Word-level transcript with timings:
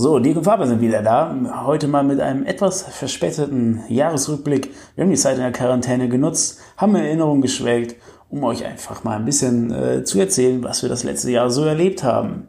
So, 0.00 0.20
Dirk 0.20 0.36
und 0.36 0.44
Fabian 0.44 0.68
sind 0.68 0.80
wieder 0.80 1.02
da. 1.02 1.34
Heute 1.66 1.88
mal 1.88 2.04
mit 2.04 2.20
einem 2.20 2.46
etwas 2.46 2.82
verspäteten 2.82 3.82
Jahresrückblick. 3.88 4.70
Wir 4.94 5.02
haben 5.02 5.10
die 5.10 5.16
Zeit 5.16 5.34
in 5.34 5.42
der 5.42 5.50
Quarantäne 5.50 6.08
genutzt, 6.08 6.60
haben 6.76 6.94
Erinnerungen 6.94 7.42
geschwelgt, 7.42 7.96
um 8.30 8.44
euch 8.44 8.64
einfach 8.64 9.02
mal 9.02 9.16
ein 9.16 9.24
bisschen 9.24 9.72
äh, 9.72 10.04
zu 10.04 10.20
erzählen, 10.20 10.62
was 10.62 10.82
wir 10.82 10.88
das 10.88 11.02
letzte 11.02 11.32
Jahr 11.32 11.50
so 11.50 11.64
erlebt 11.64 12.04
haben. 12.04 12.46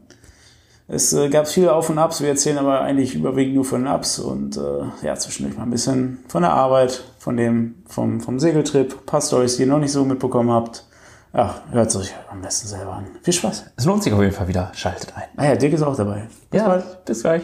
Es 0.87 1.11
äh, 1.13 1.27
gab 1.29 1.47
viele 1.47 1.73
Auf 1.73 1.89
und 1.89 1.97
Abs, 1.97 2.21
wir 2.21 2.29
erzählen 2.29 2.59
aber 2.59 2.81
eigentlich 2.81 3.15
überwiegend 3.15 3.55
nur 3.55 3.65
von 3.65 3.87
Ups 3.87 4.19
und 4.19 4.55
äh, 4.55 5.07
ja, 5.07 5.15
zwischendurch 5.15 5.57
mal 5.57 5.63
ein 5.63 5.71
bisschen 5.71 6.19
von 6.27 6.43
der 6.43 6.53
Arbeit, 6.53 7.03
von 7.17 7.35
dem, 7.35 7.81
vom, 7.87 8.21
vom 8.21 8.37
Segeltrip, 8.37 8.93
ein 8.93 9.05
paar 9.07 9.21
Stories, 9.21 9.57
die 9.57 9.63
ihr 9.63 9.69
noch 9.69 9.79
nicht 9.79 9.91
so 9.91 10.05
mitbekommen 10.05 10.51
habt. 10.51 10.85
Ach, 11.31 11.55
hört 11.71 11.89
es 11.89 11.95
euch 11.95 12.13
am 12.31 12.41
besten 12.41 12.67
selber 12.67 12.93
an. 12.93 13.05
Viel 13.21 13.33
Spaß. 13.33 13.65
Es 13.75 13.85
lohnt 13.85 14.01
sich 14.01 14.11
auf 14.11 14.21
jeden 14.21 14.33
Fall 14.33 14.47
wieder. 14.47 14.71
Schaltet 14.73 15.13
ein. 15.15 15.25
Ah 15.37 15.45
ja, 15.45 15.55
Dirk 15.55 15.73
ist 15.73 15.83
auch 15.83 15.95
dabei. 15.95 16.27
Bis 16.49 16.59
ja, 16.59 16.67
bald. 16.67 17.05
Bis 17.05 17.21
gleich. 17.21 17.43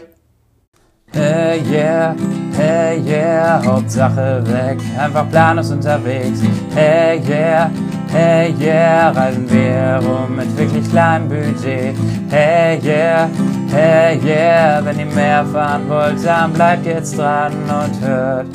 Hey 1.13 1.61
yeah, 1.71 2.15
hey 2.57 2.99
yeah, 2.99 3.63
Hauptsache 3.63 4.43
weg, 4.47 4.79
einfach 4.97 5.29
planlos 5.29 5.71
unterwegs. 5.71 6.41
Hey 6.73 7.21
yeah, 7.25 7.69
hey 8.11 8.53
yeah, 8.59 9.11
reisen 9.11 9.49
wir 9.49 10.01
rum 10.05 10.35
mit 10.35 10.57
wirklich 10.57 10.89
kleinem 10.89 11.29
Budget. 11.29 11.95
Hey 12.29 12.79
yeah, 12.83 13.29
hey 13.71 14.19
yeah, 14.25 14.83
wenn 14.83 14.99
ihr 14.99 15.05
mehr 15.05 15.45
fahren 15.45 15.87
wollt, 15.87 16.25
dann 16.25 16.51
bleibt 16.51 16.85
jetzt 16.85 17.17
dran 17.17 17.53
und 17.53 18.01
hört 18.01 18.47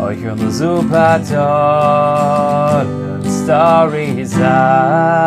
euch 0.00 0.26
unsere 0.26 0.50
super 0.50 1.20
tollen 1.22 3.11
Stories 3.44 4.40
an. 4.40 5.24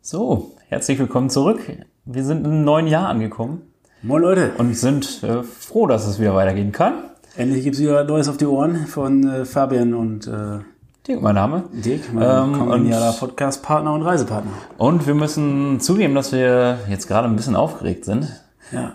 So, 0.00 0.52
herzlich 0.68 0.98
willkommen 0.98 1.28
zurück. 1.28 1.60
Wir 2.06 2.24
sind 2.24 2.46
im 2.46 2.64
neuen 2.64 2.86
Jahr 2.86 3.08
angekommen. 3.08 3.60
Moin 4.02 4.22
Leute. 4.22 4.52
Und 4.56 4.74
sind 4.74 5.22
äh, 5.22 5.42
froh, 5.42 5.86
dass 5.86 6.06
es 6.06 6.18
wieder 6.18 6.34
weitergehen 6.34 6.72
kann. 6.72 6.94
Endlich 7.36 7.62
gibt 7.64 7.76
es 7.76 7.82
wieder 7.82 8.04
Neues 8.04 8.30
auf 8.30 8.38
die 8.38 8.46
Ohren 8.46 8.86
von 8.86 9.28
äh, 9.28 9.44
Fabian 9.44 9.92
und 9.92 10.26
äh, 10.26 10.60
Dirk, 11.06 11.20
mein 11.20 11.34
Name. 11.34 11.64
Dirk, 11.72 12.10
mein 12.14 12.52
ähm, 12.54 12.58
kongenialer 12.58 13.12
Podcast-Partner 13.12 13.92
und 13.92 14.00
Reisepartner. 14.00 14.52
Und 14.78 15.06
wir 15.06 15.14
müssen 15.14 15.78
zugeben, 15.80 16.14
dass 16.14 16.32
wir 16.32 16.78
jetzt 16.88 17.06
gerade 17.06 17.28
ein 17.28 17.36
bisschen 17.36 17.54
aufgeregt 17.54 18.06
sind. 18.06 18.32
Ja. 18.72 18.94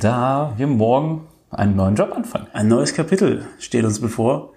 Da 0.00 0.52
wir 0.58 0.66
morgen 0.66 1.22
einen 1.50 1.76
neuen 1.76 1.94
Job 1.94 2.12
anfangen. 2.14 2.46
Ein 2.52 2.68
neues 2.68 2.94
Kapitel 2.94 3.44
steht 3.58 3.84
uns 3.84 4.00
bevor. 4.00 4.52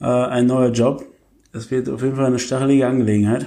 Äh, 0.00 0.06
ein 0.06 0.46
neuer 0.46 0.70
Job. 0.70 1.04
Es 1.52 1.70
wird 1.70 1.88
auf 1.88 2.02
jeden 2.02 2.16
Fall 2.16 2.26
eine 2.26 2.38
stachelige 2.38 2.86
Angelegenheit. 2.86 3.46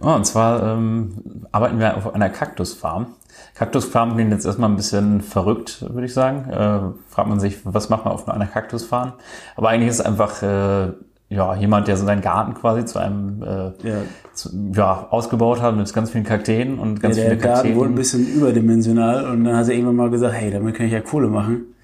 Ja, 0.00 0.14
und 0.14 0.24
zwar 0.24 0.62
ähm, 0.62 1.44
arbeiten 1.50 1.80
wir 1.80 1.96
auf 1.96 2.14
einer 2.14 2.30
Kaktusfarm. 2.30 3.06
Kaktusfarm 3.54 4.14
klingt 4.14 4.30
jetzt 4.30 4.46
erstmal 4.46 4.70
ein 4.70 4.76
bisschen 4.76 5.20
verrückt, 5.20 5.84
würde 5.92 6.06
ich 6.06 6.14
sagen. 6.14 6.48
Äh, 6.48 7.12
fragt 7.12 7.28
man 7.28 7.40
sich, 7.40 7.58
was 7.64 7.88
macht 7.88 8.04
man 8.04 8.14
auf 8.14 8.28
einer 8.28 8.46
Kaktusfarm? 8.46 9.14
Aber 9.56 9.70
eigentlich 9.70 9.88
ist 9.88 10.00
es 10.00 10.06
einfach 10.06 10.42
äh, 10.42 10.92
ja, 11.30 11.54
jemand, 11.56 11.88
der 11.88 11.96
so 11.96 12.06
seinen 12.06 12.22
Garten 12.22 12.54
quasi 12.54 12.84
zu 12.84 12.98
einem 12.98 13.42
äh, 13.42 13.88
ja. 13.88 13.96
Zu, 14.32 14.50
ja, 14.74 15.08
ausgebaut 15.10 15.60
hat 15.60 15.76
mit 15.76 15.92
ganz 15.92 16.10
vielen 16.10 16.24
Kakteen 16.24 16.78
und 16.78 17.00
ganz 17.00 17.16
ja, 17.16 17.24
viele 17.24 17.36
Kakteen. 17.36 17.42
Der 17.42 17.54
Garten 17.54 17.76
wurde 17.76 17.90
ein 17.90 17.94
bisschen 17.96 18.26
überdimensional 18.28 19.28
und 19.30 19.44
dann 19.44 19.56
hat 19.56 19.68
er 19.68 19.74
irgendwann 19.74 19.96
mal 19.96 20.10
gesagt, 20.10 20.34
hey, 20.34 20.50
damit 20.50 20.76
kann 20.76 20.86
ich 20.86 20.92
ja 20.92 21.00
Kohle 21.00 21.28
machen. 21.28 21.74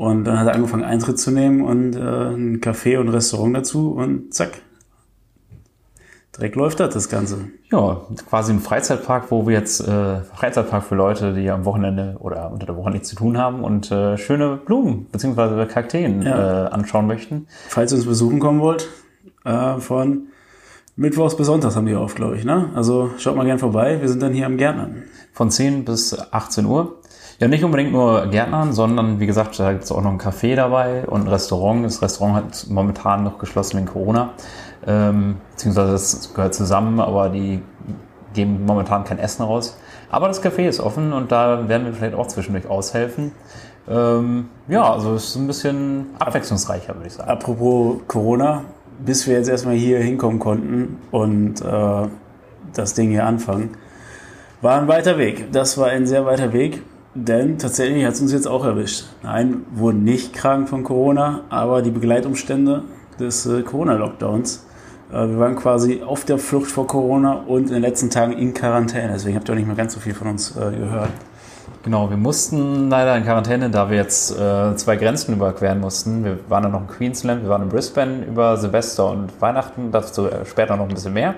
Und 0.00 0.24
dann 0.24 0.38
hat 0.38 0.46
er 0.46 0.54
angefangen 0.54 0.82
Eintritt 0.82 1.18
zu 1.18 1.30
nehmen 1.30 1.60
und 1.60 1.94
äh, 1.94 1.98
ein 1.98 2.62
Café 2.62 2.98
und 2.98 3.10
Restaurant 3.10 3.54
dazu 3.54 3.92
und 3.92 4.32
zack, 4.32 4.62
Direkt 6.34 6.56
läuft 6.56 6.80
das, 6.80 6.94
das 6.94 7.10
Ganze. 7.10 7.50
Ja, 7.70 8.00
quasi 8.26 8.54
ein 8.54 8.60
Freizeitpark, 8.60 9.30
wo 9.30 9.46
wir 9.46 9.58
jetzt 9.58 9.80
äh, 9.80 10.22
Freizeitpark 10.22 10.84
für 10.84 10.94
Leute, 10.94 11.34
die 11.34 11.50
am 11.50 11.66
Wochenende 11.66 12.16
oder 12.18 12.50
unter 12.50 12.64
der 12.64 12.76
Woche 12.76 12.90
nichts 12.92 13.10
zu 13.10 13.16
tun 13.16 13.36
haben 13.36 13.62
und 13.62 13.90
äh, 13.90 14.16
schöne 14.16 14.56
Blumen 14.56 15.04
bzw. 15.12 15.66
Kakteen 15.66 16.22
ja. 16.22 16.68
äh, 16.68 16.68
anschauen 16.70 17.06
möchten. 17.06 17.46
Falls 17.68 17.92
ihr 17.92 17.96
uns 17.96 18.06
besuchen 18.06 18.38
kommen 18.38 18.60
wollt, 18.60 18.88
äh, 19.44 19.76
von 19.80 20.28
Mittwochs 20.96 21.36
bis 21.36 21.46
Sonntags 21.46 21.76
haben 21.76 21.84
die 21.84 21.94
auf, 21.94 22.14
glaube 22.14 22.38
ich. 22.38 22.46
Ne? 22.46 22.70
Also 22.74 23.10
schaut 23.18 23.36
mal 23.36 23.44
gern 23.44 23.58
vorbei. 23.58 24.00
Wir 24.00 24.08
sind 24.08 24.22
dann 24.22 24.32
hier 24.32 24.46
am 24.46 24.56
Gärtnern. 24.56 25.02
Von 25.34 25.50
10 25.50 25.84
bis 25.84 26.18
18 26.32 26.64
Uhr. 26.64 26.99
Ja, 27.40 27.48
nicht 27.48 27.64
unbedingt 27.64 27.92
nur 27.92 28.26
Gärtnern, 28.26 28.74
sondern 28.74 29.18
wie 29.18 29.26
gesagt, 29.26 29.58
da 29.58 29.72
gibt 29.72 29.84
es 29.84 29.92
auch 29.92 30.02
noch 30.02 30.10
ein 30.10 30.20
Café 30.20 30.56
dabei 30.56 31.06
und 31.06 31.22
ein 31.22 31.28
Restaurant. 31.28 31.86
Das 31.86 32.02
Restaurant 32.02 32.36
hat 32.36 32.66
momentan 32.68 33.24
noch 33.24 33.38
geschlossen 33.38 33.78
wegen 33.78 33.86
Corona. 33.86 34.34
Ähm, 34.86 35.36
beziehungsweise 35.52 35.92
das 35.92 36.34
gehört 36.34 36.54
zusammen, 36.54 37.00
aber 37.00 37.30
die 37.30 37.62
geben 38.34 38.66
momentan 38.66 39.04
kein 39.04 39.18
Essen 39.18 39.42
raus. 39.42 39.78
Aber 40.10 40.28
das 40.28 40.42
Café 40.42 40.68
ist 40.68 40.80
offen 40.80 41.14
und 41.14 41.32
da 41.32 41.66
werden 41.66 41.86
wir 41.86 41.94
vielleicht 41.94 42.14
auch 42.14 42.26
zwischendurch 42.26 42.68
aushelfen. 42.68 43.32
Ähm, 43.88 44.50
ja, 44.68 44.92
also 44.92 45.14
es 45.14 45.28
ist 45.28 45.36
ein 45.36 45.46
bisschen 45.46 46.08
abwechslungsreicher, 46.18 46.94
würde 46.94 47.06
ich 47.06 47.14
sagen. 47.14 47.30
Apropos 47.30 48.00
Corona, 48.06 48.64
bis 48.98 49.26
wir 49.26 49.36
jetzt 49.36 49.48
erstmal 49.48 49.76
hier 49.76 49.98
hinkommen 50.00 50.40
konnten 50.40 50.98
und 51.10 51.62
äh, 51.62 52.06
das 52.74 52.92
Ding 52.92 53.08
hier 53.08 53.24
anfangen, 53.24 53.70
war 54.60 54.78
ein 54.78 54.88
weiter 54.88 55.16
Weg. 55.16 55.50
Das 55.52 55.78
war 55.78 55.86
ein 55.86 56.06
sehr 56.06 56.26
weiter 56.26 56.52
Weg, 56.52 56.82
denn 57.14 57.58
tatsächlich 57.58 58.04
hat 58.04 58.14
es 58.14 58.20
uns 58.20 58.32
jetzt 58.32 58.46
auch 58.46 58.64
erwischt. 58.64 59.06
Nein, 59.22 59.64
wurden 59.72 60.04
nicht 60.04 60.32
krank 60.32 60.68
von 60.68 60.84
Corona, 60.84 61.42
aber 61.48 61.82
die 61.82 61.90
Begleitumstände 61.90 62.84
des 63.18 63.46
äh, 63.46 63.62
Corona-Lockdowns 63.62 64.66
äh, 65.12 65.28
wir 65.28 65.38
waren 65.38 65.56
quasi 65.56 66.02
auf 66.02 66.24
der 66.24 66.38
Flucht 66.38 66.70
vor 66.70 66.86
Corona 66.86 67.44
und 67.46 67.68
in 67.68 67.74
den 67.74 67.82
letzten 67.82 68.10
Tagen 68.10 68.32
in 68.32 68.54
Quarantäne. 68.54 69.12
Deswegen 69.12 69.36
habt 69.36 69.48
ihr 69.48 69.52
auch 69.52 69.56
nicht 69.56 69.66
mehr 69.66 69.76
ganz 69.76 69.94
so 69.94 70.00
viel 70.00 70.14
von 70.14 70.28
uns 70.28 70.56
äh, 70.56 70.70
gehört. 70.70 71.10
Genau, 71.82 72.10
wir 72.10 72.18
mussten 72.18 72.90
leider 72.90 73.16
in 73.16 73.24
Quarantäne, 73.24 73.70
da 73.70 73.88
wir 73.88 73.96
jetzt 73.96 74.38
äh, 74.38 74.76
zwei 74.76 74.96
Grenzen 74.96 75.34
überqueren 75.34 75.80
mussten. 75.80 76.24
Wir 76.24 76.38
waren 76.48 76.64
dann 76.64 76.72
noch 76.72 76.82
in 76.82 76.88
Queensland, 76.88 77.42
wir 77.42 77.48
waren 77.48 77.62
in 77.62 77.68
Brisbane 77.70 78.24
über 78.26 78.58
Silvester 78.58 79.10
und 79.10 79.40
Weihnachten, 79.40 79.90
dazu 79.90 80.26
äh, 80.26 80.44
später 80.44 80.76
noch 80.76 80.88
ein 80.88 80.94
bisschen 80.94 81.14
mehr. 81.14 81.36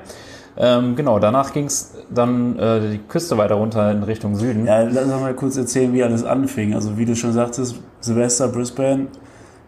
Ähm, 0.56 0.97
genau, 0.97 1.19
danach 1.19 1.53
ging 1.53 1.66
es 1.66 1.94
dann 2.15 2.59
äh, 2.59 2.93
die 2.93 2.99
Küste 2.99 3.37
weiter 3.39 3.55
runter 3.55 3.91
in 3.91 4.03
Richtung 4.03 4.37
Süden. 4.37 4.67
Ja, 4.67 4.83
lass 4.83 5.05
uns 5.05 5.21
mal 5.21 5.34
kurz 5.34 5.56
erzählen, 5.56 5.93
wie 5.93 6.03
alles 6.03 6.25
anfing. 6.25 6.75
Also 6.75 6.99
wie 6.99 7.05
du 7.05 7.17
schon 7.17 7.33
sagtest, 7.33 7.81
Silvester, 8.00 8.49
Brisbane, 8.49 9.06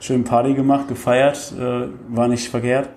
schön 0.00 0.24
Party 0.24 0.54
gemacht, 0.54 0.88
gefeiert, 0.88 1.52
äh, 1.58 1.88
war 2.08 2.28
nicht 2.28 2.48
verkehrt. 2.48 2.88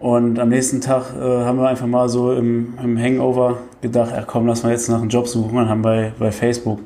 Und 0.00 0.38
am 0.38 0.50
nächsten 0.50 0.80
Tag 0.80 1.14
äh, 1.16 1.20
haben 1.20 1.58
wir 1.58 1.68
einfach 1.68 1.86
mal 1.86 2.08
so 2.08 2.32
im, 2.32 2.74
im 2.82 2.98
Hangover 2.98 3.58
gedacht, 3.80 4.12
ach 4.16 4.26
komm, 4.26 4.46
lass 4.46 4.62
mal 4.62 4.72
jetzt 4.72 4.88
nach 4.88 5.00
einem 5.00 5.08
Job 5.08 5.26
suchen 5.28 5.56
und 5.56 5.68
haben 5.68 5.82
bei, 5.82 6.12
bei 6.18 6.30
Facebook 6.30 6.80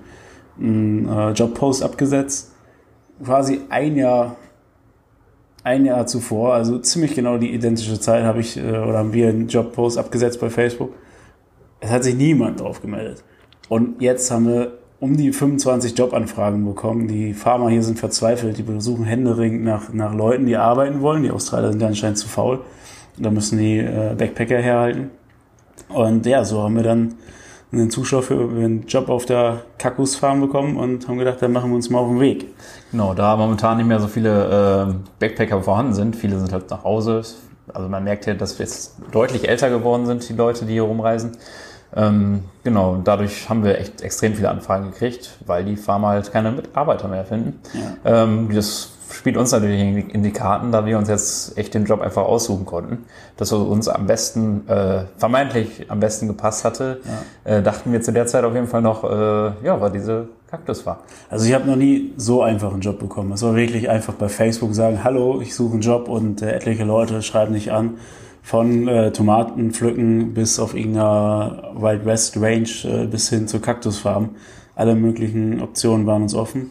einen 0.61 1.09
äh, 1.09 1.31
Jobpost 1.31 1.83
abgesetzt. 1.83 2.53
Quasi 3.25 3.63
ein 3.71 3.97
Jahr, 3.97 4.37
ein 5.65 5.85
Jahr 5.85 6.07
zuvor, 6.07 6.55
also 6.55 6.79
ziemlich 6.79 7.15
genau 7.15 7.39
die 7.39 7.53
identische 7.53 7.99
Zeit 7.99 8.23
habe 8.23 8.41
ich 8.41 8.57
äh, 8.57 8.61
oder 8.61 8.99
haben 8.99 9.13
wir 9.13 9.29
einen 9.29 9.49
Jobpost 9.49 9.99
abgesetzt 9.99 10.41
bei 10.41 10.51
Facebook. 10.51 10.93
Es 11.81 11.91
hat 11.91 12.05
sich 12.05 12.15
niemand 12.15 12.61
drauf 12.61 12.83
gemeldet. 12.83 13.23
Und 13.69 14.01
jetzt 14.01 14.31
haben 14.31 14.47
wir 14.49 14.79
um 15.01 15.17
die 15.17 15.33
25 15.33 15.97
Jobanfragen 15.97 16.65
bekommen. 16.65 17.07
Die 17.07 17.35
Farmer 17.35 17.71
hier 17.71 17.83
sind 17.83 17.99
verzweifelt, 17.99 18.59
die 18.59 18.81
suchen 18.81 19.05
händeringend 19.05 19.65
nach, 19.65 19.93
nach 19.93 20.15
Leuten, 20.15 20.47
die 20.47 20.57
arbeiten 20.57 21.01
wollen. 21.01 21.23
Die 21.23 21.31
Australier 21.31 21.71
sind 21.71 21.83
anscheinend 21.83 22.19
zu 22.19 22.29
faul. 22.29 22.61
Da 23.17 23.31
müssen 23.31 23.59
die 23.59 23.79
äh, 23.79 24.15
Backpacker 24.17 24.59
herhalten. 24.59 25.11
Und 25.89 26.27
ja, 26.27 26.45
so 26.45 26.63
haben 26.63 26.77
wir 26.77 26.83
dann 26.83 27.15
einen 27.71 27.91
Zuschauer 27.91 28.23
für 28.23 28.35
einen 28.35 28.87
Job 28.87 29.09
auf 29.09 29.27
der 29.27 29.63
Kakus-Farm 29.79 30.41
bekommen 30.41 30.77
und 30.77 31.07
haben 31.07 31.19
gedacht, 31.19 31.39
dann 31.41 31.53
machen 31.53 31.71
wir 31.71 31.77
uns 31.77 31.91
mal 31.91 31.99
auf 31.99 32.09
den 32.09 32.21
Weg. 32.21 32.47
Genau, 32.91 33.15
da 33.15 33.37
momentan 33.37 33.77
nicht 33.77 33.87
mehr 33.87 34.01
so 34.01 34.09
viele 34.09 34.89
äh, 34.89 34.95
Backpacker 35.21 35.63
vorhanden 35.63 35.95
sind, 35.95 36.17
viele 36.17 36.39
sind 36.39 36.53
halt 36.53 36.71
nach 36.71 36.85
Hause. 36.85 37.23
Also 37.75 37.89
man 37.89 38.05
merkt 38.05 38.27
ja, 38.27 38.35
dass 38.35 38.59
wir 38.59 38.65
jetzt 38.65 38.97
deutlich 39.13 39.49
älter 39.49 39.69
geworden 39.69 40.07
sind, 40.07 40.27
die 40.29 40.33
Leute, 40.33 40.65
die 40.65 40.73
hier 40.73 40.83
rumreisen. 40.83 41.33
Ähm, 41.97 42.45
genau, 42.65 43.01
dadurch 43.03 43.49
haben 43.49 43.65
wir 43.65 43.79
echt 43.79 44.03
extrem 44.03 44.35
viele 44.35 44.51
Anfragen 44.51 44.91
gekriegt, 44.91 45.37
weil 45.47 45.65
die 45.65 45.77
Farmer 45.77 46.09
halt 46.09 46.31
keine 46.33 46.53
Mitarbeiter 46.53 47.09
mehr 47.09 47.25
finden. 47.25 47.61
Ja. 48.05 48.25
Ähm, 48.25 48.49
das 48.55 48.91
spielt 49.11 49.37
uns 49.37 49.53
natürlich 49.53 49.81
in 50.15 50.23
die 50.23 50.33
Karten, 50.33 50.71
da 50.71 50.85
wir 50.85 50.99
uns 50.99 51.09
jetzt 51.09 51.57
echt 51.57 51.75
den 51.75 51.87
Job 51.87 52.03
einfach 52.03 52.23
aussuchen 52.23 52.67
konnten. 52.67 53.07
Das, 53.37 53.53
was 53.53 53.61
uns 53.61 53.89
am 53.89 54.07
besten, 54.07 54.69
äh, 54.69 55.05
vermeintlich 55.17 55.87
am 55.89 56.01
besten 56.01 56.29
gepasst 56.29 56.65
hatte, 56.65 57.01
ja. 57.45 57.57
äh, 57.57 57.63
dachten 57.63 57.91
wir 57.93 58.03
zu 58.03 58.13
der 58.13 58.27
Zeit 58.27 58.45
auf 58.45 58.55
jeden 58.55 58.67
Fall 58.67 58.83
noch, 58.83 59.05
äh, 59.05 59.65
ja, 59.65 59.81
war 59.81 59.91
diese 59.91 60.29
Kaktusfarm. 60.51 60.99
Also 61.31 61.47
ich 61.47 61.55
habe 61.55 61.67
noch 61.67 61.77
nie 61.77 62.13
so 62.17 62.43
einfach 62.43 62.73
einen 62.73 62.81
Job 62.81 62.99
bekommen. 62.99 63.33
Es 63.33 63.43
war 63.43 63.55
wirklich 63.55 63.89
einfach 63.89 64.15
bei 64.15 64.29
Facebook 64.29 64.75
sagen, 64.75 65.05
hallo, 65.05 65.41
ich 65.41 65.55
suche 65.55 65.75
einen 65.75 65.83
Job 65.83 66.09
und 66.09 66.43
äh, 66.43 66.53
etliche 66.53 66.85
Leute 66.85 67.23
schreiben 67.23 67.55
dich 67.55 67.73
an. 67.73 67.99
Von 68.49 68.89
äh, 68.89 69.13
Tomaten 69.13 69.73
pflücken 69.73 70.33
bis 70.33 70.59
auf 70.59 70.75
irgendeiner 70.75 71.75
Wild 71.77 72.07
West 72.07 72.35
Range 72.39 72.67
äh, 72.85 73.07
bis 73.07 73.29
hin 73.29 73.47
zur 73.47 73.61
Kaktusfarm. 73.61 74.37
Alle 74.75 74.95
möglichen 74.95 75.61
Optionen 75.61 76.07
waren 76.07 76.23
uns 76.23 76.35
offen. 76.35 76.71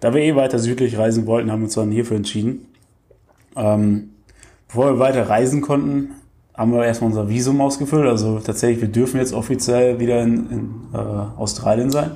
Da 0.00 0.14
wir 0.14 0.22
eh 0.22 0.34
weiter 0.34 0.58
südlich 0.58 0.96
reisen 0.96 1.26
wollten, 1.26 1.52
haben 1.52 1.60
wir 1.60 1.64
uns 1.64 1.74
dann 1.74 1.90
hierfür 1.90 2.16
entschieden. 2.16 2.68
Ähm, 3.54 4.12
bevor 4.66 4.94
wir 4.94 4.98
weiter 4.98 5.28
reisen 5.28 5.60
konnten, 5.60 6.12
haben 6.54 6.72
wir 6.72 6.86
erstmal 6.86 7.10
unser 7.10 7.28
Visum 7.28 7.60
ausgefüllt. 7.60 8.08
Also 8.08 8.38
tatsächlich, 8.38 8.80
wir 8.80 8.88
dürfen 8.88 9.20
jetzt 9.20 9.34
offiziell 9.34 10.00
wieder 10.00 10.22
in, 10.22 10.50
in 10.50 10.70
äh, 10.94 10.96
Australien 10.96 11.90
sein. 11.90 12.12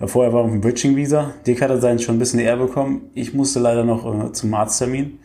Ja, 0.00 0.08
vorher 0.08 0.32
war 0.32 0.40
auf 0.40 0.50
dem 0.50 0.60
Bridging-Visa. 0.60 1.34
Dick 1.46 1.62
hatte 1.62 1.80
seinen 1.80 2.00
schon 2.00 2.16
ein 2.16 2.18
bisschen 2.18 2.40
eher 2.40 2.56
bekommen. 2.56 3.02
Ich 3.14 3.34
musste 3.34 3.60
leider 3.60 3.84
noch 3.84 4.04
äh, 4.04 4.32
zum 4.32 4.52
Arzttermin 4.52 5.20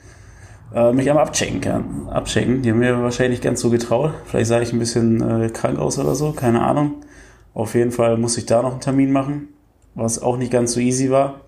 äh, 0.74 0.92
mich 0.94 1.10
einmal 1.10 1.26
abchecken 1.26 1.62
kann. 1.62 2.08
Abchecken. 2.10 2.62
Die 2.62 2.72
haben 2.72 2.80
mir 2.80 3.02
wahrscheinlich 3.02 3.40
nicht 3.40 3.44
ganz 3.44 3.62
so 3.62 3.70
getraut. 3.70 4.14
Vielleicht 4.26 4.48
sah 4.48 4.62
ich 4.62 4.74
ein 4.74 4.80
bisschen 4.80 5.22
äh, 5.22 5.50
krank 5.50 5.80
aus 5.80 6.00
oder 6.00 6.16
so, 6.16 6.32
keine 6.32 6.62
Ahnung. 6.62 6.96
Auf 7.54 7.76
jeden 7.76 7.92
Fall 7.92 8.18
musste 8.18 8.40
ich 8.40 8.46
da 8.46 8.62
noch 8.62 8.72
einen 8.72 8.82
Termin 8.82 9.12
machen, 9.12 9.50
was 9.96 10.22
auch 10.22 10.38
nicht 10.38 10.52
ganz 10.52 10.74
so 10.74 10.80
easy 10.80 11.12
war, 11.12 11.42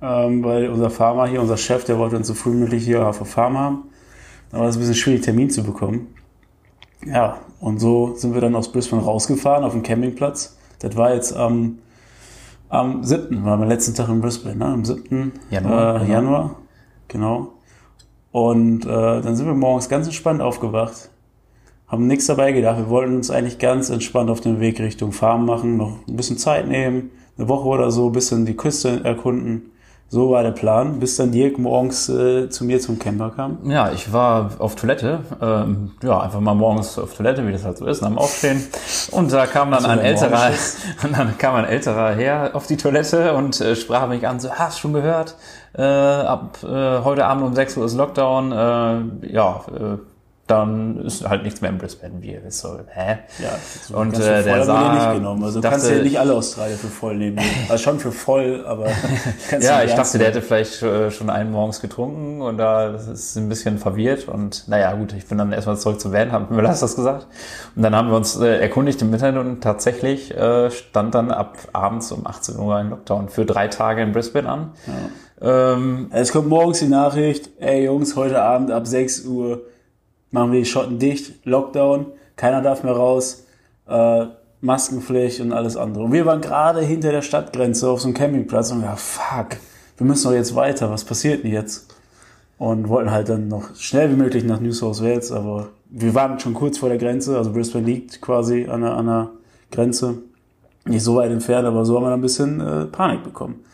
ähm, 0.00 0.44
weil 0.44 0.68
unser 0.68 0.90
Farmer 0.90 1.26
hier, 1.26 1.40
unser 1.40 1.56
Chef, 1.56 1.84
der 1.84 1.98
wollte 1.98 2.16
uns 2.16 2.28
so 2.28 2.34
früh 2.34 2.52
wie 2.52 2.58
möglich 2.58 2.84
hier 2.84 3.06
auf 3.06 3.18
der 3.18 3.26
Farm 3.26 3.58
haben. 3.58 3.84
Da 4.50 4.60
war 4.60 4.68
es 4.68 4.76
ein 4.76 4.80
bisschen 4.80 4.94
schwierig, 4.94 5.22
Termin 5.22 5.50
zu 5.50 5.64
bekommen. 5.64 6.14
Ja, 7.04 7.38
und 7.60 7.80
so 7.80 8.14
sind 8.14 8.34
wir 8.34 8.40
dann 8.40 8.54
aus 8.54 8.70
Brisbane 8.70 9.02
rausgefahren 9.02 9.64
auf 9.64 9.72
den 9.72 9.82
Campingplatz. 9.82 10.56
Das 10.78 10.96
war 10.96 11.12
jetzt 11.14 11.34
am, 11.34 11.78
am 12.68 13.02
7. 13.02 13.44
war 13.44 13.56
mein 13.56 13.68
letzten 13.68 13.94
Tag 13.94 14.08
in 14.08 14.20
Brisbane, 14.20 14.56
ne? 14.56 14.66
am 14.66 14.84
7. 14.84 15.32
Januar, 15.50 15.96
äh, 15.96 15.98
genau. 16.00 16.12
Januar. 16.12 16.56
Genau. 17.08 17.52
Und 18.32 18.84
äh, 18.84 18.88
dann 18.88 19.36
sind 19.36 19.46
wir 19.46 19.54
morgens 19.54 19.88
ganz 19.88 20.06
entspannt 20.06 20.40
aufgewacht. 20.42 21.10
Haben 21.86 22.06
nichts 22.06 22.26
dabei 22.26 22.52
gedacht. 22.52 22.76
Wir 22.76 22.90
wollten 22.90 23.16
uns 23.16 23.30
eigentlich 23.30 23.58
ganz 23.58 23.88
entspannt 23.88 24.28
auf 24.28 24.40
den 24.40 24.60
Weg 24.60 24.78
Richtung 24.78 25.12
Farm 25.12 25.46
machen, 25.46 25.78
noch 25.78 25.98
ein 26.06 26.16
bisschen 26.16 26.36
Zeit 26.36 26.68
nehmen, 26.68 27.10
eine 27.38 27.48
Woche 27.48 27.66
oder 27.66 27.90
so, 27.90 28.06
ein 28.08 28.12
bisschen 28.12 28.44
die 28.44 28.56
Küste 28.56 29.02
erkunden. 29.04 29.70
So 30.10 30.30
war 30.30 30.42
der 30.42 30.52
Plan, 30.52 31.00
bis 31.00 31.16
dann 31.16 31.32
Dirk 31.32 31.58
morgens 31.58 32.08
äh, 32.08 32.48
zu 32.48 32.64
mir 32.64 32.80
zum 32.80 32.98
Camper 32.98 33.30
kam. 33.30 33.58
Ja, 33.64 33.92
ich 33.92 34.10
war 34.10 34.52
auf 34.58 34.74
Toilette. 34.74 35.20
Ähm, 35.42 35.90
ja, 36.02 36.20
einfach 36.20 36.40
mal 36.40 36.54
morgens 36.54 36.98
auf 36.98 37.12
Toilette, 37.12 37.46
wie 37.46 37.52
das 37.52 37.64
halt 37.64 37.76
so 37.76 37.84
ist, 37.84 38.00
nach 38.00 38.08
dem 38.08 38.16
Aufstehen. 38.16 38.66
Und 39.10 39.30
da 39.30 39.44
kam 39.44 39.70
dann 39.70 39.82
So 39.82 39.88
ein 39.88 39.98
älterer, 39.98 40.50
und 41.04 41.12
dann 41.16 41.36
kam 41.36 41.56
ein 41.56 41.66
älterer 41.66 42.14
Herr 42.14 42.56
auf 42.56 42.66
die 42.66 42.78
Toilette 42.78 43.34
und 43.34 43.60
äh, 43.60 43.76
sprach 43.76 44.08
mich 44.08 44.26
an, 44.26 44.40
so, 44.40 44.50
hast 44.50 44.78
du 44.78 44.80
schon 44.80 44.92
gehört? 44.94 45.36
Äh, 45.78 45.82
ab 45.82 46.58
äh, 46.64 47.04
heute 47.04 47.24
Abend 47.24 47.44
um 47.44 47.54
6 47.54 47.76
Uhr 47.76 47.84
ist 47.84 47.94
Lockdown. 47.94 48.50
Äh, 48.50 49.32
ja, 49.32 49.64
äh, 49.68 49.98
dann 50.48 51.04
ist 51.04 51.28
halt 51.28 51.42
nichts 51.44 51.60
mehr 51.60 51.70
in 51.70 51.78
Brisbane, 51.78 52.14
wie 52.20 52.32
ihr 52.32 52.42
wisst. 52.44 52.60
So, 52.60 52.78
hä? 52.88 53.18
Ja, 53.38 53.50
so 53.86 53.96
Und, 53.96 54.14
äh, 54.18 54.42
der 54.42 54.44
wir 54.56 54.64
sah- 54.64 54.94
nicht 54.94 55.18
genommen. 55.18 55.44
Also 55.44 55.56
du 55.58 55.62
dachte- 55.62 55.76
kannst 55.76 55.90
ja 55.90 56.02
nicht 56.02 56.18
alle 56.18 56.34
Australier 56.34 56.76
für 56.76 56.86
voll 56.88 57.16
nehmen. 57.16 57.38
Also 57.68 57.84
schon 57.84 58.00
für 58.00 58.10
voll, 58.10 58.64
aber 58.66 58.86
kannst 59.50 59.66
Ja, 59.68 59.78
du 59.80 59.86
ich 59.86 59.94
dachte, 59.94 60.18
der 60.18 60.28
hätte 60.28 60.42
vielleicht 60.42 60.82
äh, 60.82 61.10
schon 61.10 61.30
einen 61.30 61.52
morgens 61.52 61.80
getrunken 61.80 62.40
und 62.40 62.56
da 62.56 62.88
ist 62.96 63.36
ein 63.36 63.48
bisschen 63.48 63.78
verwirrt 63.78 64.26
und 64.26 64.66
naja, 64.68 64.92
gut, 64.94 65.12
ich 65.12 65.26
bin 65.26 65.38
dann 65.38 65.52
erstmal 65.52 65.76
zurück 65.76 66.00
zu 66.00 66.12
Van, 66.12 66.32
haben 66.32 66.54
mir 66.56 66.62
das 66.62 66.80
gesagt 66.96 67.26
und 67.76 67.82
dann 67.82 67.94
haben 67.94 68.08
wir 68.08 68.16
uns 68.16 68.36
äh, 68.40 68.58
erkundigt 68.58 69.00
im 69.02 69.12
Internet 69.12 69.38
und 69.40 69.60
tatsächlich 69.60 70.34
äh, 70.36 70.70
stand 70.70 71.14
dann 71.14 71.30
ab 71.30 71.58
abends 71.72 72.10
um 72.10 72.26
18 72.26 72.58
Uhr 72.58 72.74
ein 72.76 72.90
Lockdown 72.90 73.28
für 73.28 73.44
drei 73.44 73.68
Tage 73.68 74.02
in 74.02 74.12
Brisbane 74.12 74.48
an. 74.48 74.72
Ähm, 75.40 75.94
nehmen. 75.94 76.10
Es 76.12 76.32
kommt 76.32 76.48
morgens 76.48 76.80
die 76.80 76.88
Nachricht, 76.88 77.50
ey 77.60 77.84
Jungs, 77.84 78.16
heute 78.16 78.42
Abend 78.42 78.70
ab 78.70 78.86
6 78.86 79.24
Uhr 79.26 79.60
machen 80.30 80.52
wir 80.52 80.60
die 80.60 80.66
Schotten 80.66 80.98
dicht, 80.98 81.44
Lockdown, 81.44 82.06
keiner 82.36 82.62
darf 82.62 82.82
mehr 82.82 82.94
raus, 82.94 83.46
äh, 83.88 84.26
Maskenpflicht 84.60 85.40
und 85.40 85.52
alles 85.52 85.76
andere. 85.76 86.04
Und 86.04 86.12
wir 86.12 86.26
waren 86.26 86.40
gerade 86.40 86.80
hinter 86.80 87.12
der 87.12 87.22
Stadtgrenze 87.22 87.88
auf 87.88 88.00
so 88.00 88.08
einem 88.08 88.14
Campingplatz 88.14 88.72
und 88.72 88.82
wir, 88.82 88.96
fuck, 88.96 89.56
wir 89.96 90.06
müssen 90.06 90.24
doch 90.28 90.34
jetzt 90.34 90.54
weiter, 90.54 90.90
was 90.90 91.04
passiert 91.04 91.44
denn 91.44 91.52
jetzt? 91.52 91.94
Und 92.58 92.88
wollten 92.88 93.10
halt 93.12 93.28
dann 93.28 93.48
noch 93.48 93.74
schnell 93.76 94.10
wie 94.10 94.16
möglich 94.16 94.44
nach 94.44 94.60
New 94.60 94.72
South 94.72 95.02
Wales, 95.02 95.30
aber 95.30 95.68
wir 95.90 96.14
waren 96.14 96.40
schon 96.40 96.54
kurz 96.54 96.78
vor 96.78 96.88
der 96.88 96.98
Grenze, 96.98 97.36
also 97.36 97.52
Brisbane 97.52 97.86
liegt 97.86 98.20
quasi 98.20 98.66
an 98.68 98.80
der, 98.82 98.94
an 98.94 99.06
der 99.06 99.30
Grenze, 99.70 100.18
nicht 100.84 101.02
so 101.02 101.16
weit 101.16 101.30
entfernt, 101.30 101.66
aber 101.66 101.84
so 101.84 101.96
haben 101.96 102.04
wir 102.04 102.10
dann 102.10 102.18
ein 102.18 102.22
bisschen 102.22 102.60
äh, 102.60 102.84
Panik 102.86 103.22
bekommen. 103.22 103.64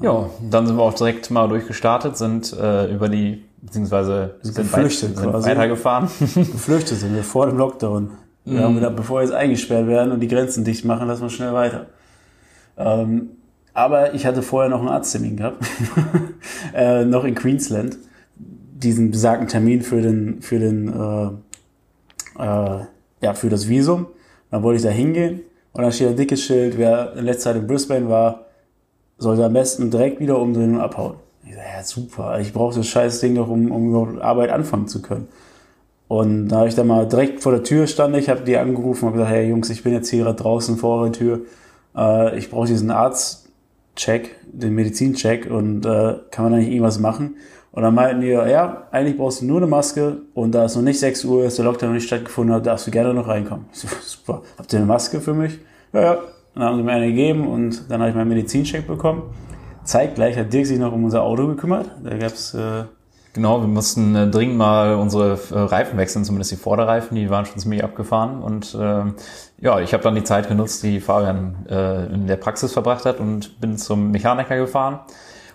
ja, 0.00 0.30
dann 0.48 0.66
sind 0.66 0.76
wir 0.76 0.82
auch 0.82 0.94
direkt 0.94 1.30
mal 1.30 1.48
durchgestartet, 1.48 2.16
sind 2.16 2.52
äh, 2.52 2.92
über 2.92 3.08
die, 3.08 3.42
beziehungsweise 3.62 4.34
sind, 4.42 4.56
geflüchtet 4.56 5.16
sind 5.16 5.30
quasi. 5.30 5.48
weitergefahren. 5.50 6.08
Geflüchtet 6.34 6.98
sind 6.98 7.14
wir 7.14 7.24
vor 7.24 7.46
dem 7.46 7.56
Lockdown. 7.58 8.10
Wir 8.44 8.58
Mhm. 8.58 8.64
haben 8.64 8.74
gedacht, 8.74 8.96
bevor 8.96 9.18
wir 9.20 9.24
jetzt 9.24 9.34
eingesperrt 9.34 9.86
werden 9.86 10.12
und 10.12 10.20
die 10.20 10.28
Grenzen 10.28 10.64
dicht 10.64 10.84
machen, 10.84 11.06
lassen 11.08 11.22
wir 11.22 11.30
schnell 11.30 11.52
weiter. 11.54 11.86
Ähm, 12.76 13.30
aber 13.74 14.14
ich 14.14 14.26
hatte 14.26 14.42
vorher 14.42 14.68
noch 14.68 14.80
einen 14.80 14.88
Arzttermin 14.88 15.36
gehabt, 15.36 15.64
äh, 16.74 17.04
noch 17.04 17.24
in 17.24 17.34
Queensland, 17.34 17.96
diesen 18.36 19.10
besagten 19.12 19.46
Termin 19.48 19.82
für 19.82 20.02
den, 20.02 20.42
für 20.42 20.58
den, 20.58 20.88
äh, 20.88 22.42
äh, 22.42 22.80
ja, 23.20 23.34
für 23.34 23.48
das 23.48 23.68
Visum. 23.68 24.06
Dann 24.50 24.62
wollte 24.62 24.78
ich 24.78 24.82
da 24.82 24.90
hingehen 24.90 25.40
und 25.72 25.82
dann 25.82 25.92
steht 25.92 26.08
ein 26.08 26.16
dickes 26.16 26.42
Schild, 26.42 26.76
wer 26.78 27.14
in 27.16 27.24
letzter 27.24 27.52
Zeit 27.52 27.56
in 27.62 27.66
Brisbane 27.68 28.08
war, 28.08 28.46
sollte 29.18 29.44
am 29.44 29.52
besten 29.52 29.90
direkt 29.90 30.18
wieder 30.20 30.38
umdrehen 30.38 30.74
und 30.74 30.80
abhauen. 30.80 31.14
Ich 31.44 31.54
sag, 31.54 31.64
ja 31.76 31.82
super, 31.82 32.40
ich 32.40 32.52
brauche 32.52 32.76
das 32.76 32.86
scheiß 32.86 33.20
Ding 33.20 33.34
doch, 33.34 33.48
um, 33.48 33.70
um 33.70 33.88
überhaupt 33.88 34.20
Arbeit 34.20 34.50
anfangen 34.50 34.88
zu 34.88 35.02
können. 35.02 35.28
Und 36.08 36.48
da 36.48 36.58
habe 36.58 36.68
ich 36.68 36.74
dann 36.74 36.86
mal 36.86 37.08
direkt 37.08 37.42
vor 37.42 37.52
der 37.52 37.62
Tür 37.62 37.86
stand 37.86 38.14
ich, 38.16 38.28
habe 38.28 38.42
die 38.42 38.56
angerufen 38.58 39.06
und 39.06 39.12
gesagt, 39.12 39.30
hey 39.30 39.48
Jungs, 39.48 39.70
ich 39.70 39.82
bin 39.82 39.92
jetzt 39.92 40.10
hier 40.10 40.24
gerade 40.24 40.40
draußen 40.40 40.76
vor 40.76 40.98
eurer 40.98 41.12
Tür. 41.12 41.40
Äh, 41.96 42.36
ich 42.38 42.50
brauche 42.50 42.66
diesen 42.66 42.90
Arztcheck, 42.90 44.36
den 44.44 44.74
Medizincheck 44.74 45.50
und 45.50 45.86
äh, 45.86 46.16
kann 46.30 46.44
man 46.44 46.52
da 46.52 46.58
nicht 46.58 46.68
irgendwas 46.68 46.98
machen? 46.98 47.36
Und 47.72 47.82
dann 47.82 47.94
meinten 47.94 48.20
die, 48.20 48.28
ja, 48.28 48.88
eigentlich 48.90 49.16
brauchst 49.16 49.40
du 49.40 49.46
nur 49.46 49.56
eine 49.56 49.66
Maske 49.66 50.18
und 50.34 50.52
da 50.52 50.66
es 50.66 50.76
noch 50.76 50.82
nicht 50.82 51.00
6 51.00 51.24
Uhr 51.24 51.46
ist, 51.46 51.56
der 51.56 51.64
Lockdown 51.64 51.88
noch 51.88 51.94
nicht 51.94 52.06
stattgefunden 52.06 52.54
hat, 52.54 52.66
darfst 52.66 52.86
du 52.86 52.90
gerne 52.90 53.14
noch 53.14 53.28
reinkommen. 53.28 53.64
So, 53.72 53.88
super, 54.02 54.42
habt 54.58 54.70
ihr 54.74 54.80
eine 54.80 54.86
Maske 54.86 55.20
für 55.20 55.32
mich? 55.32 55.58
Ja, 55.94 56.02
ja. 56.02 56.18
Dann 56.54 56.64
haben 56.64 56.76
sie 56.76 56.82
mir 56.82 56.92
eine 56.92 57.06
gegeben 57.06 57.46
und 57.46 57.90
dann 57.90 58.00
habe 58.00 58.10
ich 58.10 58.16
meinen 58.16 58.28
Medizincheck 58.28 58.86
bekommen. 58.86 59.22
Zeitgleich 59.84 60.36
hat 60.38 60.52
Dirk 60.52 60.66
sich 60.66 60.78
noch 60.78 60.92
um 60.92 61.04
unser 61.04 61.22
Auto 61.22 61.46
gekümmert. 61.46 61.90
Da 62.02 62.16
gab's 62.16 62.54
äh, 62.54 62.84
Genau, 63.34 63.62
wir 63.62 63.68
mussten 63.68 64.14
äh, 64.14 64.28
dringend 64.28 64.58
mal 64.58 64.94
unsere 64.94 65.38
äh, 65.50 65.58
Reifen 65.58 65.96
wechseln, 65.96 66.24
zumindest 66.24 66.50
die 66.52 66.56
Vorderreifen, 66.56 67.14
die 67.14 67.30
waren 67.30 67.46
schon 67.46 67.58
ziemlich 67.58 67.82
abgefahren. 67.82 68.42
Und 68.42 68.76
ähm, 68.78 69.14
ja, 69.58 69.80
ich 69.80 69.94
habe 69.94 70.02
dann 70.02 70.14
die 70.14 70.24
Zeit 70.24 70.48
genutzt, 70.48 70.82
die 70.82 71.00
Fabian 71.00 71.66
äh, 71.68 72.12
in 72.12 72.26
der 72.26 72.36
Praxis 72.36 72.72
verbracht 72.72 73.06
hat 73.06 73.20
und 73.20 73.58
bin 73.58 73.78
zum 73.78 74.10
Mechaniker 74.10 74.56
gefahren. 74.56 75.00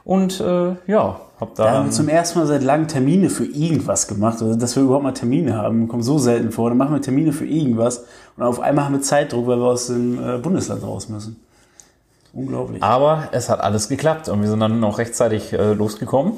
Und 0.04 0.40
äh, 0.40 0.76
ja, 0.88 1.20
habe 1.40 1.52
Da 1.54 1.72
haben 1.72 1.84
da 1.84 1.84
wir 1.86 1.92
zum 1.92 2.08
ersten 2.08 2.40
Mal 2.40 2.48
seit 2.48 2.64
langem 2.64 2.88
Termine 2.88 3.30
für 3.30 3.46
irgendwas 3.46 4.08
gemacht. 4.08 4.42
Also, 4.42 4.56
dass 4.56 4.76
wir 4.76 4.82
überhaupt 4.82 5.04
mal 5.04 5.12
Termine 5.12 5.56
haben, 5.56 5.88
kommt 5.88 6.04
so 6.04 6.18
selten 6.18 6.52
vor. 6.52 6.70
Dann 6.70 6.80
machen 6.80 6.94
wir 6.94 7.02
Termine 7.02 7.32
für 7.32 7.46
irgendwas 7.46 8.06
und 8.38 8.44
auf 8.44 8.60
einmal 8.60 8.86
haben 8.86 8.94
wir 8.94 9.02
Zeitdruck, 9.02 9.46
weil 9.46 9.58
wir 9.58 9.66
aus 9.66 9.88
dem 9.88 10.18
äh, 10.18 10.38
Bundesland 10.40 10.82
raus 10.82 11.10
müssen. 11.10 11.40
Unglaublich. 12.38 12.84
Aber 12.84 13.30
es 13.32 13.50
hat 13.50 13.60
alles 13.62 13.90
geklappt 13.90 14.30
und 14.30 14.42
wir 14.42 14.48
sind 14.50 14.60
dann 14.60 14.80
noch 14.80 15.00
rechtzeitig 15.00 15.54
äh, 15.54 15.74
losgekommen 15.74 16.34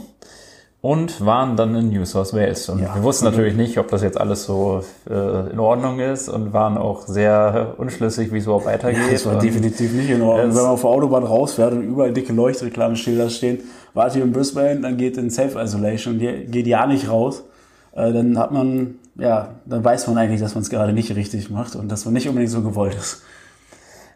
und 0.81 1.25
waren 1.25 1.57
dann 1.57 1.75
in 1.75 1.89
New 1.89 2.05
South 2.05 2.33
Wales. 2.33 2.69
Und 2.69 2.79
Ja. 2.79 2.95
wir 2.95 3.03
wussten 3.03 3.25
natürlich 3.25 3.53
nicht, 3.55 3.77
ob 3.77 3.89
das 3.89 4.01
jetzt 4.01 4.17
alles 4.17 4.45
so 4.45 4.81
äh, 5.09 5.49
in 5.51 5.59
Ordnung 5.59 5.99
ist 5.99 6.29
und 6.29 6.53
waren 6.53 6.77
auch 6.77 7.05
sehr 7.05 7.73
unschlüssig, 7.77 8.31
wie 8.31 8.37
es 8.37 8.45
überhaupt 8.45 8.65
weitergeht. 8.65 9.11
das 9.11 9.25
war 9.25 9.33
Und- 9.33 9.43
definitiv 9.43 9.91
nicht 9.93 10.09
in 10.09 10.21
Ordnung. 10.21 10.47
Wenn 10.55 10.55
man 10.63 10.71
auf 10.71 10.81
der 10.81 10.89
Autobahn 10.89 11.23
rausfährt 11.23 11.73
und 11.73 11.83
überall 11.83 12.13
dicke 12.13 12.31
Leuchtreklameschilder 12.31 13.29
stehen, 13.29 13.59
wart 13.93 14.15
ihr 14.15 14.23
in 14.23 14.31
Brisbane, 14.31 14.79
dann 14.79 14.95
geht 14.95 15.17
in 15.17 15.29
Self-Isolation, 15.29 16.17
geht 16.19 16.65
ja 16.65 16.87
nicht 16.87 17.09
raus. 17.09 17.43
Äh, 17.91 18.13
dann 18.13 18.39
hat 18.39 18.51
man, 18.53 18.95
ja, 19.15 19.49
dann 19.65 19.83
weiß 19.83 20.07
man 20.07 20.17
eigentlich, 20.17 20.39
dass 20.39 20.55
man 20.55 20.61
es 20.61 20.69
gerade 20.69 20.93
nicht 20.93 21.13
richtig 21.13 21.49
macht 21.49 21.75
und 21.75 21.91
dass 21.91 22.05
man 22.05 22.13
nicht 22.13 22.29
unbedingt 22.29 22.51
so 22.53 22.61
gewollt 22.61 22.95
ist. 22.95 23.21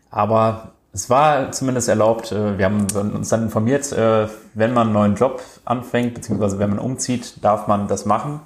Aber 0.10 0.72
es 0.94 1.10
war 1.10 1.52
zumindest 1.52 1.90
erlaubt, 1.90 2.32
äh, 2.32 2.58
wir 2.58 2.66
haben 2.66 2.86
uns 3.16 3.30
dann 3.30 3.44
informiert, 3.44 3.92
äh, 3.92 4.28
wenn 4.54 4.74
man 4.74 4.88
einen 4.88 4.94
neuen 4.94 5.16
Job 5.16 5.42
anfängt, 5.66 6.14
beziehungsweise 6.14 6.60
wenn 6.60 6.70
man 6.70 6.80
umzieht, 6.80 7.44
darf 7.44 7.68
man 7.68 7.88
das 7.88 8.06
machen. 8.06 8.42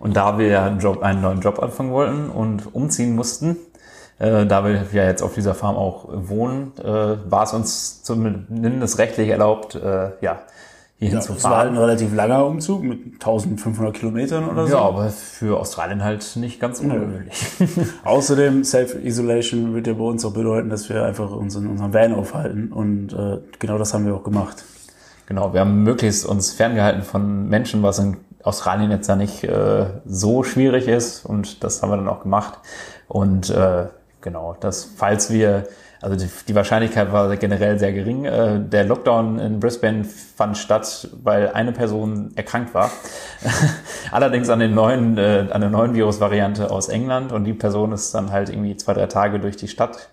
Und 0.00 0.16
da 0.16 0.36
wir 0.36 0.48
ja 0.48 0.64
einen, 0.64 0.80
Job, 0.80 1.02
einen 1.02 1.22
neuen 1.22 1.40
Job 1.40 1.62
anfangen 1.62 1.92
wollten 1.92 2.28
und 2.28 2.74
umziehen 2.74 3.14
mussten, 3.14 3.56
äh, 4.18 4.44
da 4.46 4.64
wir 4.64 4.84
ja 4.92 5.04
jetzt 5.04 5.22
auf 5.22 5.34
dieser 5.34 5.54
Farm 5.54 5.76
auch 5.76 6.08
wohnen, 6.12 6.72
war 6.76 7.44
es 7.44 7.52
uns 7.52 8.02
zumindest 8.02 8.98
rechtlich 8.98 9.28
erlaubt, 9.28 9.78
äh, 11.10 11.14
ja, 11.14 11.20
zu 11.20 11.34
Es 11.34 11.44
war 11.44 11.58
halt 11.58 11.70
ein 11.70 11.78
relativ 11.78 12.14
langer 12.14 12.46
Umzug 12.46 12.82
mit 12.82 13.14
1500 13.14 13.94
Kilometern 13.94 14.48
oder 14.48 14.66
so. 14.66 14.74
Ja, 14.74 14.82
aber 14.82 15.10
für 15.10 15.58
Australien 15.58 16.02
halt 16.02 16.36
nicht 16.36 16.60
ganz 16.60 16.80
ungewöhnlich. 16.80 17.34
Außerdem, 18.04 18.64
Self-Isolation 18.64 19.74
wird 19.74 19.86
ja 19.86 19.94
bei 19.94 20.04
uns 20.04 20.24
auch 20.24 20.32
bedeuten, 20.32 20.70
dass 20.70 20.88
wir 20.88 21.04
einfach 21.04 21.30
uns 21.30 21.56
in 21.56 21.66
unserem 21.66 21.92
Van 21.92 22.14
aufhalten. 22.14 22.72
Und 22.72 23.12
äh, 23.12 23.38
genau 23.58 23.78
das 23.78 23.94
haben 23.94 24.06
wir 24.06 24.14
auch 24.14 24.24
gemacht. 24.24 24.64
Genau, 25.26 25.52
wir 25.52 25.60
haben 25.60 25.82
möglichst 25.82 26.26
uns 26.26 26.52
ferngehalten 26.52 27.02
von 27.02 27.48
Menschen, 27.48 27.82
was 27.82 27.98
in 27.98 28.16
Australien 28.42 28.90
jetzt 28.90 29.08
ja 29.08 29.16
nicht 29.16 29.44
äh, 29.44 29.86
so 30.04 30.42
schwierig 30.42 30.88
ist 30.88 31.24
und 31.24 31.62
das 31.62 31.82
haben 31.82 31.90
wir 31.90 31.96
dann 31.96 32.08
auch 32.08 32.22
gemacht. 32.22 32.58
Und 33.08 33.50
äh, 33.50 33.86
genau, 34.20 34.56
dass 34.58 34.84
falls 34.96 35.30
wir, 35.30 35.64
also 36.02 36.16
die, 36.16 36.28
die 36.48 36.54
Wahrscheinlichkeit 36.56 37.12
war 37.12 37.34
generell 37.36 37.78
sehr 37.78 37.92
gering. 37.92 38.24
Äh, 38.24 38.58
der 38.60 38.84
Lockdown 38.84 39.38
in 39.38 39.60
Brisbane 39.60 40.04
fand 40.04 40.58
statt, 40.58 41.08
weil 41.22 41.50
eine 41.50 41.70
Person 41.70 42.32
erkrankt 42.34 42.74
war. 42.74 42.90
Allerdings 44.10 44.48
an 44.48 44.58
den 44.58 44.74
neuen, 44.74 45.16
äh, 45.16 45.46
an 45.50 45.60
der 45.60 45.70
neuen 45.70 45.94
Virusvariante 45.94 46.72
aus 46.72 46.88
England 46.88 47.30
und 47.30 47.44
die 47.44 47.54
Person 47.54 47.92
ist 47.92 48.12
dann 48.14 48.32
halt 48.32 48.50
irgendwie 48.50 48.76
zwei, 48.76 48.94
drei 48.94 49.06
Tage 49.06 49.38
durch 49.38 49.56
die 49.56 49.68
Stadt 49.68 50.10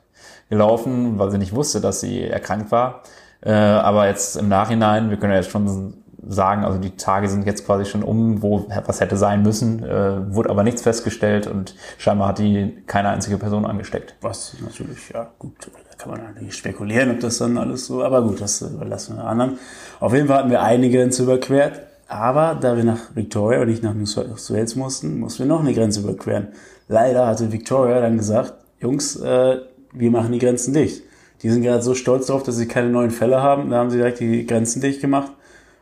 gelaufen, 0.50 1.18
weil 1.18 1.32
sie 1.32 1.40
nicht 1.40 1.56
wusste, 1.56 1.82
dass 1.82 2.02
sie 2.02 2.24
erkrankt 2.24 2.72
war. 2.72 3.02
Äh, 3.42 3.52
aber 3.52 4.08
jetzt 4.08 4.36
im 4.36 4.48
Nachhinein, 4.48 5.10
wir 5.10 5.18
können 5.18 5.34
ja 5.34 5.40
jetzt 5.40 5.52
schon 5.52 5.99
sagen, 6.28 6.64
also 6.64 6.80
die 6.80 6.96
Tage 6.96 7.30
sind 7.30 7.46
jetzt 7.46 7.66
quasi 7.66 7.86
schon 7.86 8.04
um, 8.04 8.42
wo 8.42 8.66
was 8.86 9.00
hätte 9.00 9.18
sein 9.18 9.42
müssen, 9.42 9.84
äh, 9.84 10.34
wurde 10.34 10.50
aber 10.50 10.64
nichts 10.64 10.82
festgestellt 10.82 11.48
und 11.48 11.76
scheinbar 11.98 12.30
hat 12.30 12.40
die 12.40 12.78
keine 12.88 13.10
einzige 13.10 13.38
Person 13.38 13.66
angesteckt. 13.66 14.16
Was 14.22 14.56
natürlich, 14.62 15.10
ja 15.14 15.28
gut, 15.40 15.54
da 15.62 15.96
kann 15.98 16.12
man 16.12 16.24
natürlich 16.24 16.56
spekulieren, 16.56 17.12
ob 17.12 17.20
das 17.20 17.38
dann 17.38 17.58
alles 17.58 17.86
so, 17.86 18.04
aber 18.04 18.22
gut, 18.22 18.42
das 18.42 18.62
überlassen 18.62 19.18
wir 19.18 19.26
anderen. 19.26 19.60
Auf 20.00 20.14
jeden 20.14 20.28
Fall 20.28 20.40
hatten 20.40 20.50
wir 20.50 20.62
eine 20.62 20.90
Grenze 20.90 21.24
überquert, 21.24 21.82
aber 22.08 22.58
da 22.60 22.76
wir 22.76 22.84
nach 22.84 23.16
Victoria 23.16 23.62
und 23.62 23.68
nicht 23.68 23.84
nach 23.84 23.94
New 23.94 24.06
South 24.06 24.52
Wales 24.52 24.76
mussten, 24.76 25.20
mussten 25.20 25.40
wir 25.40 25.46
noch 25.48 25.62
eine 25.62 25.74
Grenze 25.74 26.02
überqueren. 26.02 26.50
Leider 26.88 27.28
hatte 27.28 27.52
Victoria 27.52 28.02
dann 28.02 28.18
gesagt, 28.18 28.54
Jungs, 28.80 29.16
äh, 29.18 29.58
wir 29.94 30.12
machen 30.12 30.32
die 30.32 30.40
Grenzen 30.40 30.74
dicht. 30.74 31.04
Die 31.42 31.50
sind 31.50 31.62
gerade 31.62 31.82
so 31.82 31.96
stolz 31.96 32.28
darauf, 32.28 32.44
dass 32.44 32.58
sie 32.58 32.68
keine 32.68 32.90
neuen 32.90 33.12
Fälle 33.12 33.42
haben. 33.42 33.70
Da 33.70 33.78
haben 33.78 33.90
sie 33.90 33.98
direkt 33.98 34.20
die 34.20 34.46
Grenzen 34.46 34.82
dicht 34.82 35.02
gemacht. 35.02 35.32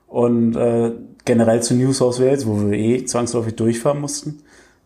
Und 0.07 0.55
äh, 0.55 0.91
generell 1.25 1.61
zu 1.61 1.75
New 1.75 1.93
South 1.93 2.19
Wales, 2.19 2.47
wo 2.47 2.69
wir 2.69 2.77
eh 2.77 3.05
zwangsläufig 3.05 3.55
durchfahren 3.55 3.99
mussten. 3.99 4.39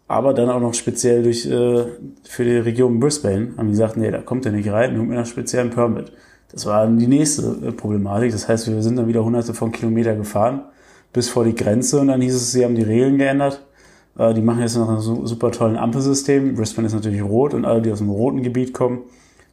Aber 0.07 0.33
dann 0.33 0.49
auch 0.49 0.59
noch 0.59 0.73
speziell 0.73 1.23
durch 1.23 1.45
äh, 1.45 1.85
für 2.23 2.43
die 2.43 2.57
Region 2.57 2.99
Brisbane 2.99 3.53
haben 3.57 3.67
die 3.67 3.73
gesagt, 3.73 3.95
nee, 3.95 4.11
da 4.11 4.17
kommt 4.17 4.45
er 4.45 4.51
nicht 4.51 4.69
rein, 4.69 4.95
nur 4.95 5.05
mit 5.05 5.15
einer 5.15 5.25
speziellen 5.25 5.69
Permit. 5.69 6.11
Das 6.51 6.65
war 6.65 6.83
dann 6.83 6.99
die 6.99 7.07
nächste 7.07 7.43
äh, 7.65 7.71
Problematik. 7.71 8.31
Das 8.31 8.47
heißt, 8.47 8.67
wir 8.67 8.81
sind 8.81 8.97
dann 8.97 9.07
wieder 9.07 9.23
hunderte 9.23 9.53
von 9.53 9.71
Kilometer 9.71 10.15
gefahren 10.15 10.63
bis 11.13 11.29
vor 11.29 11.43
die 11.43 11.55
Grenze 11.55 11.99
und 11.99 12.07
dann 12.07 12.21
hieß 12.21 12.35
es, 12.35 12.51
sie 12.51 12.63
haben 12.63 12.75
die 12.75 12.83
Regeln 12.83 13.17
geändert. 13.17 13.65
Äh, 14.17 14.33
die 14.33 14.41
machen 14.41 14.61
jetzt 14.61 14.77
noch 14.77 14.89
ein 14.89 14.99
super 14.99 15.51
tollen 15.51 15.77
Ampelsystem. 15.77 16.55
Brisbane 16.55 16.87
ist 16.87 16.93
natürlich 16.93 17.23
rot 17.23 17.53
und 17.53 17.65
alle, 17.65 17.81
die 17.81 17.91
aus 17.91 17.99
dem 17.99 18.09
roten 18.09 18.43
Gebiet 18.43 18.73
kommen, 18.73 19.03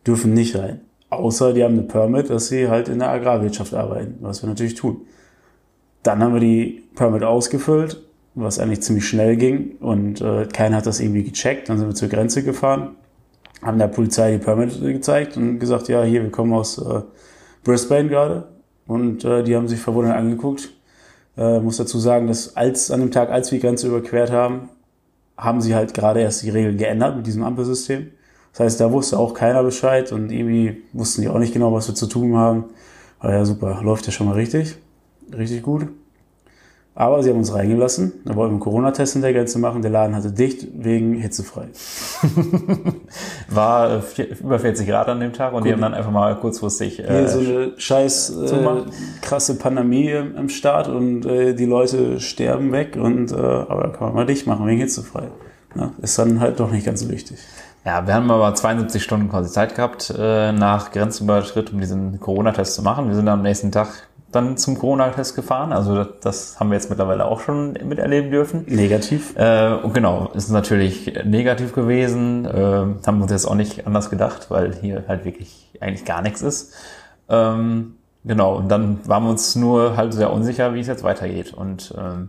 dürfen 0.07 0.35
nicht 0.35 0.57
rein. 0.57 0.81
Außer 1.11 1.53
die 1.53 1.65
haben 1.65 1.75
eine 1.75 1.83
Permit, 1.83 2.31
dass 2.31 2.49
sie 2.49 2.69
halt 2.69 2.89
in 2.89 2.99
der 2.99 3.09
Agrarwirtschaft 3.11 3.75
arbeiten, 3.75 4.17
was 4.21 4.43
wir 4.43 4.49
natürlich 4.49 4.75
tun. 4.75 5.03
Dann 6.03 6.23
haben 6.23 6.35
wir 6.35 6.41
die 6.41 6.85
Permit 6.95 7.23
ausgefüllt, 7.25 8.03
was 8.35 8.59
eigentlich 8.59 8.83
ziemlich 8.83 9.07
schnell 9.09 9.37
ging 9.37 9.77
und 9.81 10.21
äh, 10.21 10.47
keiner 10.47 10.77
hat 10.77 10.87
das 10.87 11.01
irgendwie 11.01 11.25
gecheckt. 11.25 11.69
Dann 11.69 11.79
sind 11.79 11.89
wir 11.89 11.95
zur 11.95 12.09
Grenze 12.09 12.43
gefahren, 12.43 12.97
haben 13.63 13.79
der 13.79 13.89
Polizei 13.89 14.33
die 14.33 14.39
Permit 14.39 14.81
gezeigt 14.81 15.37
und 15.37 15.59
gesagt, 15.59 15.89
ja, 15.89 16.03
hier, 16.03 16.23
wir 16.23 16.31
kommen 16.31 16.53
aus 16.53 16.79
äh, 16.79 17.03
Brisbane 17.65 18.09
gerade. 18.09 18.49
Und 18.87 19.25
äh, 19.25 19.43
die 19.43 19.55
haben 19.55 19.69
sich 19.69 19.81
verwundert 19.81 20.17
angeguckt. 20.17 20.71
Äh, 21.37 21.61
muss 21.61 21.77
dazu 21.77 21.99
sagen, 21.99 22.27
dass 22.27 22.57
als 22.57 22.91
an 22.91 23.01
dem 23.01 23.11
Tag, 23.11 23.31
als 23.31 23.53
wir 23.53 23.59
die 23.59 23.67
Grenze 23.67 23.89
überquert 23.89 24.31
haben, 24.31 24.71
haben 25.37 25.61
sie 25.61 25.75
halt 25.75 25.93
gerade 25.93 26.21
erst 26.21 26.43
die 26.43 26.51
Regeln 26.51 26.79
geändert 26.79 27.17
mit 27.17 27.27
diesem 27.27 27.43
Ampelsystem. 27.43 28.09
Das 28.53 28.61
heißt, 28.61 28.81
da 28.81 28.91
wusste 28.91 29.19
auch 29.19 29.35
keiner 29.35 29.63
Bescheid 29.63 30.11
und 30.11 30.33
irgendwie 30.33 30.83
wussten 30.93 31.21
die 31.21 31.29
auch 31.29 31.39
nicht 31.39 31.53
genau, 31.53 31.73
was 31.73 31.87
wir 31.87 31.95
zu 31.95 32.07
tun 32.07 32.35
haben. 32.37 32.65
Aber 33.19 33.35
ja, 33.35 33.45
super, 33.45 33.81
läuft 33.83 34.07
ja 34.07 34.13
schon 34.13 34.27
mal 34.27 34.35
richtig 34.35 34.79
richtig 35.37 35.63
gut. 35.63 35.89
Aber 36.99 37.23
sie 37.23 37.31
haben 37.31 37.39
uns 37.39 37.55
reingelassen. 37.55 38.13
Da 38.25 38.35
wollten 38.35 38.51
wir 38.51 38.55
einen 38.55 38.61
Corona-Test 38.61 39.15
in 39.15 39.23
der 39.23 39.33
Grenze 39.33 39.61
machen. 39.61 39.83
Der 39.83 39.91
Laden 39.93 40.17
hatte 40.17 40.33
dicht 40.33 40.67
wegen 40.75 41.15
hitzefrei. 41.15 41.69
War 43.49 44.03
äh, 44.19 44.23
über 44.41 44.59
40 44.59 44.89
Grad 44.89 45.09
an 45.09 45.21
dem 45.21 45.33
Tag 45.33 45.53
und 45.53 45.61
Gut. 45.61 45.69
die 45.69 45.73
haben 45.73 45.81
dann 45.81 45.95
einfach 45.95 46.11
mal 46.11 46.35
kurzfristig. 46.35 46.99
Äh, 46.99 47.07
Hier 47.07 47.29
so 47.29 47.39
eine 47.39 47.73
scheiß 47.77 48.37
äh, 48.51 48.83
krasse 49.23 49.59
Pandemie 49.59 50.09
im 50.11 50.49
Start 50.49 50.89
und 50.89 51.25
äh, 51.25 51.55
die 51.55 51.67
Leute 51.67 52.19
sterben 52.19 52.73
weg 52.73 52.97
und 53.01 53.31
äh, 53.31 53.37
aber 53.37 53.83
da 53.85 53.89
kann 53.91 54.09
man 54.09 54.15
mal 54.17 54.27
dicht 54.27 54.49
machen 54.49 54.67
wegen 54.67 54.81
hitzefrei. 54.81 55.29
Ja, 55.77 55.93
ist 56.03 56.19
dann 56.19 56.41
halt 56.41 56.59
doch 56.59 56.73
nicht 56.73 56.85
ganz 56.85 57.03
so 57.03 57.09
wichtig. 57.09 57.39
Ja, 57.85 58.07
wir 58.09 58.15
haben 58.15 58.29
aber 58.31 58.53
72 58.53 59.01
Stunden 59.03 59.29
quasi 59.29 59.51
Zeit 59.53 59.77
gehabt 59.77 60.13
äh, 60.19 60.51
nach 60.51 60.91
Grenzüberschritt, 60.91 61.73
um 61.73 61.81
diesen 61.81 62.19
Corona-Test 62.19 62.75
zu 62.75 62.83
machen. 62.83 63.07
Wir 63.07 63.15
sind 63.15 63.29
am 63.29 63.43
nächsten 63.43 63.71
Tag 63.71 64.08
dann 64.31 64.57
zum 64.57 64.79
Corona-Test 64.79 65.35
gefahren. 65.35 65.73
Also 65.73 65.95
das, 65.95 66.09
das, 66.21 66.61
haben 66.61 66.71
wir 66.71 66.75
jetzt 66.75 66.91
mittlerweile 66.91 67.25
auch 67.25 67.41
schon 67.41 67.73
miterleben 67.73 68.31
dürfen. 68.31 68.65
Negativ. 68.67 69.35
Äh, 69.37 69.75
und 69.83 69.95
genau, 69.95 70.31
ist 70.35 70.51
natürlich 70.51 71.13
negativ 71.25 71.73
gewesen. 71.73 72.45
Äh, 72.45 72.51
haben 73.07 73.19
wir 73.19 73.23
uns 73.23 73.33
jetzt 73.33 73.47
auch 73.47 73.55
nicht 73.55 73.87
anders 73.87 74.11
gedacht, 74.11 74.51
weil 74.51 74.75
hier 74.75 75.05
halt 75.09 75.25
wirklich 75.25 75.79
eigentlich 75.81 76.05
gar 76.05 76.21
nichts 76.21 76.43
ist. 76.43 76.75
Ähm, 77.31 77.95
genau, 78.25 78.57
und 78.57 78.69
dann 78.69 79.01
waren 79.09 79.25
wir 79.25 79.31
uns 79.31 79.57
nur 79.57 79.97
halt 79.97 80.13
sehr 80.13 80.33
unsicher, 80.33 80.75
wie 80.75 80.81
es 80.81 80.87
jetzt 80.89 81.05
weitergeht. 81.05 81.55
Und 81.55 81.95
ähm, 81.97 82.29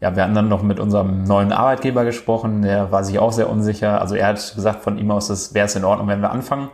ja, 0.00 0.14
wir 0.14 0.22
hatten 0.22 0.34
dann 0.34 0.48
noch 0.48 0.62
mit 0.62 0.78
unserem 0.78 1.24
neuen 1.24 1.52
Arbeitgeber 1.52 2.04
gesprochen, 2.04 2.62
der 2.62 2.92
war 2.92 3.04
sich 3.04 3.18
auch 3.18 3.32
sehr 3.32 3.48
unsicher. 3.48 4.00
Also 4.00 4.14
er 4.14 4.28
hat 4.28 4.54
gesagt, 4.54 4.82
von 4.82 4.96
ihm 4.98 5.10
aus 5.10 5.54
wäre 5.54 5.66
es 5.66 5.74
in 5.74 5.84
Ordnung, 5.84 6.06
wenn 6.08 6.20
wir 6.20 6.30
anfangen 6.30 6.70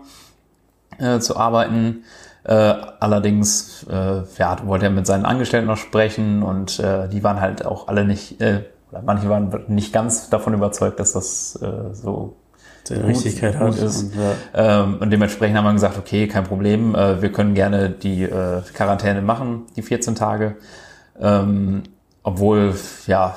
äh, 0.99 1.19
zu 1.21 1.37
arbeiten. 1.37 2.05
Äh, 2.45 2.53
allerdings 2.53 3.87
äh, 3.91 4.23
ja, 4.39 4.57
wollte 4.65 4.87
er 4.87 4.91
mit 4.91 5.07
seinen 5.07 5.25
Angestellten 5.25 5.67
noch 5.67 5.77
sprechen 5.77 6.43
und 6.43 6.79
äh, 6.79 7.09
die 7.09 7.23
waren 7.23 7.41
halt 7.41 7.65
auch 7.67 7.89
alle 7.89 8.05
nicht, 8.05 8.41
äh, 8.41 8.65
manche 9.05 9.29
waren 9.29 9.65
nicht 9.69 9.93
ganz 9.93 10.31
davon 10.31 10.55
überzeugt, 10.55 10.99
dass 10.99 11.13
das 11.13 11.57
äh, 11.63 11.95
so 11.95 12.37
der 12.89 13.07
Richtigkeit 13.07 13.59
hat. 13.59 13.77
Ist. 13.77 14.05
Und, 14.05 14.15
ja. 14.15 14.83
ähm, 14.83 14.99
und 15.01 15.11
dementsprechend 15.11 15.57
haben 15.57 15.65
wir 15.65 15.73
gesagt, 15.73 15.99
okay, 15.99 16.27
kein 16.27 16.45
Problem, 16.45 16.95
äh, 16.95 17.21
wir 17.21 17.33
können 17.33 17.55
gerne 17.55 17.91
die 17.91 18.23
äh, 18.23 18.63
Quarantäne 18.73 19.23
machen, 19.23 19.67
die 19.77 19.83
14 19.83 20.15
Tage. 20.15 20.57
Ähm, 21.21 21.83
obwohl, 22.23 22.75
ja, 23.07 23.37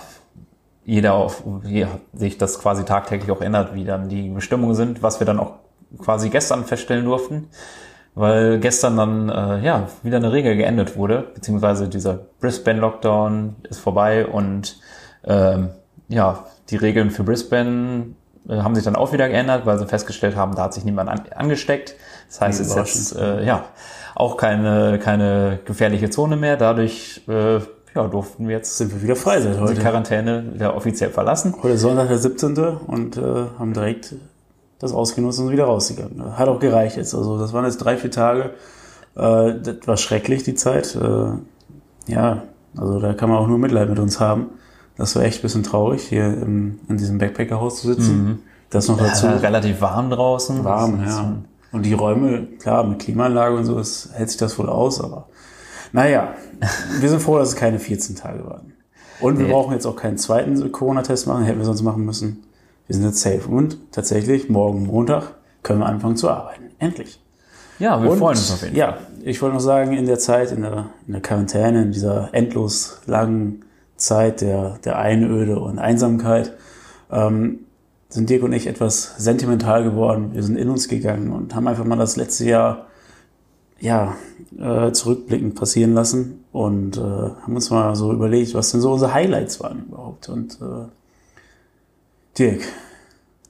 jeder 0.86 1.14
auf, 1.14 1.44
ja, 1.64 1.88
sich 2.14 2.38
das 2.38 2.60
quasi 2.60 2.86
tagtäglich 2.86 3.32
auch 3.32 3.42
ändert, 3.42 3.74
wie 3.74 3.86
dann 3.86 4.10
die 4.10 4.30
Bestimmungen 4.30 4.76
sind, 4.76 5.04
was 5.04 5.20
wir 5.20 5.26
dann 5.26 5.40
auch 5.40 5.61
quasi 5.98 6.30
gestern 6.30 6.66
feststellen 6.66 7.06
durften 7.06 7.48
weil 8.14 8.60
gestern 8.60 8.98
dann 8.98 9.30
äh, 9.30 9.66
ja 9.66 9.88
wieder 10.04 10.18
eine 10.18 10.32
Regel 10.32 10.58
geändert 10.58 10.98
wurde, 10.98 11.30
beziehungsweise 11.34 11.88
dieser 11.88 12.20
Brisbane-Lockdown 12.40 13.56
ist 13.70 13.80
vorbei 13.80 14.26
und 14.26 14.80
ähm, 15.24 15.70
ja, 16.10 16.46
die 16.70 16.76
Regeln 16.76 17.12
für 17.12 17.24
Brisbane 17.24 18.16
äh, 18.50 18.58
haben 18.58 18.76
sich 18.76 18.84
dann 18.84 18.96
auch 18.96 19.14
wieder 19.14 19.30
geändert, 19.30 19.66
weil 19.66 19.80
sie 19.80 19.88
festgestellt 19.88 20.36
haben, 20.36 20.56
da 20.56 20.64
hat 20.64 20.74
sich 20.74 20.84
niemand 20.84 21.10
an, 21.10 21.22
angesteckt. 21.36 21.96
Das 22.28 22.42
heißt, 22.42 22.60
es 22.60 22.68
ist 22.68 22.76
jetzt 22.76 23.16
äh, 23.16 23.46
ja 23.46 23.66
auch 24.16 24.36
keine, 24.36 25.00
keine 25.00 25.60
gefährliche 25.64 26.10
Zone 26.10 26.36
mehr. 26.36 26.58
Dadurch 26.58 27.22
äh, 27.30 27.60
ja, 27.96 28.08
durften 28.08 28.48
wir 28.48 28.56
jetzt 28.58 28.78
sind 28.78 28.94
wir 28.94 29.02
wieder 29.02 29.16
frei 29.16 29.40
seit 29.42 29.60
heute. 29.60 29.74
Die 29.76 29.82
Quarantäne 29.82 30.54
wieder 30.54 30.76
offiziell 30.76 31.12
verlassen. 31.12 31.56
Heute 31.62 31.78
Sonntag 31.78 32.08
der 32.10 32.18
17. 32.18 32.58
und 32.58 33.18
äh, 33.18 33.22
haben 33.58 33.74
direkt 33.74 34.16
das 34.82 34.94
ausgenutzt 34.94 35.40
und 35.40 35.52
wieder 35.52 35.66
rausgegangen. 35.66 36.38
Hat 36.38 36.48
auch 36.48 36.60
gereicht 36.60 36.98
jetzt. 36.98 37.14
Also 37.14 37.38
das 37.38 37.54
waren 37.54 37.66
jetzt 37.66 37.78
drei, 37.78 37.98
vier 37.98 38.12
Tage. 38.12 38.52
Äh, 39.16 39.54
das 39.62 39.86
war 39.86 39.98
schrecklich, 39.98 40.44
die 40.44 40.56
Zeit. 40.56 40.96
Äh, 40.96 42.12
ja, 42.12 42.44
also 42.76 43.00
da 43.00 43.14
kann 43.14 43.30
man 43.30 43.38
auch 43.38 43.48
nur 43.48 43.60
Mitleid 43.60 43.90
mit 43.90 44.00
uns 44.00 44.20
haben. 44.20 44.48
Das 44.98 45.16
war 45.16 45.24
echt 45.24 45.40
ein 45.40 45.42
bisschen 45.44 45.64
traurig, 45.64 46.02
hier 46.02 46.26
im, 46.26 46.80
in 46.90 46.98
diesem 46.98 47.20
Backpackerhaus 47.20 47.82
zu 47.82 47.94
sitzen. 47.94 48.24
Mhm. 48.24 48.40
Das 48.72 48.88
noch 48.88 48.98
dazu. 48.98 49.28
Ja, 49.28 49.34
relativ 49.34 49.82
warm 49.82 50.10
draußen. 50.10 50.64
Warm, 50.64 51.04
ja. 51.06 51.38
Und 51.72 51.86
die 51.86 51.94
Räume, 51.94 52.48
klar, 52.60 52.84
mit 52.84 53.00
Klimaanlage 53.00 53.56
und 53.56 53.66
so, 53.66 53.78
das 53.78 54.10
hält 54.14 54.30
sich 54.30 54.38
das 54.38 54.58
wohl 54.58 54.68
aus, 54.68 55.02
aber 55.02 55.28
naja, 55.94 56.34
wir 57.00 57.10
sind 57.10 57.22
froh, 57.22 57.38
dass 57.38 57.50
es 57.50 57.56
keine 57.56 57.80
14 57.80 58.16
Tage 58.16 58.46
waren. 58.46 58.74
Und 59.20 59.38
wir 59.38 59.46
nee. 59.46 59.52
brauchen 59.52 59.74
jetzt 59.74 59.86
auch 59.86 59.96
keinen 59.96 60.18
zweiten 60.18 60.72
Corona-Test 60.72 61.28
machen, 61.28 61.44
hätten 61.44 61.60
wir 61.60 61.66
sonst 61.66 61.84
machen 61.84 62.04
müssen. 62.04 62.44
Wir 62.92 62.96
sind 62.96 63.06
jetzt 63.06 63.22
safe. 63.22 63.48
Und 63.48 63.78
tatsächlich, 63.94 64.50
morgen 64.50 64.86
Montag 64.86 65.36
können 65.64 65.80
wir 65.80 65.86
anfangen 65.86 66.18
zu 66.18 66.30
arbeiten. 66.30 66.72
Endlich. 66.78 67.22
Ja, 67.80 68.04
wir 68.04 68.12
und, 68.12 68.18
freuen 68.18 68.36
uns 68.36 68.52
auf 68.52 68.64
jeden 68.64 68.76
Fall. 68.76 68.96
Ja, 68.96 68.98
ich 69.24 69.42
wollte 69.42 69.56
noch 69.56 69.62
sagen, 69.62 69.94
in 69.94 70.08
der 70.08 70.20
Zeit, 70.20 70.52
in 70.52 70.64
der, 70.64 70.88
in 71.08 71.14
der 71.14 71.22
Quarantäne, 71.22 71.84
in 71.84 71.94
dieser 71.94 72.34
endlos 72.34 73.00
langen 73.06 73.64
Zeit 73.96 74.42
der, 74.42 74.78
der 74.84 75.00
Einöde 75.00 75.58
und 75.62 75.80
Einsamkeit, 75.80 76.52
ähm, 77.10 77.60
sind 78.10 78.30
Dirk 78.30 78.44
und 78.44 78.52
ich 78.52 78.68
etwas 78.68 79.16
sentimental 79.18 79.86
geworden. 79.86 80.32
Wir 80.34 80.44
sind 80.44 80.58
in 80.58 80.68
uns 80.68 80.90
gegangen 80.90 81.32
und 81.32 81.56
haben 81.56 81.70
einfach 81.70 81.86
mal 81.86 81.96
das 81.96 82.18
letzte 82.18 82.44
Jahr 82.44 82.88
ja, 83.80 84.18
äh, 84.60 84.92
zurückblickend 84.92 85.56
passieren 85.56 85.94
lassen 85.94 86.44
und 86.52 86.98
äh, 86.98 87.00
haben 87.00 87.56
uns 87.56 87.70
mal 87.70 87.96
so 87.96 88.12
überlegt, 88.12 88.54
was 88.54 88.74
denn 88.74 88.82
so 88.82 88.92
unsere 88.92 89.14
Highlights 89.14 89.62
waren 89.62 89.86
überhaupt. 89.88 90.28
Und 90.28 90.60
äh, 90.60 90.90
Dirk, 92.38 92.62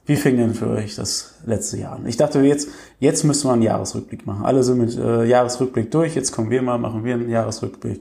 wie 0.06 0.16
fing 0.16 0.36
denn 0.36 0.54
für 0.54 0.68
euch 0.68 0.96
das 0.96 1.34
letzte 1.46 1.78
Jahr 1.78 1.96
an? 1.96 2.06
Ich 2.06 2.16
dachte, 2.16 2.40
jetzt, 2.40 2.68
jetzt 2.98 3.22
müssen 3.24 3.48
wir 3.48 3.52
einen 3.52 3.62
Jahresrückblick 3.62 4.26
machen. 4.26 4.44
Alle 4.44 4.62
sind 4.62 4.78
mit 4.78 4.96
äh, 4.98 5.24
Jahresrückblick 5.24 5.90
durch. 5.90 6.16
Jetzt 6.16 6.32
kommen 6.32 6.50
wir 6.50 6.60
mal, 6.62 6.78
machen 6.78 7.04
wir 7.04 7.14
einen 7.14 7.30
Jahresrückblick. 7.30 8.00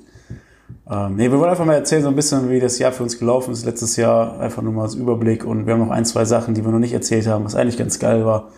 Ähm, 0.90 1.16
nee, 1.16 1.30
wir 1.30 1.40
wollen 1.40 1.52
einfach 1.52 1.66
mal 1.66 1.76
erzählen, 1.76 2.02
so 2.02 2.10
ein 2.10 2.16
bisschen, 2.16 2.50
wie 2.50 2.60
das 2.60 2.80
Jahr 2.80 2.92
für 2.92 3.04
uns 3.04 3.20
gelaufen 3.20 3.54
ist. 3.54 3.66
Letztes 3.66 3.96
Jahr 3.98 4.40
einfach 4.40 4.64
nur 4.64 4.74
mal 4.74 4.84
als 4.84 4.96
Überblick. 4.96 5.46
Und 5.46 5.68
wir 5.68 5.74
haben 5.74 5.82
noch 5.82 5.92
ein, 5.92 6.06
zwei 6.06 6.26
Sachen, 6.26 6.56
die 6.56 6.66
wir 6.66 6.72
noch 6.72 6.80
nicht 6.80 6.94
erzählt 6.94 7.28
haben, 7.28 7.46
was 7.46 7.56
eigentlich 7.56 7.78
ganz 7.78 8.00
geil 8.00 8.26
war. 8.26 8.50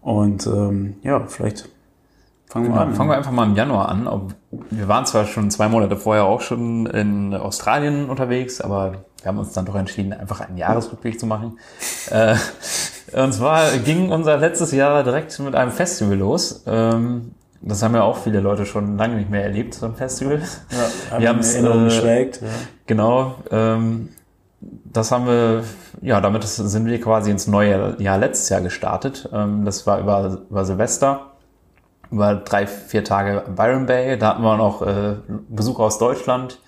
Und 0.00 0.46
ähm, 0.46 0.94
ja, 1.02 1.26
vielleicht 1.26 1.68
fangen 2.48 2.66
wir 2.66 2.70
Genau, 2.70 2.82
an. 2.82 2.94
fangen 2.94 3.10
wir 3.10 3.16
einfach 3.16 3.32
mal 3.32 3.46
im 3.46 3.54
Januar 3.54 3.88
an. 3.88 4.34
Wir 4.70 4.88
waren 4.88 5.06
zwar 5.06 5.26
schon 5.26 5.50
zwei 5.50 5.68
Monate 5.68 5.96
vorher 5.96 6.24
auch 6.24 6.40
schon 6.40 6.86
in 6.86 7.34
Australien 7.34 8.08
unterwegs, 8.08 8.60
aber 8.60 8.92
wir 9.22 9.28
haben 9.28 9.38
uns 9.38 9.52
dann 9.52 9.64
doch 9.66 9.74
entschieden, 9.74 10.12
einfach 10.12 10.40
einen 10.40 10.56
Jahresrückblick 10.56 11.18
zu 11.18 11.26
machen. 11.26 11.58
äh, 12.10 12.36
und 13.12 13.32
zwar 13.32 13.70
ging 13.78 14.10
unser 14.10 14.36
letztes 14.36 14.72
Jahr 14.72 15.02
direkt 15.02 15.38
mit 15.40 15.54
einem 15.54 15.72
Festival 15.72 16.16
los. 16.16 16.62
Ähm, 16.66 17.32
das 17.62 17.82
haben 17.82 17.94
ja 17.94 18.02
auch 18.02 18.18
viele 18.18 18.40
Leute 18.40 18.66
schon 18.66 18.96
lange 18.96 19.16
nicht 19.16 19.30
mehr 19.30 19.42
erlebt, 19.42 19.74
so 19.74 19.86
ein 19.86 19.94
Festival. 19.94 20.40
ja, 20.40 20.76
haben 21.10 21.18
wir 21.18 21.20
wir 21.20 21.28
haben's, 21.28 21.54
Erinnerung 21.54 21.86
äh. 21.88 22.24
Ja. 22.40 22.48
Genau. 22.86 23.34
Ähm, 23.50 24.10
das 24.60 25.12
haben 25.12 25.26
wir, 25.26 25.64
ja, 26.00 26.20
damit 26.20 26.44
sind 26.44 26.86
wir 26.86 27.00
quasi 27.00 27.30
ins 27.30 27.46
neue 27.46 27.96
Jahr 28.00 28.18
letztes 28.18 28.48
Jahr 28.48 28.60
gestartet. 28.60 29.28
Ähm, 29.32 29.64
das 29.64 29.86
war 29.86 30.00
über, 30.00 30.38
über 30.48 30.64
Silvester, 30.64 31.32
über 32.10 32.34
drei, 32.36 32.66
vier 32.66 33.04
Tage 33.04 33.42
in 33.46 33.54
Byron 33.54 33.86
Bay. 33.86 34.18
Da 34.18 34.30
hatten 34.30 34.42
wir 34.42 34.56
noch 34.56 34.82
äh, 34.82 35.16
Besucher 35.48 35.84
aus 35.84 35.98
Deutschland. 35.98 36.58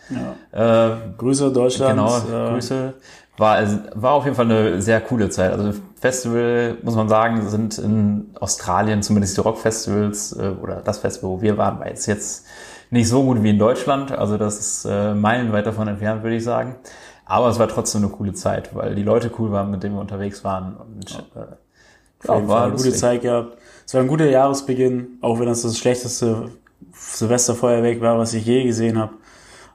Ja. 0.52 0.90
Äh, 0.90 0.96
Grüße 1.16 1.52
Deutschland. 1.52 1.92
genau, 1.96 2.18
äh, 2.18 2.52
Grüße. 2.52 2.94
War, 3.36 3.54
also, 3.54 3.78
war 3.94 4.12
auf 4.14 4.24
jeden 4.24 4.34
Fall 4.36 4.46
eine 4.46 4.82
sehr 4.82 5.00
coole 5.00 5.30
Zeit. 5.30 5.52
Also 5.52 5.72
Festival, 6.00 6.78
muss 6.82 6.96
man 6.96 7.08
sagen, 7.08 7.48
sind 7.48 7.78
in 7.78 8.30
Australien, 8.40 9.02
zumindest 9.02 9.36
die 9.36 9.40
Rockfestivals 9.40 10.32
äh, 10.32 10.50
oder 10.60 10.76
das 10.76 10.98
Festival, 10.98 11.30
wo 11.30 11.40
wir 11.40 11.56
waren, 11.56 11.78
war 11.78 11.88
jetzt, 11.88 12.06
jetzt 12.06 12.46
nicht 12.90 13.08
so 13.08 13.22
gut 13.22 13.42
wie 13.42 13.50
in 13.50 13.58
Deutschland. 13.58 14.10
Also 14.10 14.38
das 14.38 14.58
ist 14.58 14.84
äh, 14.86 15.14
meilenweit 15.14 15.66
davon 15.66 15.86
entfernt, 15.86 16.22
würde 16.22 16.36
ich 16.36 16.44
sagen. 16.44 16.76
Aber 17.26 17.48
es 17.48 17.58
war 17.58 17.68
trotzdem 17.68 18.02
eine 18.02 18.10
coole 18.10 18.32
Zeit, 18.32 18.74
weil 18.74 18.94
die 18.94 19.02
Leute 19.02 19.30
cool 19.38 19.52
waren, 19.52 19.70
mit 19.70 19.82
denen 19.82 19.94
wir 19.94 20.00
unterwegs 20.00 20.42
waren. 20.44 20.76
Und 20.76 21.24
äh, 21.36 22.28
Auf 22.28 22.36
jeden 22.36 22.48
Fall 22.48 22.62
eine 22.62 22.72
gute 22.72 22.84
lustig. 22.84 22.96
Zeit 23.00 23.22
gehabt. 23.22 23.58
Es 23.88 23.94
war 23.94 24.02
ein 24.02 24.08
guter 24.08 24.28
Jahresbeginn, 24.28 25.16
auch 25.22 25.40
wenn 25.40 25.46
das 25.46 25.62
das 25.62 25.78
schlechteste 25.78 26.50
Silvesterfeuerwerk 26.92 28.02
war, 28.02 28.18
was 28.18 28.34
ich 28.34 28.44
je 28.44 28.64
gesehen 28.64 28.98
habe. 28.98 29.14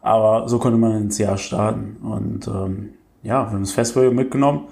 Aber 0.04 0.48
so 0.48 0.60
konnte 0.60 0.78
man 0.78 1.02
ins 1.02 1.18
Jahr 1.18 1.36
starten. 1.36 1.98
Und 2.04 2.48
ähm, 2.48 2.90
ja, 3.24 3.48
wir 3.48 3.54
haben 3.54 3.62
das 3.62 3.72
Festival 3.72 4.12
mitgenommen. 4.12 4.66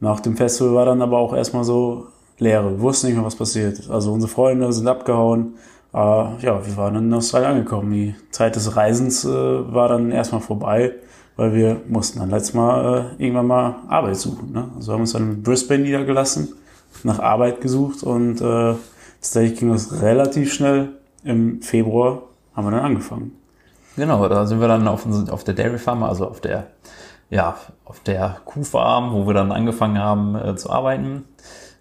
Nach 0.00 0.20
dem 0.20 0.38
Festival 0.38 0.72
war 0.74 0.86
dann 0.86 1.02
aber 1.02 1.18
auch 1.18 1.36
erstmal 1.36 1.64
so 1.64 2.06
Leere. 2.38 2.70
Wir 2.70 2.80
wussten 2.80 3.08
nicht 3.08 3.16
mehr, 3.16 3.26
was 3.26 3.36
passiert. 3.36 3.90
Also 3.90 4.10
unsere 4.10 4.32
Freunde 4.32 4.72
sind 4.72 4.88
abgehauen. 4.88 5.56
Äh, 5.92 5.98
ja, 5.98 6.66
wir 6.66 6.76
waren 6.78 6.96
in 6.96 7.12
Australien 7.12 7.50
angekommen. 7.50 7.92
Die 7.92 8.14
Zeit 8.30 8.56
des 8.56 8.74
Reisens 8.74 9.22
äh, 9.22 9.28
war 9.28 9.90
dann 9.90 10.10
erstmal 10.10 10.40
vorbei, 10.40 10.94
weil 11.36 11.52
wir 11.52 11.82
mussten 11.88 12.20
dann 12.20 12.30
letztes 12.30 12.54
Mal 12.54 13.16
äh, 13.18 13.22
irgendwann 13.22 13.48
mal 13.48 13.76
Arbeit 13.86 14.16
suchen. 14.16 14.50
Ne? 14.50 14.70
Also 14.76 14.94
haben 14.94 15.02
uns 15.02 15.12
dann 15.12 15.30
in 15.30 15.42
Brisbane 15.42 15.82
niedergelassen 15.82 16.54
nach 17.04 17.18
Arbeit 17.18 17.60
gesucht 17.60 18.02
und 18.02 18.40
äh, 18.40 18.74
tatsächlich 19.20 19.58
ging 19.58 19.70
das 19.70 20.02
relativ 20.02 20.52
schnell. 20.52 20.90
Im 21.24 21.62
Februar 21.62 22.22
haben 22.54 22.66
wir 22.66 22.70
dann 22.70 22.84
angefangen. 22.84 23.32
Genau, 23.96 24.28
da 24.28 24.46
sind 24.46 24.60
wir 24.60 24.68
dann 24.68 24.86
auf, 24.86 25.06
auf 25.30 25.44
der 25.44 25.54
Dairy 25.54 25.78
Farm, 25.78 26.02
also 26.04 26.28
auf 26.28 26.40
der, 26.40 26.68
ja, 27.30 27.56
auf 27.84 28.00
der 28.00 28.38
Kuhfarm, 28.44 29.12
wo 29.12 29.26
wir 29.26 29.34
dann 29.34 29.50
angefangen 29.50 29.98
haben 29.98 30.36
äh, 30.36 30.56
zu 30.56 30.70
arbeiten. 30.70 31.24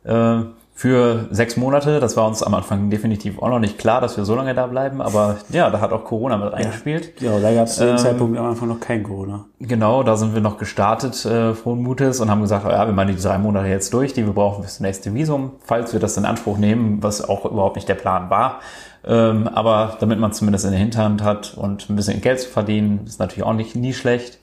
Äh, 0.03 0.41
für 0.77 1.25
sechs 1.31 1.57
Monate. 1.57 1.99
Das 1.99 2.15
war 2.17 2.27
uns 2.27 2.43
am 2.43 2.53
Anfang 2.53 2.91
definitiv 2.91 3.41
auch 3.41 3.49
noch 3.49 3.57
nicht 3.57 3.79
klar, 3.79 3.99
dass 3.99 4.15
wir 4.15 4.25
so 4.25 4.35
lange 4.35 4.53
da 4.53 4.67
bleiben. 4.67 5.01
Aber 5.01 5.37
ja, 5.49 5.71
da 5.71 5.81
hat 5.81 5.91
auch 5.91 6.03
Corona 6.03 6.37
mit 6.37 6.53
reingespielt. 6.53 7.17
Genau, 7.17 7.39
da 7.39 7.51
gab 7.51 7.65
es 7.65 7.77
zu 7.77 7.83
dem 7.83 7.93
Ähm, 7.93 7.97
Zeitpunkt 7.97 8.37
am 8.37 8.45
Anfang 8.45 8.69
noch 8.69 8.79
kein 8.79 9.01
Corona. 9.01 9.45
Genau, 9.59 10.03
da 10.03 10.15
sind 10.15 10.35
wir 10.35 10.41
noch 10.41 10.59
gestartet, 10.59 11.25
äh, 11.25 11.55
frohen 11.55 11.81
Mutes, 11.81 12.19
und 12.19 12.29
haben 12.29 12.41
gesagt, 12.41 12.63
ja, 12.63 12.85
wir 12.85 12.93
machen 12.93 13.07
die 13.07 13.19
drei 13.19 13.39
Monate 13.39 13.67
jetzt 13.67 13.91
durch, 13.91 14.13
die 14.13 14.23
wir 14.23 14.33
brauchen 14.33 14.61
fürs 14.61 14.79
nächste 14.79 15.15
Visum, 15.15 15.53
falls 15.63 15.93
wir 15.93 15.99
das 15.99 16.15
in 16.15 16.25
Anspruch 16.25 16.59
nehmen, 16.59 17.01
was 17.01 17.27
auch 17.27 17.45
überhaupt 17.45 17.75
nicht 17.75 17.89
der 17.89 17.95
Plan 17.95 18.29
war. 18.29 18.59
Ähm, 19.03 19.47
aber 19.47 19.97
damit 19.99 20.19
man 20.19 20.31
zumindest 20.31 20.65
in 20.65 20.71
der 20.71 20.79
Hinterhand 20.79 21.23
hat 21.23 21.55
und 21.57 21.89
ein 21.89 21.95
bisschen 21.95 22.21
Geld 22.21 22.39
zu 22.39 22.49
verdienen, 22.49 23.01
ist 23.07 23.19
natürlich 23.19 23.43
auch 23.43 23.53
nicht 23.53 23.75
nie 23.75 23.93
schlecht. 23.93 24.37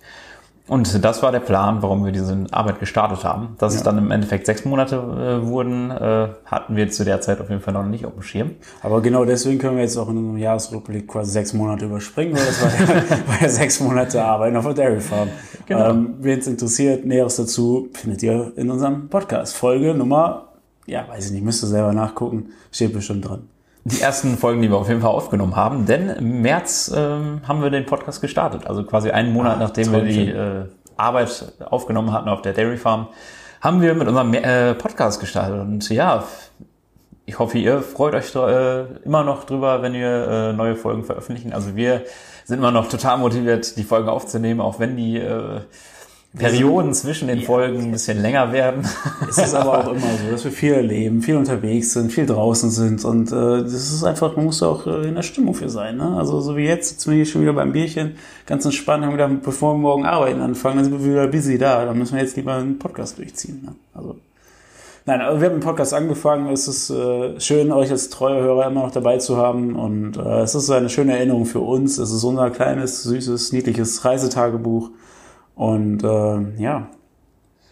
Und 0.67 1.05
das 1.05 1.23
war 1.23 1.31
der 1.31 1.41
Plan, 1.41 1.83
warum 1.83 2.07
wir 2.07 2.13
diese 2.13 2.47
Arbeit 2.51 2.81
gestartet 2.81 3.23
haben. 3.23 3.55
Dass 3.59 3.75
es 3.75 3.81
Ja. 3.81 3.85
dann 3.85 3.99
im 3.99 4.11
Endeffekt 4.11 4.47
sechs 4.47 4.65
Monate 4.65 4.97
äh, 4.97 5.47
wurden, 5.47 5.91
äh, 5.91 6.29
hatten 6.47 6.75
wir 6.75 6.91
zu 6.91 7.05
der 7.05 7.21
Zeit 7.21 7.39
auf 7.43 7.51
jeden 7.51 7.61
Fall 7.61 7.75
noch 7.75 7.85
nicht 7.85 8.07
auf 8.07 8.15
dem 8.15 8.23
Schirm. 8.23 8.53
Aber 8.83 9.03
genau 9.03 9.27
deswegen 9.27 9.59
können 9.59 9.77
wir 9.77 9.83
jetzt 9.83 9.99
auch 9.99 10.09
in 10.09 10.17
unserem 10.17 10.39
Jahresrückblick 10.39 11.07
quasi 11.07 11.33
sechs 11.33 11.53
Monate 11.53 11.85
überspringen, 11.85 12.35
weil 12.35 12.47
das 12.47 12.63
war 12.63 12.71
ja, 12.71 13.11
war 13.27 13.43
ja 13.43 13.49
sechs 13.51 13.79
Monate 13.81 14.25
Arbeit 14.25 14.57
auf 14.57 14.65
der 14.65 14.73
Dairy 14.75 15.01
Farm. 15.01 15.29
Genau. 15.67 15.91
Ähm, 15.91 16.15
Wen 16.21 16.39
es 16.39 16.47
interessiert, 16.47 17.05
Näheres 17.05 17.37
dazu 17.37 17.89
findet 17.93 18.23
ihr 18.23 18.53
in 18.57 18.71
unserem 18.71 19.11
Podcast. 19.11 19.57
Folge 19.57 19.95
Nummer, 19.95 20.49
ja, 20.87 21.07
weiß 21.07 21.27
ich 21.27 21.33
nicht, 21.33 21.45
müsst 21.45 21.63
ihr 21.63 21.69
selber 21.69 21.93
nachgucken, 21.93 22.47
steht 22.73 22.95
bestimmt 22.95 23.29
dran. 23.29 23.49
Die 23.85 24.01
ersten 24.01 24.39
Folgen, 24.39 24.63
die 24.63 24.71
wir 24.71 24.79
auf 24.79 24.89
jeden 24.89 25.03
Fall 25.03 25.11
aufgenommen 25.11 25.57
haben, 25.57 25.85
denn 25.85 26.09
im 26.09 26.41
März 26.41 26.93
ähm, 26.95 27.43
haben 27.47 27.63
wir 27.63 27.71
den 27.71 27.85
Podcast 27.85 28.21
gestartet. 28.21 28.67
Also 28.67 28.85
quasi 28.85 29.11
einen 29.11 29.33
Monat, 29.33 29.57
Ah, 29.57 29.61
nachdem 29.61 29.93
wir 29.93 30.01
die 30.01 30.31
äh, 30.31 30.65
Arbeit 30.97 31.53
aufgenommen 31.65 32.13
hatten 32.13 32.29
auf 32.29 32.41
der 32.41 32.55
Dairy 32.55 32.79
Farm, 32.79 33.09
haben 33.61 33.83
wir 33.83 33.95
mit 33.95 34.09
unserem 34.09 34.33
äh, 34.35 34.75
Podcast 34.75 35.21
gestartet. 35.21 35.61
Und 35.61 35.89
ja, 35.91 36.25
ich 37.27 37.39
hoffe, 37.39 37.59
ihr 37.59 37.83
freut 37.83 38.15
euch 38.15 38.35
äh, 38.35 38.85
immer 39.05 39.23
noch 39.23 39.45
drüber, 39.45 39.83
wenn 39.83 39.93
wir 39.93 40.29
äh, 40.29 40.53
neue 40.53 40.77
Folgen 40.77 41.05
veröffentlichen. 41.05 41.53
Also 41.53 41.77
wir 41.77 42.03
sind 42.45 42.59
immer 42.59 42.71
noch 42.71 42.89
total 42.89 43.19
motiviert, 43.19 43.77
die 43.77 43.85
Folgen 43.85 44.09
aufzunehmen, 44.09 44.61
auch 44.61 44.81
wenn 44.81 44.97
die 44.97 45.19
äh, 45.19 45.61
Perioden 46.37 46.93
zwischen 46.95 47.29
den 47.29 47.43
Folgen 47.43 47.81
ein 47.81 47.93
bisschen 47.93 48.21
länger 48.21 48.53
werden. 48.53 48.87
Es 49.29 49.39
ist 49.39 49.55
aber 49.55 49.79
auch 49.79 49.93
immer 49.93 50.01
so, 50.01 50.31
dass 50.31 50.45
wir 50.45 50.51
viel 50.51 50.73
erleben, 50.73 51.23
viel 51.23 51.37
unterwegs 51.37 51.93
sind, 51.93 52.13
viel 52.13 52.27
draußen 52.27 52.71
sind 52.71 53.05
und 53.05 53.31
äh, 53.33 53.63
das 53.63 53.73
ist 53.73 54.05
einfach, 54.05 54.37
man 54.37 54.47
muss 54.47 54.63
auch 54.63 54.87
äh, 54.87 55.09
in 55.09 55.15
der 55.15 55.23
Stimmung 55.23 55.55
für 55.55 55.69
sein. 55.69 55.97
Ne? 55.97 56.17
Also 56.17 56.41
so 56.41 56.57
wie 56.57 56.65
jetzt, 56.65 56.89
sitzen 56.89 57.11
wir 57.11 57.17
hier 57.17 57.27
schon 57.27 57.43
wieder 57.43 57.53
beim 57.53 57.73
Bierchen, 57.73 58.17
ganz 58.47 58.65
entspannt, 58.65 59.05
haben 59.05 59.13
gedacht, 59.13 59.43
bevor 59.43 59.75
wir 59.75 59.79
morgen 59.79 60.05
arbeiten 60.05 60.41
anfangen, 60.41 60.77
dann 60.77 60.85
sind 60.85 61.05
wir 61.05 61.13
wieder 61.13 61.27
busy 61.29 61.59
da, 61.59 61.85
dann 61.85 61.99
müssen 61.99 62.15
wir 62.15 62.23
jetzt 62.23 62.37
lieber 62.37 62.55
einen 62.55 62.79
Podcast 62.79 63.19
durchziehen. 63.19 63.63
Ne? 63.65 63.75
Also 63.95 64.17
Nein, 65.07 65.21
aber 65.21 65.39
wir 65.39 65.49
haben 65.49 65.57
den 65.57 65.61
Podcast 65.61 65.93
angefangen. 65.93 66.51
Es 66.51 66.67
ist 66.67 66.89
äh, 66.89 67.39
schön, 67.39 67.71
euch 67.73 67.91
als 67.91 68.09
treue 68.09 68.41
Hörer 68.41 68.69
immer 68.69 68.85
noch 68.85 68.91
dabei 68.91 69.19
zu 69.19 69.37
haben. 69.37 69.77
Und 69.77 70.17
äh, 70.17 70.41
es 70.41 70.55
ist 70.55 70.71
eine 70.71 70.89
schöne 70.89 71.15
Erinnerung 71.15 71.45
für 71.45 71.61
uns. 71.61 71.99
Es 71.99 72.11
ist 72.11 72.25
unser 72.25 72.49
kleines, 72.49 73.03
süßes, 73.03 73.53
niedliches 73.53 74.03
Reisetagebuch. 74.07 74.89
Und 75.55 76.03
äh, 76.03 76.61
ja, 76.63 76.89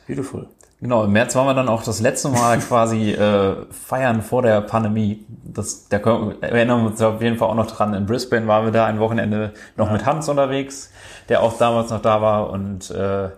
beautiful. 0.06 0.48
Genau, 0.80 1.04
im 1.04 1.12
März 1.12 1.36
waren 1.36 1.46
wir 1.46 1.54
dann 1.54 1.68
auch 1.68 1.84
das 1.84 2.00
letzte 2.00 2.28
Mal 2.28 2.58
quasi 2.68 3.12
äh, 3.12 3.54
feiern 3.70 4.20
vor 4.20 4.42
der 4.42 4.60
Pandemie. 4.62 5.24
Das, 5.44 5.88
da 5.88 6.00
können, 6.00 6.42
erinnern 6.42 6.82
wir 6.82 6.90
uns 6.90 7.00
auf 7.00 7.22
jeden 7.22 7.36
Fall 7.36 7.48
auch 7.48 7.54
noch 7.54 7.70
dran. 7.70 7.94
In 7.94 8.06
Brisbane 8.06 8.48
waren 8.48 8.64
wir 8.64 8.72
da 8.72 8.86
ein 8.86 8.98
Wochenende 8.98 9.52
noch 9.76 9.92
mit 9.92 10.04
Hans 10.06 10.28
unterwegs, 10.28 10.90
der 11.28 11.42
auch 11.42 11.56
damals 11.56 11.90
noch 11.90 12.02
da 12.02 12.20
war. 12.20 12.50
Und 12.50 12.90
äh, 12.90 13.28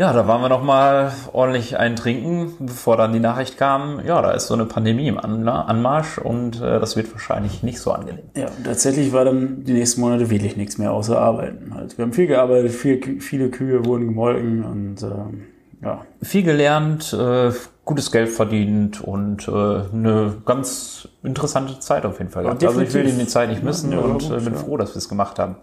ja, 0.00 0.14
da 0.14 0.26
waren 0.26 0.40
wir 0.40 0.48
noch 0.48 0.62
mal 0.62 1.12
ordentlich 1.34 1.78
einen 1.78 1.94
trinken, 1.94 2.54
bevor 2.58 2.96
dann 2.96 3.12
die 3.12 3.20
Nachricht 3.20 3.58
kam, 3.58 4.00
ja, 4.02 4.22
da 4.22 4.30
ist 4.30 4.46
so 4.46 4.54
eine 4.54 4.64
Pandemie 4.64 5.08
im 5.08 5.18
Anmarsch 5.18 6.16
und 6.16 6.56
äh, 6.62 6.80
das 6.80 6.96
wird 6.96 7.12
wahrscheinlich 7.12 7.62
nicht 7.62 7.80
so 7.80 7.92
angenehm. 7.92 8.24
Ja, 8.34 8.46
und 8.46 8.64
tatsächlich 8.64 9.12
war 9.12 9.26
dann 9.26 9.62
die 9.64 9.74
nächsten 9.74 10.00
Monate 10.00 10.30
wirklich 10.30 10.56
nichts 10.56 10.78
mehr 10.78 10.92
außer 10.92 11.20
Arbeiten. 11.20 11.74
Halt. 11.74 11.98
Wir 11.98 12.06
haben 12.06 12.14
viel 12.14 12.28
gearbeitet, 12.28 12.72
viel, 12.72 13.20
viele 13.20 13.50
Kühe 13.50 13.84
wurden 13.84 14.06
gemolken 14.06 14.64
und 14.64 15.02
ähm, 15.02 15.42
ja, 15.82 16.00
Viel 16.22 16.44
gelernt, 16.44 17.12
äh, 17.12 17.52
gutes 17.84 18.12
Geld 18.12 18.28
verdient 18.28 19.00
und 19.00 19.48
äh, 19.48 19.50
eine 19.50 20.34
ganz 20.46 21.08
interessante 21.22 21.80
Zeit 21.80 22.04
auf 22.04 22.18
jeden 22.18 22.30
Fall 22.30 22.44
gehabt. 22.44 22.62
Also 22.64 22.80
ich 22.80 22.94
will 22.94 23.04
die 23.04 23.26
Zeit 23.26 23.48
nicht 23.48 23.62
missen 23.64 23.90
Ja, 23.90 23.98
ja, 23.98 24.04
und 24.04 24.22
gut, 24.22 24.30
äh, 24.30 24.40
bin 24.40 24.52
ja. 24.52 24.58
froh, 24.60 24.76
dass 24.76 24.90
wir 24.90 24.98
es 24.98 25.08
gemacht 25.08 25.38
haben. 25.38 25.56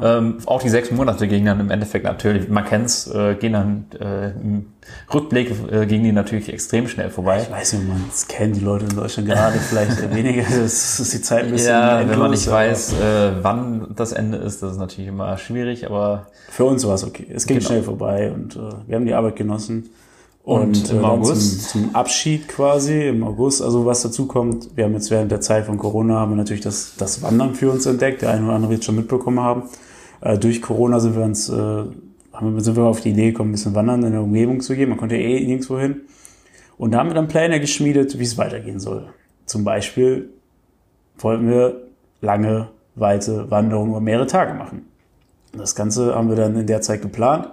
ja, 0.00 0.18
Ähm, 0.18 0.38
auch 0.46 0.62
die 0.62 0.68
sechs 0.68 0.90
Monate 0.90 1.26
gingen 1.26 1.46
dann 1.46 1.58
im 1.60 1.70
Endeffekt 1.70 2.04
natürlich, 2.04 2.48
man 2.48 2.64
kennt's, 2.64 3.08
äh, 3.08 3.34
gehen 3.34 3.54
dann 3.54 3.86
äh, 3.98 4.30
im 4.30 4.66
Rückblick 5.12 5.52
äh, 5.70 5.86
gingen 5.86 6.04
die 6.04 6.12
natürlich 6.12 6.52
extrem 6.52 6.86
schnell 6.86 7.10
vorbei. 7.10 7.42
Ich 7.42 7.50
weiß 7.50 7.72
nicht, 7.74 7.88
man 7.88 8.04
es 8.08 8.28
kennen 8.28 8.52
die 8.52 8.60
Leute 8.60 8.84
in 8.84 8.94
Deutschland 8.96 9.28
gerade 9.28 9.58
vielleicht 9.58 10.14
weniger. 10.14 10.42
Das 10.62 11.00
ist 11.00 11.12
die 11.12 11.22
Zeit 11.22 11.44
ein 11.46 11.50
bisschen 11.50 11.70
Ja, 11.70 11.98
wenn 11.98 12.08
man 12.08 12.20
endlos, 12.20 12.30
nicht 12.30 12.50
weiß, 12.50 12.92
äh, 12.92 13.30
wann 13.42 13.94
das 13.96 14.12
Ende 14.12 14.38
ist, 14.38 14.62
das 14.62 14.72
ist 14.72 14.78
natürlich 14.78 15.08
immer 15.08 15.36
schwierig, 15.38 15.86
aber 15.86 16.26
Für 16.50 16.64
uns 16.66 16.86
war 16.86 16.94
es 16.94 17.04
okay. 17.04 17.26
Es 17.34 17.46
ging 17.46 17.58
Genau. 17.58 17.68
schnell 17.68 17.82
vorbei 17.82 18.30
und 18.32 18.54
äh, 18.56 18.60
wir 18.86 18.96
haben 18.96 19.06
die 19.06 19.14
Arbeit 19.14 19.36
genossen. 19.36 19.90
Und 20.44 20.88
äh, 20.88 20.92
im 20.92 21.02
dann 21.02 21.04
August? 21.04 21.70
Zum, 21.70 21.82
zum 21.82 21.94
Abschied 21.94 22.48
quasi, 22.48 23.08
im 23.08 23.22
August, 23.22 23.60
also 23.62 23.84
was 23.84 24.02
dazu 24.02 24.26
kommt, 24.26 24.76
wir 24.76 24.84
haben 24.84 24.94
jetzt 24.94 25.10
während 25.10 25.30
der 25.30 25.40
Zeit 25.40 25.66
von 25.66 25.76
Corona 25.76 26.20
haben 26.20 26.32
wir 26.32 26.36
natürlich 26.36 26.62
das, 26.62 26.94
das 26.96 27.22
Wandern 27.22 27.54
für 27.54 27.70
uns 27.70 27.86
entdeckt. 27.86 28.22
Der 28.22 28.30
eine 28.30 28.46
oder 28.46 28.54
andere 28.54 28.72
wird 28.72 28.84
schon 28.84 28.96
mitbekommen 28.96 29.40
haben. 29.40 29.64
Äh, 30.20 30.38
durch 30.38 30.62
Corona 30.62 31.00
sind 31.00 31.16
wir 31.16 31.24
uns, 31.24 31.48
äh, 31.48 31.54
haben 31.54 32.54
wir, 32.54 32.60
sind 32.60 32.76
wir 32.76 32.84
auf 32.84 33.00
die 33.00 33.10
Idee 33.10 33.32
gekommen, 33.32 33.50
ein 33.50 33.52
bisschen 33.52 33.74
wandern 33.74 34.02
in 34.02 34.12
der 34.12 34.22
Umgebung 34.22 34.60
zu 34.60 34.74
gehen. 34.74 34.88
Man 34.88 34.98
konnte 34.98 35.16
ja 35.16 35.22
eh 35.22 35.44
nirgendwo 35.44 35.78
hin. 35.78 36.02
Und 36.78 36.92
da 36.92 36.98
haben 36.98 37.08
wir 37.08 37.14
dann 37.14 37.28
Pläne 37.28 37.60
geschmiedet, 37.60 38.18
wie 38.18 38.22
es 38.22 38.38
weitergehen 38.38 38.80
soll. 38.80 39.08
Zum 39.46 39.64
Beispiel 39.64 40.30
wollten 41.18 41.48
wir 41.48 41.82
lange, 42.20 42.68
weite 42.94 43.50
Wanderungen 43.50 43.90
über 43.90 44.00
mehrere 44.00 44.26
Tage 44.26 44.54
machen. 44.54 44.86
Das 45.52 45.74
Ganze 45.74 46.14
haben 46.14 46.28
wir 46.28 46.36
dann 46.36 46.56
in 46.56 46.66
der 46.66 46.80
Zeit 46.80 47.02
geplant. 47.02 47.48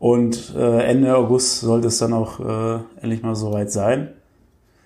Und 0.00 0.54
äh, 0.56 0.82
Ende 0.84 1.14
August 1.14 1.60
sollte 1.60 1.88
es 1.88 1.98
dann 1.98 2.14
auch 2.14 2.40
äh, 2.40 2.78
endlich 3.02 3.22
mal 3.22 3.36
soweit 3.36 3.70
sein. 3.70 4.08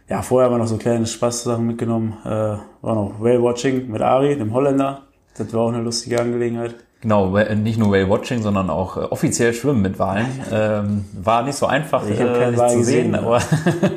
ja, 0.08 0.20
vorher 0.22 0.46
haben 0.50 0.54
wir 0.56 0.58
noch 0.58 0.66
so 0.66 0.76
kleine 0.76 1.06
Spaßsachen 1.06 1.64
mitgenommen. 1.64 2.14
Äh, 2.24 2.28
war 2.28 2.94
noch 2.96 3.20
Whale-Watching 3.20 3.90
mit 3.90 4.02
Ari, 4.02 4.36
dem 4.36 4.52
Holländer. 4.52 5.02
Das 5.38 5.52
war 5.54 5.62
auch 5.62 5.68
eine 5.72 5.82
lustige 5.82 6.20
Angelegenheit. 6.20 6.74
Genau, 7.00 7.36
äh, 7.36 7.54
nicht 7.54 7.78
nur 7.78 7.92
Whale-Watching, 7.92 8.42
sondern 8.42 8.70
auch 8.70 8.96
äh, 8.96 9.00
offiziell 9.00 9.54
Schwimmen 9.54 9.82
mit 9.82 10.00
Walen. 10.00 10.26
Ähm, 10.50 11.04
war 11.12 11.44
nicht 11.44 11.54
so 11.54 11.66
einfach 11.66 12.08
Ich 12.08 12.20
hab 12.20 12.36
äh, 12.36 12.50
nicht 12.50 12.68
zu 12.70 12.78
gesehen, 12.78 13.12
sehen, 13.12 13.14
aber 13.14 13.40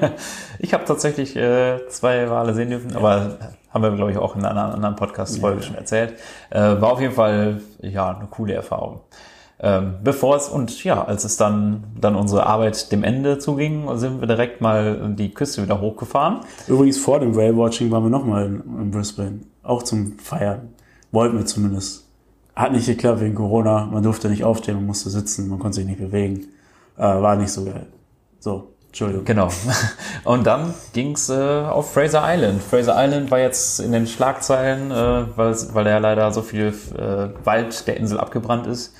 ich 0.60 0.72
habe 0.76 0.86
tatsächlich 0.86 1.36
äh, 1.36 1.88
zwei 1.90 2.30
Wale 2.30 2.54
sehen 2.54 2.70
dürfen, 2.70 2.96
aber 2.96 3.40
haben 3.74 3.82
wir, 3.82 3.90
glaube 3.92 4.12
ich, 4.12 4.20
auch 4.20 4.36
in 4.36 4.46
einer 4.46 4.72
anderen 4.76 4.96
Podcast-Folge 4.96 5.64
schon 5.64 5.76
erzählt. 5.76 6.14
Äh, 6.52 6.60
war 6.60 6.92
auf 6.92 7.02
jeden 7.02 7.14
Fall 7.14 7.62
ja 7.82 8.16
eine 8.16 8.28
coole 8.28 8.54
Erfahrung. 8.54 9.00
Ähm, 9.60 9.96
bevor 10.04 10.36
es 10.36 10.50
und 10.50 10.84
ja, 10.84 11.04
als 11.04 11.24
es 11.24 11.36
dann 11.36 11.84
dann 12.00 12.16
unsere 12.16 12.46
Arbeit 12.46 12.92
dem 12.92 13.04
Ende 13.04 13.40
zuging, 13.40 13.98
sind 13.98 14.20
wir 14.20 14.28
direkt 14.28 14.62
mal 14.62 15.16
die 15.18 15.34
Küste 15.34 15.64
wieder 15.64 15.82
hochgefahren. 15.82 16.42
Übrigens 16.68 17.00
vor 17.00 17.20
dem 17.20 17.36
Whale-Watching 17.36 17.90
waren 17.90 18.04
wir 18.04 18.12
nochmal 18.12 18.46
in, 18.46 18.62
in 18.80 18.92
Brisbane. 18.92 19.42
Auch 19.64 19.82
zum 19.82 20.20
Feiern. 20.20 20.74
Wollten 21.12 21.38
wir 21.38 21.46
zumindest. 21.46 22.06
Hat 22.56 22.72
nicht 22.72 22.86
geklappt 22.86 23.22
wegen 23.22 23.36
Corona. 23.36 23.86
Man 23.86 24.04
durfte 24.04 24.30
nicht 24.30 24.44
aufstehen, 24.44 24.76
man 24.76 24.86
musste 24.86 25.10
sitzen, 25.10 25.50
man 25.50 25.58
konnte 25.58 25.78
sich 25.78 25.86
nicht 25.86 26.00
bewegen. 26.00 26.48
Äh, 26.96 27.02
war 27.02 27.36
nicht 27.36 27.52
so 27.52 27.66
geil. 27.66 27.88
So, 28.40 28.74
Entschuldigung. 28.88 29.26
Genau. 29.26 29.50
Und 30.24 30.46
dann 30.46 30.74
ging's 30.94 31.30
äh, 31.30 31.34
auf 31.36 31.94
Fraser 31.94 32.24
Island. 32.26 32.62
Fraser 32.62 32.96
Island 32.96 33.32
war 33.32 33.40
jetzt 33.40 33.80
in 33.80 33.92
den 33.92 34.06
Schlagzeilen, 34.06 34.92
äh, 34.92 35.26
weil, 35.36 35.56
weil 35.74 35.88
ja 35.88 35.98
leider 35.98 36.32
so 36.32 36.42
viel 36.44 36.74
äh, 36.96 37.30
Wald 37.44 37.88
der 37.88 37.98
Insel 37.98 38.20
abgebrannt 38.20 38.68
ist. 38.68 38.94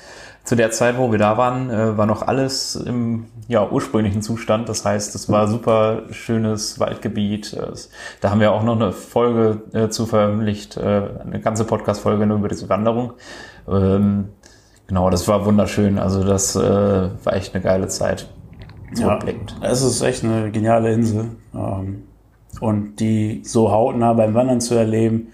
Zu 0.48 0.56
der 0.56 0.72
Zeit, 0.72 0.98
wo 0.98 1.12
wir 1.12 1.20
da 1.20 1.38
waren, 1.38 1.70
äh, 1.70 1.98
war 1.98 2.06
noch 2.06 2.22
alles 2.22 2.78
im 2.78 3.26
ja, 3.50 3.70
ursprünglichen 3.70 4.22
Zustand. 4.22 4.70
Das 4.70 4.86
heißt, 4.86 5.14
es 5.14 5.30
war 5.30 5.50
super 5.50 6.04
schönes 6.12 6.80
Waldgebiet. 6.80 7.52
Äh, 7.52 7.74
Da 8.22 8.32
haben 8.32 8.40
wir 8.40 8.54
auch 8.54 8.64
noch 8.64 8.78
eine 8.78 8.94
Folge 8.94 9.64
äh, 9.74 9.90
zu 9.90 10.06
veröffentlicht, 10.06 10.78
äh, 10.78 11.02
eine 11.22 11.42
ganze 11.42 11.66
Podcast-Folge 11.66 12.26
nur 12.26 12.38
über 12.38 12.48
diese 12.48 12.70
Wanderung. 12.70 13.12
Ähm, 13.68 14.30
genau, 14.88 15.10
das 15.10 15.28
war 15.28 15.46
wunderschön. 15.46 16.00
Also 16.00 16.24
das 16.24 16.56
äh, 16.56 16.62
war 16.62 17.34
echt 17.34 17.54
eine 17.54 17.62
geile 17.62 17.90
Zeit. 17.90 18.30
Zurückblickend. 18.94 19.58
es 19.62 19.82
ist 19.82 20.02
echt 20.02 20.24
eine 20.24 20.50
geniale 20.50 20.94
Insel. 20.94 21.26
Ähm, 21.54 22.04
und 22.62 23.02
die 23.02 23.42
so 23.44 23.70
hautnah 23.70 24.14
beim 24.14 24.34
Wandern 24.34 24.62
zu 24.62 24.76
erleben, 24.76 25.28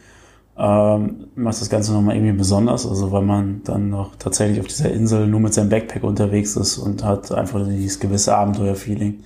ähm, 0.57 1.27
macht 1.35 1.59
das 1.59 1.69
Ganze 1.69 1.93
nochmal 1.93 2.15
irgendwie 2.15 2.37
besonders. 2.37 2.85
Also 2.85 3.11
weil 3.11 3.23
man 3.23 3.61
dann 3.63 3.89
noch 3.89 4.15
tatsächlich 4.17 4.59
auf 4.59 4.67
dieser 4.67 4.91
Insel 4.91 5.27
nur 5.27 5.39
mit 5.39 5.53
seinem 5.53 5.69
Backpack 5.69 6.03
unterwegs 6.03 6.55
ist 6.55 6.77
und 6.77 7.03
hat 7.03 7.31
einfach 7.31 7.65
dieses 7.65 7.99
gewisse 7.99 8.35
Abenteuerfeeling. 8.35 9.23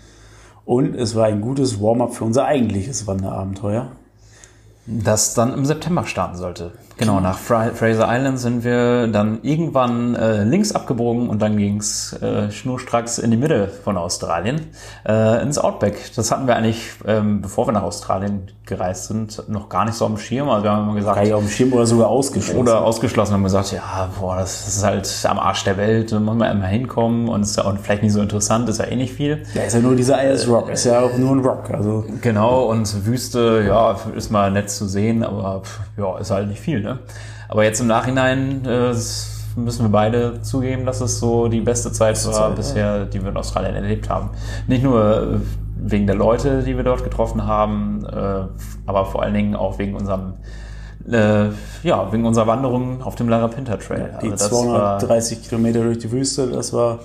Und 0.66 0.96
es 0.96 1.16
war 1.16 1.26
ein 1.26 1.42
gutes 1.42 1.82
Warm-up 1.82 2.14
für 2.14 2.26
unser 2.26 2.46
eigentliches 2.46 3.08
Wanderabenteuer. 3.08 3.92
das 4.86 5.34
dann 5.34 5.54
im 5.54 5.66
September 5.66 6.06
starten 6.06 6.38
sollte. 6.38 6.72
Genau, 6.98 7.20
nach 7.20 7.38
Fra 7.38 7.72
Fraser 7.76 8.08
Island 8.10 8.40
sind 8.40 8.64
wir 8.64 9.08
dann 9.08 9.40
irgendwann 9.44 10.16
äh, 10.16 10.44
links 10.44 10.72
abgebogen 10.72 11.30
und 11.30 11.42
dann 11.42 11.56
ging's 11.58 12.14
äh, 12.22 12.50
schnurstracks 12.52 13.20
in 13.20 13.30
die 13.32 13.38
Mitte 13.38 13.68
von 13.84 13.98
Australien 13.98 14.62
äh, 15.08 15.42
ins 15.44 15.60
Outback. 15.60 16.12
Das 16.16 16.32
hatten 16.32 16.48
wir 16.48 16.56
eigentlich, 16.56 16.90
ähm, 17.06 17.42
bevor 17.42 17.68
wir 17.68 17.72
nach 17.72 17.84
Australien 17.84 18.48
gereist 18.66 19.06
sind, 19.06 19.44
noch 19.48 19.70
gar 19.70 19.86
nicht 19.86 19.94
so 19.96 20.06
am 20.06 20.18
Schirm. 20.18 20.50
Also 20.50 20.64
wir 20.64 20.72
haben 20.72 20.84
immer 20.90 20.96
gesagt, 20.96 21.24
Gar 21.24 21.38
auf 21.38 21.44
dem 21.44 21.50
Schirm 21.50 21.74
oder 21.74 21.86
sogar 21.86 22.08
ausgeschlossen. 22.08 22.60
oder 22.60 22.82
ausgeschlossen 22.82 23.34
haben 23.34 23.44
gesagt, 23.44 23.72
ja, 23.72 24.10
boah, 24.20 24.36
das 24.38 24.68
ist 24.68 24.84
halt 24.84 25.26
am 25.30 25.40
Arsch 25.40 25.64
der 25.64 25.78
Welt, 25.78 26.12
da 26.12 26.20
muss 26.20 26.36
man 26.36 26.52
immer 26.58 26.68
hinkommen 26.68 27.30
und 27.30 27.44
ist 27.44 27.56
ja 27.58 27.66
auch 27.66 27.76
vielleicht 27.82 28.04
nicht 28.04 28.12
so 28.14 28.22
interessant, 28.22 28.68
ist 28.70 28.80
ja 28.80 28.86
eh 28.86 28.96
nicht 28.96 29.14
viel. 29.14 29.44
ja, 29.54 29.62
ist 29.64 29.74
ja 29.74 29.80
nur 29.80 29.96
dieser 29.96 30.34
Ice 30.34 30.50
Rock. 30.50 30.70
Ist 30.70 30.84
ja 30.86 31.00
auch 31.00 31.16
nur 31.18 31.32
ein 31.32 31.40
Rock. 31.40 31.70
Also 31.72 32.06
Genau, 32.22 32.66
und 32.66 33.06
Wüste, 33.06 33.64
ja, 33.68 33.96
ist 34.16 34.32
mal 34.32 34.52
nett 34.52 34.70
zu 34.70 34.86
sehen, 34.88 35.24
aber 35.24 35.62
ja, 35.98 36.18
ist 36.18 36.32
halt 36.32 36.50
nicht 36.50 36.60
viel, 36.60 36.84
ne? 36.88 37.00
Aber 37.50 37.64
jetzt 37.64 37.80
im 37.80 37.88
Nachhinein 37.88 38.66
äh, 38.66 38.94
müssen 39.56 39.86
wir 39.86 39.90
beide 39.90 40.42
zugeben, 40.42 40.86
dass 40.86 41.02
es 41.02 41.20
so 41.20 41.48
die 41.48 41.62
beste 41.62 41.92
Zeit 41.92 42.24
war 42.26 42.34
Zeit, 42.34 42.56
bisher, 42.56 43.06
die 43.06 43.22
wir 43.22 43.30
in 43.30 43.38
Australien 43.38 43.76
erlebt 43.76 44.10
haben. 44.10 44.30
Nicht 44.68 44.84
nur 44.84 45.02
äh, 45.04 45.40
wegen 45.80 46.08
der 46.08 46.16
Leute, 46.16 46.64
die 46.64 46.76
wir 46.76 46.84
dort 46.84 47.04
getroffen 47.04 47.46
haben, 47.46 48.06
äh, 48.06 48.46
aber 48.86 49.06
vor 49.06 49.24
allen 49.24 49.34
Dingen 49.34 49.56
auch 49.56 49.78
wegen 49.80 49.96
unserem 49.96 50.34
äh, 51.10 51.50
ja, 51.84 52.12
wegen 52.12 52.26
unserer 52.26 52.48
Wanderung 52.48 53.02
auf 53.02 53.16
dem 53.16 53.30
Larapinta 53.30 53.78
Trail. 53.78 54.18
die 54.22 54.32
Also 54.32 54.68
war- 54.68 55.00
230 55.00 55.44
Kilometer 55.44 55.84
durch 55.84 56.00
die 56.00 56.12
Wüste, 56.12 56.48
das 56.48 56.74
war 56.74 57.00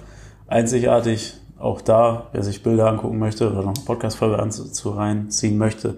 einzigartig. 0.48 1.34
Auch 1.58 1.80
da, 1.80 2.24
wer 2.32 2.42
sich 2.42 2.64
Bilder 2.64 2.88
angucken 2.88 3.20
möchte 3.20 3.46
oder 3.48 3.62
noch 3.62 3.74
eine 3.76 3.84
Podcast-Folge 3.86 4.36
anzu 4.42 4.90
reinziehen 4.90 5.56
möchte, 5.58 5.96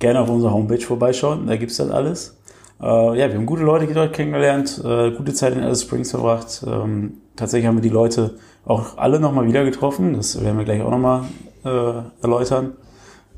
gerne 0.00 0.18
auf 0.18 0.28
unserer 0.28 0.52
Homepage 0.52 0.80
vorbeischauen. 0.80 1.46
Da 1.46 1.54
gibt's 1.56 1.76
das 1.76 1.88
alles. 1.90 2.36
Äh, 2.80 3.18
ja, 3.18 3.28
wir 3.28 3.34
haben 3.34 3.46
gute 3.46 3.62
Leute 3.62 3.92
dort 3.92 4.12
kennengelernt, 4.12 4.80
äh, 4.84 5.10
gute 5.12 5.32
Zeit 5.32 5.54
in 5.54 5.62
Alice 5.62 5.82
Springs 5.82 6.10
verbracht. 6.10 6.64
Ähm, 6.66 7.14
tatsächlich 7.36 7.66
haben 7.66 7.76
wir 7.76 7.82
die 7.82 7.88
Leute 7.88 8.38
auch 8.66 8.96
alle 8.98 9.20
nochmal 9.20 9.46
wieder 9.46 9.64
getroffen. 9.64 10.14
Das 10.14 10.42
werden 10.42 10.58
wir 10.58 10.64
gleich 10.64 10.82
auch 10.82 10.90
nochmal 10.90 11.24
äh, 11.64 12.22
erläutern. 12.22 12.72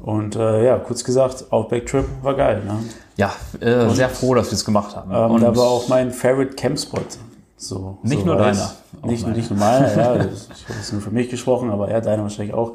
Und 0.01 0.37
äh, 0.37 0.64
ja, 0.64 0.79
kurz 0.79 1.05
gesagt, 1.05 1.46
Outback 1.51 1.87
Trip 1.87 2.05
war 2.22 2.35
geil. 2.35 2.62
Ne? 2.64 2.79
ja, 3.16 3.33
äh, 3.61 3.88
sehr 3.90 4.11
froh, 4.11 4.35
dass 4.35 4.49
wir 4.49 4.55
es 4.55 4.64
gemacht 4.64 4.94
haben. 4.94 5.11
Ähm, 5.12 5.31
und 5.31 5.42
da 5.42 5.57
war 5.57 5.64
auch 5.64 5.88
mein 5.88 6.11
Favorite 6.11 6.55
Campspot. 6.55 7.18
So, 7.57 7.99
Nicht 8.03 8.20
so 8.20 8.27
nur 8.27 8.37
deiner, 8.37 8.72
Nicht, 9.05 9.22
meiner. 9.22 9.37
nicht 9.37 9.51
nur 9.51 9.59
meiner, 9.59 9.88
ja. 9.88 10.14
Ich 10.16 10.68
habe 10.68 10.79
jetzt 10.79 10.92
nur 10.92 11.01
für 11.01 11.11
mich 11.11 11.31
gesprochen, 11.31 11.70
aber 11.70 11.90
ja, 11.90 12.01
deiner 12.03 12.22
wahrscheinlich 12.22 12.55
auch. 12.55 12.72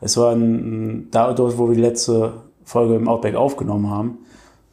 Es 0.00 0.16
war 0.16 0.32
ein, 0.32 1.08
da, 1.12 1.32
dort, 1.32 1.56
wo 1.56 1.68
wir 1.68 1.76
die 1.76 1.80
letzte 1.80 2.32
Folge 2.64 2.96
im 2.96 3.08
Outback 3.08 3.36
aufgenommen 3.36 3.90
haben. 3.90 4.18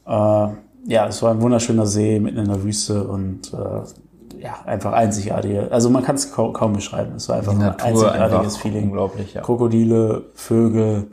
Äh, 0.07 0.55
ja, 0.85 1.07
es 1.07 1.21
war 1.21 1.31
ein 1.31 1.41
wunderschöner 1.41 1.85
See 1.85 2.19
mitten 2.19 2.37
in 2.37 2.47
der 2.47 2.63
Wüste 2.63 3.03
und 3.07 3.53
äh, 3.53 4.41
ja, 4.41 4.55
einfach 4.65 4.93
einzigartig. 4.93 5.71
Also 5.71 5.89
man 5.89 6.03
kann 6.03 6.15
es 6.15 6.31
kaum, 6.31 6.53
kaum 6.53 6.73
beschreiben. 6.73 7.15
Es 7.15 7.29
war 7.29 7.37
einfach 7.37 7.53
ein 7.53 7.61
einzigartiges 7.61 8.55
einfach 8.55 8.59
Feeling. 8.59 8.85
unglaublich, 8.85 9.33
ja. 9.33 9.41
Krokodile, 9.41 10.23
Vögel, 10.33 11.07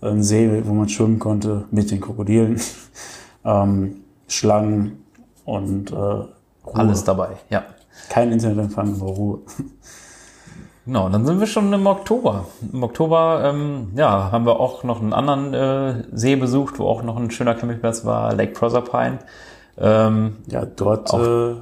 ein 0.00 0.22
See, 0.22 0.62
wo 0.64 0.72
man 0.74 0.88
schwimmen 0.88 1.18
konnte 1.18 1.64
mit 1.70 1.90
den 1.90 2.00
Krokodilen, 2.00 2.60
ähm, 3.44 3.96
Schlangen 4.28 5.04
und 5.44 5.90
äh, 5.90 5.94
Ruhe. 5.94 6.28
Alles 6.74 7.02
dabei, 7.02 7.30
ja. 7.50 7.64
Kein 8.10 8.30
Internetempfang, 8.30 8.94
aber 9.00 9.10
Ruhe. 9.10 9.38
Genau, 10.88 11.10
dann 11.10 11.26
sind 11.26 11.38
wir 11.38 11.46
schon 11.46 11.70
im 11.70 11.86
Oktober. 11.86 12.46
Im 12.72 12.82
Oktober, 12.82 13.42
ähm, 13.44 13.88
ja, 13.94 14.32
haben 14.32 14.46
wir 14.46 14.58
auch 14.58 14.84
noch 14.84 15.02
einen 15.02 15.12
anderen 15.12 15.52
äh, 15.52 16.04
See 16.12 16.34
besucht, 16.34 16.78
wo 16.78 16.86
auch 16.86 17.02
noch 17.02 17.18
ein 17.18 17.30
schöner 17.30 17.54
Campingplatz 17.54 18.06
war, 18.06 18.34
Lake 18.34 18.52
Proserpine. 18.54 19.18
Ähm, 19.76 20.36
Ja, 20.46 20.64
dort 20.64 21.12
äh, 21.12 21.56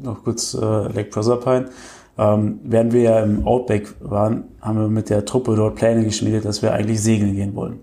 noch 0.00 0.22
kurz 0.22 0.54
äh, 0.54 0.58
Lake 0.60 1.10
Proserpine. 1.10 1.70
Ähm, 2.16 2.60
während 2.62 2.92
wir 2.92 3.00
ja 3.02 3.20
im 3.24 3.48
Outback 3.48 3.96
waren, 3.98 4.44
haben 4.60 4.78
wir 4.78 4.86
mit 4.86 5.10
der 5.10 5.24
Truppe 5.24 5.56
dort 5.56 5.74
Pläne 5.74 6.04
geschmiedet, 6.04 6.44
dass 6.44 6.62
wir 6.62 6.72
eigentlich 6.72 7.02
segeln 7.02 7.34
gehen 7.34 7.56
wollen. 7.56 7.80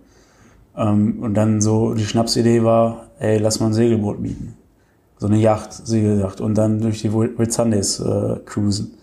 Ähm, 0.78 1.20
und 1.22 1.34
dann 1.34 1.60
so 1.60 1.94
die 1.94 2.06
Schnapsidee 2.06 2.64
war, 2.64 3.08
ey, 3.20 3.38
lass 3.38 3.60
mal 3.60 3.66
ein 3.66 3.74
Segelboot 3.74 4.22
mieten. 4.22 4.56
So 5.18 5.28
eine 5.28 5.40
Yacht, 5.40 5.74
Segelyacht. 5.74 6.40
Und 6.40 6.58
dann 6.58 6.80
durch 6.80 7.02
die 7.02 7.12
Whitsundays 7.12 8.00
äh, 8.00 8.38
cruisen. 8.46 8.94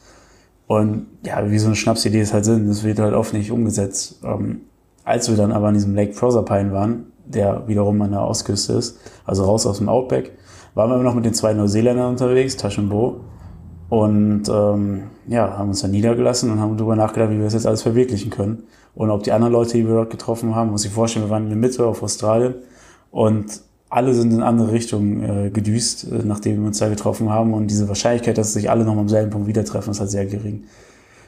Und 0.66 1.06
ja, 1.24 1.48
wie 1.50 1.58
so 1.58 1.66
eine 1.66 1.76
Schnapsidee 1.76 2.20
es 2.20 2.32
halt 2.32 2.44
sind, 2.44 2.68
das 2.68 2.82
wird 2.82 2.98
halt 2.98 3.14
oft 3.14 3.32
nicht 3.32 3.50
umgesetzt. 3.50 4.20
Ähm, 4.24 4.62
als 5.04 5.28
wir 5.28 5.36
dann 5.36 5.52
aber 5.52 5.68
an 5.68 5.74
diesem 5.74 5.94
Lake 5.94 6.12
Proserpine 6.12 6.72
waren, 6.72 7.06
der 7.24 7.66
wiederum 7.68 8.00
an 8.02 8.10
der 8.10 8.22
Ostküste 8.22 8.72
ist, 8.72 8.98
also 9.24 9.44
raus 9.44 9.66
aus 9.66 9.78
dem 9.78 9.88
Outback, 9.88 10.32
waren 10.74 10.90
wir 10.90 10.98
noch 10.98 11.14
mit 11.14 11.24
den 11.24 11.34
zwei 11.34 11.54
Neuseeländern 11.54 12.10
unterwegs, 12.10 12.56
Tash 12.56 12.78
und 12.78 12.88
Bo. 12.88 13.20
Und 13.88 14.48
ähm, 14.48 15.04
ja, 15.28 15.56
haben 15.56 15.68
uns 15.68 15.80
dann 15.80 15.92
niedergelassen 15.92 16.50
und 16.50 16.60
haben 16.60 16.76
darüber 16.76 16.96
nachgedacht, 16.96 17.30
wie 17.30 17.36
wir 17.36 17.44
das 17.44 17.54
jetzt 17.54 17.66
alles 17.66 17.82
verwirklichen 17.82 18.30
können. 18.30 18.64
Und 18.96 19.10
ob 19.10 19.22
die 19.22 19.30
anderen 19.30 19.52
Leute, 19.52 19.74
die 19.74 19.86
wir 19.86 19.94
dort 19.94 20.10
getroffen 20.10 20.56
haben, 20.56 20.70
muss 20.70 20.84
ich 20.84 20.90
vorstellen, 20.90 21.26
wir 21.26 21.30
waren 21.30 21.44
in 21.44 21.50
der 21.50 21.58
Mitte 21.58 21.86
auf 21.86 22.02
Australien 22.02 22.54
und 23.10 23.60
alle 23.88 24.14
sind 24.14 24.32
in 24.32 24.42
andere 24.42 24.72
Richtungen 24.72 25.46
äh, 25.46 25.50
gedüst, 25.50 26.04
äh, 26.10 26.24
nachdem 26.24 26.60
wir 26.60 26.66
uns 26.66 26.78
da 26.78 26.88
getroffen 26.88 27.30
haben. 27.30 27.54
Und 27.54 27.68
diese 27.68 27.88
Wahrscheinlichkeit, 27.88 28.36
dass 28.38 28.52
sich 28.52 28.70
alle 28.70 28.84
noch 28.84 28.96
am 28.96 29.08
selben 29.08 29.30
Punkt 29.30 29.46
wieder 29.46 29.64
treffen, 29.64 29.90
ist 29.90 30.00
halt 30.00 30.10
sehr 30.10 30.26
gering. 30.26 30.64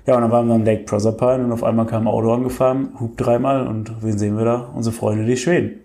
Ja, 0.06 0.14
und 0.16 0.22
dann 0.22 0.30
waren 0.30 0.48
wir 0.48 0.54
am 0.54 0.64
Lake 0.64 0.84
Proserpine 0.84 1.44
und 1.44 1.52
auf 1.52 1.62
einmal 1.62 1.86
kam 1.86 2.04
ein 2.04 2.08
Auto 2.08 2.32
angefahren, 2.32 2.88
hupt 2.98 3.20
dreimal 3.20 3.66
und 3.66 4.02
wen 4.02 4.18
sehen 4.18 4.38
wir 4.38 4.44
da? 4.44 4.70
Unsere 4.74 4.94
Freunde, 4.94 5.26
die 5.26 5.36
Schweden. 5.36 5.80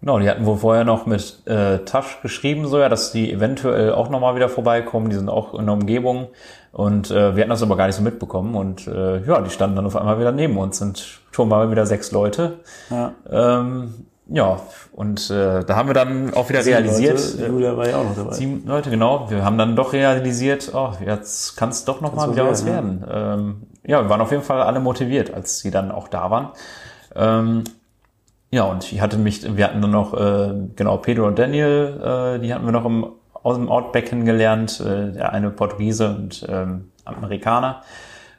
genau, 0.00 0.20
die 0.20 0.30
hatten 0.30 0.46
wohl 0.46 0.56
vorher 0.58 0.84
noch 0.84 1.06
mit 1.06 1.42
äh, 1.46 1.78
Tasch 1.80 2.22
geschrieben, 2.22 2.66
so 2.68 2.78
ja, 2.78 2.88
dass 2.88 3.10
die 3.10 3.32
eventuell 3.32 3.92
auch 3.92 4.08
nochmal 4.08 4.36
wieder 4.36 4.48
vorbeikommen. 4.48 5.10
Die 5.10 5.16
sind 5.16 5.28
auch 5.28 5.58
in 5.58 5.66
der 5.66 5.74
Umgebung. 5.74 6.28
Und 6.72 7.10
äh, 7.10 7.34
wir 7.34 7.42
hatten 7.42 7.50
das 7.50 7.62
aber 7.62 7.76
gar 7.76 7.86
nicht 7.86 7.96
so 7.96 8.02
mitbekommen. 8.02 8.54
Und 8.54 8.86
äh, 8.86 9.24
ja, 9.24 9.40
die 9.40 9.50
standen 9.50 9.76
dann 9.76 9.86
auf 9.86 9.96
einmal 9.96 10.18
wieder 10.20 10.32
neben 10.32 10.56
uns. 10.56 10.78
Sind 10.78 11.20
schon 11.32 11.48
mal 11.48 11.70
wieder 11.70 11.86
sechs 11.86 12.12
Leute. 12.12 12.58
Ja, 12.90 13.14
Ähm, 13.30 13.94
ja, 14.26 14.60
und 14.92 15.30
äh, 15.30 15.64
da 15.64 15.76
haben 15.76 15.88
wir 15.88 15.94
dann 15.94 16.32
auch 16.34 16.48
wieder 16.48 16.64
realisiert, 16.64 17.18
Leute, 17.38 17.46
Julia 17.46 17.76
war 17.76 17.88
ja 17.88 17.98
auch 17.98 18.04
noch 18.04 18.16
dabei. 18.16 18.32
Sieben 18.32 18.64
Leute, 18.66 18.90
genau. 18.90 19.30
Wir 19.30 19.44
haben 19.44 19.58
dann 19.58 19.76
doch 19.76 19.92
realisiert, 19.92 20.70
oh, 20.74 20.92
jetzt 21.04 21.56
kann 21.56 21.68
es 21.68 21.84
doch 21.84 22.00
noch 22.00 22.14
mal 22.14 22.28
was 22.28 22.32
wieder 22.32 22.48
was 22.48 22.64
werden, 22.64 23.02
werden. 23.02 23.40
Ähm, 23.40 23.62
ja, 23.86 24.02
wir 24.02 24.08
waren 24.08 24.20
auf 24.20 24.30
jeden 24.30 24.42
Fall 24.42 24.62
alle 24.62 24.80
motiviert, 24.80 25.32
als 25.34 25.58
sie 25.58 25.70
dann 25.70 25.90
auch 25.90 26.08
da 26.08 26.30
waren. 26.30 26.48
Ähm, 27.14 27.64
Ja, 28.50 28.64
und 28.64 28.92
ich 28.92 29.00
hatte 29.00 29.18
mich, 29.18 29.56
wir 29.56 29.64
hatten 29.64 29.82
dann 29.82 29.90
noch, 29.90 30.14
äh, 30.14 30.54
genau, 30.76 30.96
Pedro 30.98 31.26
und 31.26 31.38
Daniel, 31.38 32.00
äh, 32.00 32.38
die 32.38 32.54
hatten 32.54 32.64
wir 32.64 32.70
noch 32.72 32.84
im, 32.84 33.06
aus 33.42 33.56
dem 33.56 33.68
Outback 33.68 34.06
kennengelernt, 34.06 34.80
äh, 34.80 35.10
der 35.12 35.32
eine 35.32 35.50
Portugiese 35.50 36.08
und 36.14 36.46
ähm, 36.48 36.92
Amerikaner. 37.04 37.82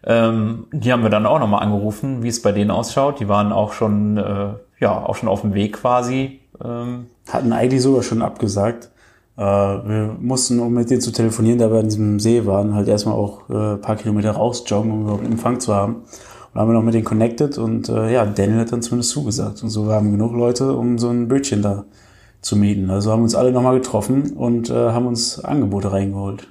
Ähm, 0.05 0.67
die 0.71 0.91
haben 0.91 1.03
wir 1.03 1.09
dann 1.09 1.25
auch 1.25 1.39
nochmal 1.39 1.63
angerufen, 1.63 2.21
wie 2.21 2.27
es 2.27 2.41
bei 2.41 2.51
denen 2.51 2.71
ausschaut. 2.71 3.19
Die 3.19 3.27
waren 3.27 3.51
auch 3.51 3.73
schon, 3.73 4.17
äh, 4.17 4.53
ja, 4.79 5.03
auch 5.03 5.15
schon 5.15 5.29
auf 5.29 5.41
dem 5.41 5.53
Weg 5.53 5.73
quasi. 5.73 6.41
Ähm, 6.63 7.07
Hatten 7.27 7.53
eigentlich 7.53 7.81
sogar 7.81 8.03
schon 8.03 8.21
abgesagt. 8.21 8.91
Äh, 9.37 9.41
wir 9.41 10.15
mussten, 10.19 10.59
um 10.59 10.73
mit 10.73 10.89
denen 10.89 11.01
zu 11.01 11.11
telefonieren, 11.11 11.57
da 11.57 11.71
wir 11.71 11.79
an 11.79 11.85
diesem 11.85 12.19
See 12.19 12.45
waren, 12.45 12.75
halt 12.75 12.87
erstmal 12.87 13.15
auch 13.15 13.49
äh, 13.49 13.77
paar 13.77 13.95
Kilometer 13.95 14.31
rausjoggen, 14.31 14.91
um 14.91 15.01
überhaupt 15.03 15.25
Empfang 15.25 15.59
zu 15.59 15.73
haben. 15.73 16.03
Und 16.53 16.61
haben 16.61 16.69
wir 16.69 16.73
noch 16.73 16.83
mit 16.83 16.93
denen 16.93 17.03
connected 17.03 17.57
und 17.57 17.89
äh, 17.89 18.13
ja, 18.13 18.25
Daniel 18.25 18.59
hat 18.59 18.71
dann 18.71 18.81
zumindest 18.81 19.09
zugesagt. 19.11 19.61
Und 19.63 19.69
so 19.69 19.91
haben 19.91 20.11
wir 20.11 20.17
genug 20.17 20.33
Leute, 20.33 20.73
um 20.73 20.97
so 20.99 21.09
ein 21.09 21.27
Bötchen 21.27 21.61
da 21.61 21.85
zu 22.41 22.55
mieten. 22.55 22.89
Also 22.91 23.11
haben 23.11 23.23
uns 23.23 23.35
alle 23.35 23.51
nochmal 23.51 23.75
getroffen 23.75 24.33
und 24.37 24.69
äh, 24.69 24.73
haben 24.73 25.07
uns 25.07 25.43
Angebote 25.43 25.91
reingeholt. 25.91 26.47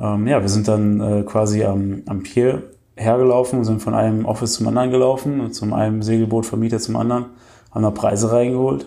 Ähm, 0.00 0.26
ja, 0.26 0.40
wir 0.40 0.48
sind 0.48 0.68
dann 0.68 1.00
äh, 1.00 1.22
quasi 1.22 1.64
am, 1.64 2.02
am 2.06 2.22
Pier 2.22 2.70
hergelaufen, 2.96 3.64
sind 3.64 3.80
von 3.80 3.94
einem 3.94 4.24
Office 4.24 4.54
zum 4.54 4.68
anderen 4.68 4.90
gelaufen 4.90 5.52
zum 5.52 5.72
einem 5.72 6.02
Segelbootvermieter 6.02 6.78
zum 6.78 6.96
anderen, 6.96 7.26
haben 7.70 7.82
da 7.82 7.90
Preise 7.90 8.32
reingeholt 8.32 8.86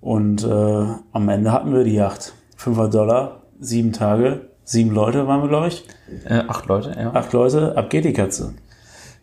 und 0.00 0.44
äh, 0.44 0.86
am 1.12 1.28
Ende 1.28 1.52
hatten 1.52 1.72
wir 1.72 1.84
die 1.84 1.94
Yacht. 1.94 2.34
500 2.56 2.94
Dollar, 2.94 3.42
sieben 3.60 3.92
Tage, 3.92 4.48
sieben 4.64 4.90
Leute 4.90 5.26
waren 5.26 5.42
wir, 5.42 5.48
glaube 5.48 5.68
ich. 5.68 5.84
äh, 6.26 6.42
acht 6.46 6.66
Leute, 6.66 6.94
ja. 6.98 7.12
Acht 7.12 7.32
Leute, 7.32 7.76
ab 7.76 7.90
geht 7.90 8.04
die 8.04 8.12
Katze. 8.12 8.54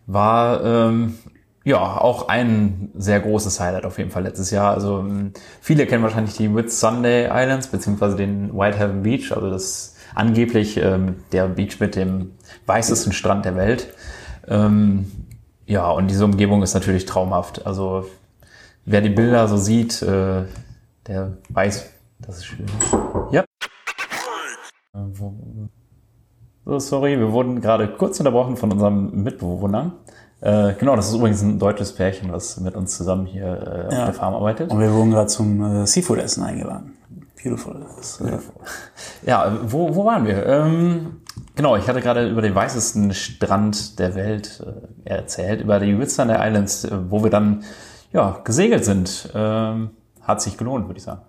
war 0.08 0.64
ähm, 0.64 1.16
ja 1.64 1.78
auch 1.80 2.28
ein 2.28 2.92
sehr 2.96 3.20
großes 3.20 3.60
Highlight 3.60 3.86
auf 3.86 3.98
jeden 3.98 4.12
Fall 4.12 4.24
letztes 4.24 4.52
Jahr. 4.52 4.74
Also 4.74 5.00
ähm, 5.00 5.32
viele 5.62 5.86
kennen 5.86 6.04
wahrscheinlich 6.04 6.36
die 6.36 6.54
Whitsunday 6.54 7.30
Islands 7.32 7.68
beziehungsweise 7.68 8.16
den 8.16 8.54
Whitehaven 8.54 9.04
Beach, 9.04 9.32
also 9.32 9.50
das 9.50 9.96
angeblich 10.16 10.78
ähm, 10.78 11.16
der 11.32 11.48
Beach 11.48 11.80
mit 11.80 11.96
dem 11.96 12.32
weißesten 12.66 13.14
Strand 13.14 13.46
der 13.46 13.56
Welt. 13.56 13.94
Ähm, 14.48 15.12
ja, 15.66 15.90
und 15.92 16.10
diese 16.10 16.26
Umgebung 16.26 16.64
ist 16.64 16.74
natürlich 16.74 17.06
traumhaft. 17.06 17.66
Also 17.66 18.06
wer 18.86 19.02
die 19.02 19.10
Bilder 19.10 19.48
so 19.48 19.58
sieht, 19.58 20.02
äh, 20.02 20.46
der 21.08 21.38
weiß, 21.50 21.90
das 22.20 22.38
ist 22.38 22.46
schön. 22.46 22.66
Ja. 23.32 23.44
So, 26.66 26.80
sorry, 26.80 27.18
wir 27.20 27.32
wurden 27.32 27.62
gerade 27.62 27.88
kurz 27.88 28.20
unterbrochen 28.20 28.58
von 28.58 28.72
unserem 28.72 29.24
Mitbewohner. 29.24 29.94
Äh, 30.42 30.74
genau, 30.74 30.96
das 30.96 31.08
ist 31.10 31.16
übrigens 31.16 31.42
ein 31.42 31.60
deutsches 31.60 31.94
Pärchen, 31.94 32.32
was 32.32 32.60
mit 32.60 32.76
uns 32.76 32.96
zusammen 32.96 33.26
hier 33.26 33.46
äh, 33.46 33.88
auf 33.88 33.94
Ja. 33.94 34.06
der 34.06 34.14
Farm 34.14 34.34
arbeitet. 34.36 34.72
Und 34.72 34.80
wir 34.80 34.94
wurden 34.94 35.12
gerade 35.12 35.28
zum 35.28 35.64
äh, 35.84 35.86
Seafood-Essen 35.88 36.44
eingeladen. 36.44 36.94
Beautiful. 37.42 37.86
Das, 37.96 38.22
äh, 38.22 38.38
Ja, 39.26 39.58
wo, 39.64 39.96
wo 39.96 40.06
waren 40.06 40.26
wir? 40.26 40.46
Ähm, 40.46 41.22
genau, 41.56 41.78
ich 41.78 41.88
hatte 41.88 42.02
gerade 42.02 42.30
über 42.30 42.42
den 42.42 42.54
weißesten 42.54 43.14
Strand 43.14 43.98
der 44.00 44.16
Welt 44.16 44.64
äh, 45.06 45.10
erzählt, 45.10 45.62
über 45.62 45.80
die 45.80 45.98
Whitsunday 45.98 46.38
Islands, 46.48 46.84
äh, 46.84 46.98
wo 47.10 47.24
wir 47.24 47.30
dann 47.30 47.64
ja, 48.12 48.42
gesegelt 48.44 48.84
sind. 48.84 49.30
Ähm, 49.34 49.92
hat 50.22 50.42
sich 50.42 50.58
gelohnt, 50.58 50.88
würde 50.88 50.98
ich 50.98 51.04
sagen. 51.04 51.22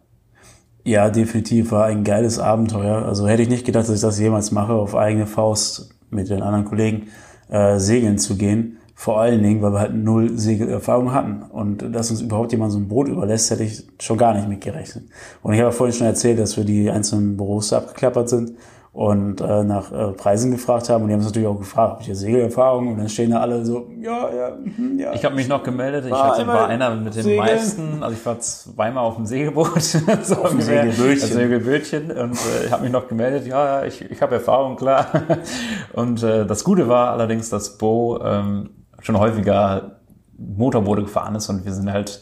Ja, 0.85 1.11
definitiv 1.11 1.73
war 1.73 1.87
ein 1.87 2.05
geiles 2.05 2.39
Abenteuer. 2.39 3.05
Also 3.05 3.29
hätte 3.29 3.43
ich 3.43 3.49
nicht 3.49 3.67
gedacht, 3.67 3.85
dass 3.85 3.95
ich 3.95 4.01
das 4.01 4.19
jemals 4.19 4.51
mache, 4.51 4.73
auf 4.73 4.97
eigene 4.97 5.27
Faust 5.27 5.95
mit 6.11 6.29
den 6.29 6.43
anderen 6.43 6.65
Kollegen 6.65 7.09
äh, 7.49 7.79
segeln 7.79 8.19
zu 8.19 8.37
gehen. 8.37 8.79
Vor 9.01 9.19
allen 9.19 9.43
Dingen, 9.43 9.63
weil 9.63 9.73
wir 9.73 9.81
halt 9.81 9.95
null 9.95 10.37
Segelerfahrung 10.37 11.15
hatten. 11.15 11.41
Und 11.41 11.95
dass 11.95 12.11
uns 12.11 12.21
überhaupt 12.21 12.53
jemand 12.53 12.73
so 12.73 12.79
ein 12.79 12.87
Boot 12.87 13.09
überlässt, 13.09 13.51
hätte 13.51 13.65
ich 13.65 13.83
schon 13.99 14.19
gar 14.19 14.35
nicht 14.35 14.47
mit 14.47 14.61
gerechnet. 14.61 15.05
Und 15.43 15.55
ich 15.55 15.61
habe 15.63 15.73
vorhin 15.73 15.97
schon 15.97 16.07
erzählt, 16.07 16.39
dass 16.39 16.59
wir 16.59 16.65
die 16.65 16.91
einzelnen 16.91 17.39
Büros 17.39 17.73
abgeklappert 17.73 18.29
sind 18.29 18.53
und 18.93 19.41
äh, 19.41 19.65
nach 19.65 19.91
äh, 19.91 20.13
Preisen 20.13 20.51
gefragt 20.51 20.91
haben. 20.91 21.01
Und 21.01 21.09
die 21.09 21.15
haben 21.15 21.21
uns 21.21 21.31
natürlich 21.31 21.49
auch 21.49 21.57
gefragt, 21.57 21.95
ob 21.95 22.01
ich 22.03 22.09
ja 22.09 22.15
Segelerfahrung? 22.15 22.89
Und 22.89 22.99
dann 22.99 23.09
stehen 23.09 23.31
da 23.31 23.41
alle 23.41 23.65
so, 23.65 23.87
ja, 24.03 24.35
ja, 24.35 24.51
mhm, 24.63 24.99
ja. 24.99 25.15
Ich 25.15 25.25
habe 25.25 25.35
mich 25.35 25.49
noch 25.49 25.63
gemeldet. 25.63 26.05
Ich 26.05 26.11
War 26.11 26.37
hatte, 26.37 26.47
war 26.47 26.69
einer 26.69 26.95
mit 26.95 27.15
den 27.15 27.23
segeln. 27.23 27.39
meisten. 27.39 28.03
Also 28.03 28.15
ich 28.15 28.27
war 28.27 28.39
zweimal 28.39 29.03
auf 29.03 29.17
dem 29.17 29.25
Segelboot. 29.25 29.81
so 29.81 30.37
Auf 30.43 30.51
dem. 30.51 30.61
Segelbötchen. 30.61 31.27
Segelbötchen. 31.27 32.11
Und 32.11 32.35
äh, 32.35 32.67
ich 32.67 32.71
habe 32.71 32.83
mich 32.83 32.93
noch 32.93 33.09
gemeldet. 33.09 33.47
Ja, 33.47 33.81
ja, 33.81 33.87
ich, 33.87 34.03
ich 34.03 34.21
habe 34.21 34.35
Erfahrung, 34.35 34.77
klar. 34.77 35.07
Und 35.95 36.23
äh, 36.23 36.45
das 36.45 36.65
Gute 36.65 36.87
war 36.87 37.13
allerdings, 37.13 37.49
dass 37.49 37.79
Bo 37.79 38.21
ähm, 38.23 38.69
schon 39.01 39.19
häufiger 39.19 39.97
Motorboote 40.39 41.03
gefahren 41.03 41.35
ist 41.35 41.49
und 41.49 41.65
wir 41.65 41.73
sind 41.73 41.93
halt 41.93 42.21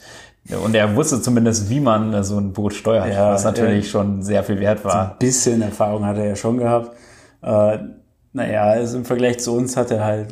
und 0.64 0.74
er 0.74 0.96
wusste 0.96 1.20
zumindest, 1.20 1.68
wie 1.68 1.78
man 1.80 2.22
so 2.24 2.38
ein 2.38 2.52
Boot 2.54 2.72
steuert, 2.72 3.12
Ja, 3.12 3.32
was 3.32 3.44
natürlich 3.44 3.84
ja. 3.86 3.90
schon 3.90 4.22
sehr 4.22 4.42
viel 4.42 4.58
wert 4.60 4.82
war. 4.82 5.12
Ein 5.12 5.18
bisschen 5.18 5.60
Erfahrung 5.60 6.06
hat 6.06 6.16
er 6.16 6.26
ja 6.26 6.36
schon 6.36 6.56
gehabt. 6.56 6.96
Äh, 7.42 7.78
naja, 8.32 8.62
also 8.62 8.96
im 8.96 9.04
Vergleich 9.04 9.40
zu 9.40 9.54
uns 9.54 9.76
hat 9.76 9.90
er 9.90 10.04
halt 10.04 10.28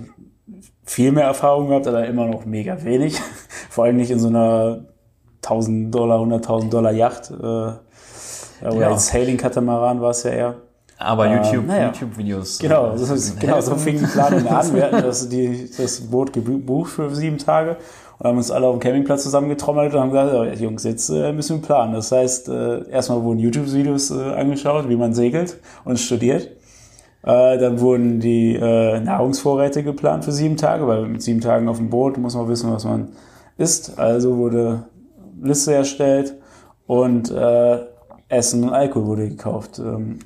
viel 0.85 1.13
mehr 1.13 1.25
Erfahrung 1.25 1.69
gehabt, 1.69 1.87
aber 1.87 2.07
immer 2.07 2.27
noch 2.27 2.47
mega 2.47 2.83
wenig. 2.83 3.21
Vor 3.71 3.85
allem 3.85 3.97
nicht 3.97 4.11
in 4.11 4.19
so 4.19 4.29
einer 4.29 4.87
1000 5.43 5.95
Dollar, 5.95 6.21
100.000 6.21 6.71
Dollar 6.71 6.93
Yacht. 6.93 7.31
Äh, 7.31 7.35
oder 7.35 7.81
Ja. 8.81 8.91
ein 8.93 8.99
Sailing-Katamaran 8.99 10.01
war 10.01 10.11
es 10.11 10.23
ja 10.23 10.31
eher. 10.31 10.55
Aber 10.99 11.27
Ähm, 11.27 11.43
YouTube, 11.43 11.67
naja. 11.67 11.87
YouTube-Videos. 11.87 12.59
Genau, 12.59 12.93
äh, 12.93 12.95
ist, 12.95 13.41
genau 13.41 13.61
so 13.61 13.75
fing 13.77 13.99
die 13.99 14.07
Planung 14.07 14.47
an. 14.47 14.75
Wir 14.75 14.85
hatten 14.85 15.03
das, 15.03 15.29
die, 15.29 15.71
das 15.77 16.01
Boot 16.01 16.33
gebucht 16.33 16.93
für 16.93 17.15
sieben 17.15 17.39
Tage 17.39 17.77
und 18.19 18.27
haben 18.27 18.37
uns 18.39 18.51
alle 18.51 18.67
auf 18.67 18.77
dem 18.77 18.81
Campingplatz 18.81 19.23
zusammengetrommelt 19.25 19.95
und 19.95 20.01
haben 20.01 20.11
gesagt, 20.11 20.33
ja, 20.33 20.65
Jungs, 20.65 20.85
jetzt 20.85 21.11
äh, 21.11 21.33
müssen 21.33 21.61
wir 21.61 21.67
planen. 21.67 21.93
Das 21.93 22.13
heißt, 22.13 22.49
äh, 22.49 22.89
erstmal 22.89 23.23
wurden 23.23 23.41
YouTube-Videos 23.41 24.11
äh, 24.11 24.35
angeschaut, 24.35 24.89
wie 24.89 24.97
man 24.97 25.13
segelt 25.13 25.59
und 25.85 25.99
studiert. 25.99 26.51
Äh, 27.23 27.59
dann 27.59 27.81
wurden 27.81 28.21
die 28.21 28.55
äh, 28.55 29.01
Nahrungsvorräte 29.01 29.83
geplant 29.83 30.25
für 30.25 30.33
sieben 30.33 30.57
Tage, 30.57 30.87
weil 30.87 31.07
mit 31.07 31.23
sieben 31.23 31.41
Tagen 31.41 31.69
auf 31.69 31.77
dem 31.77 31.91
Boot 31.91 32.17
muss 32.17 32.35
man 32.35 32.49
wissen, 32.49 32.73
was 32.73 32.85
man 32.85 33.09
isst. 33.59 33.99
Also 33.99 34.37
wurde 34.37 34.85
Liste 35.43 35.75
erstellt 35.75 36.37
und 36.87 37.31
äh, 37.31 37.81
Essen 38.29 38.65
und 38.65 38.71
Alkohol 38.73 39.07
wurde 39.07 39.29
gekauft. 39.29 39.79
Ähm, 39.79 40.21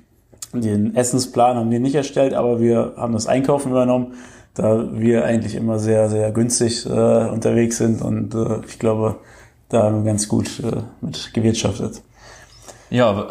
den 0.52 0.96
Essensplan 0.96 1.56
haben 1.56 1.70
wir 1.70 1.80
nicht 1.80 1.94
erstellt, 1.94 2.34
aber 2.34 2.60
wir 2.60 2.94
haben 2.96 3.12
das 3.12 3.26
Einkaufen 3.26 3.70
übernommen, 3.70 4.14
da 4.54 4.88
wir 4.92 5.24
eigentlich 5.24 5.54
immer 5.54 5.78
sehr, 5.78 6.08
sehr 6.08 6.32
günstig 6.32 6.86
äh, 6.86 6.88
unterwegs 6.88 7.78
sind 7.78 8.02
und 8.02 8.34
äh, 8.34 8.60
ich 8.66 8.78
glaube, 8.78 9.16
da 9.68 9.84
haben 9.84 10.04
wir 10.04 10.10
ganz 10.10 10.28
gut 10.28 10.60
äh, 10.60 10.82
mit 11.00 11.32
gewirtschaftet. 11.32 12.02
Ja, 12.90 13.28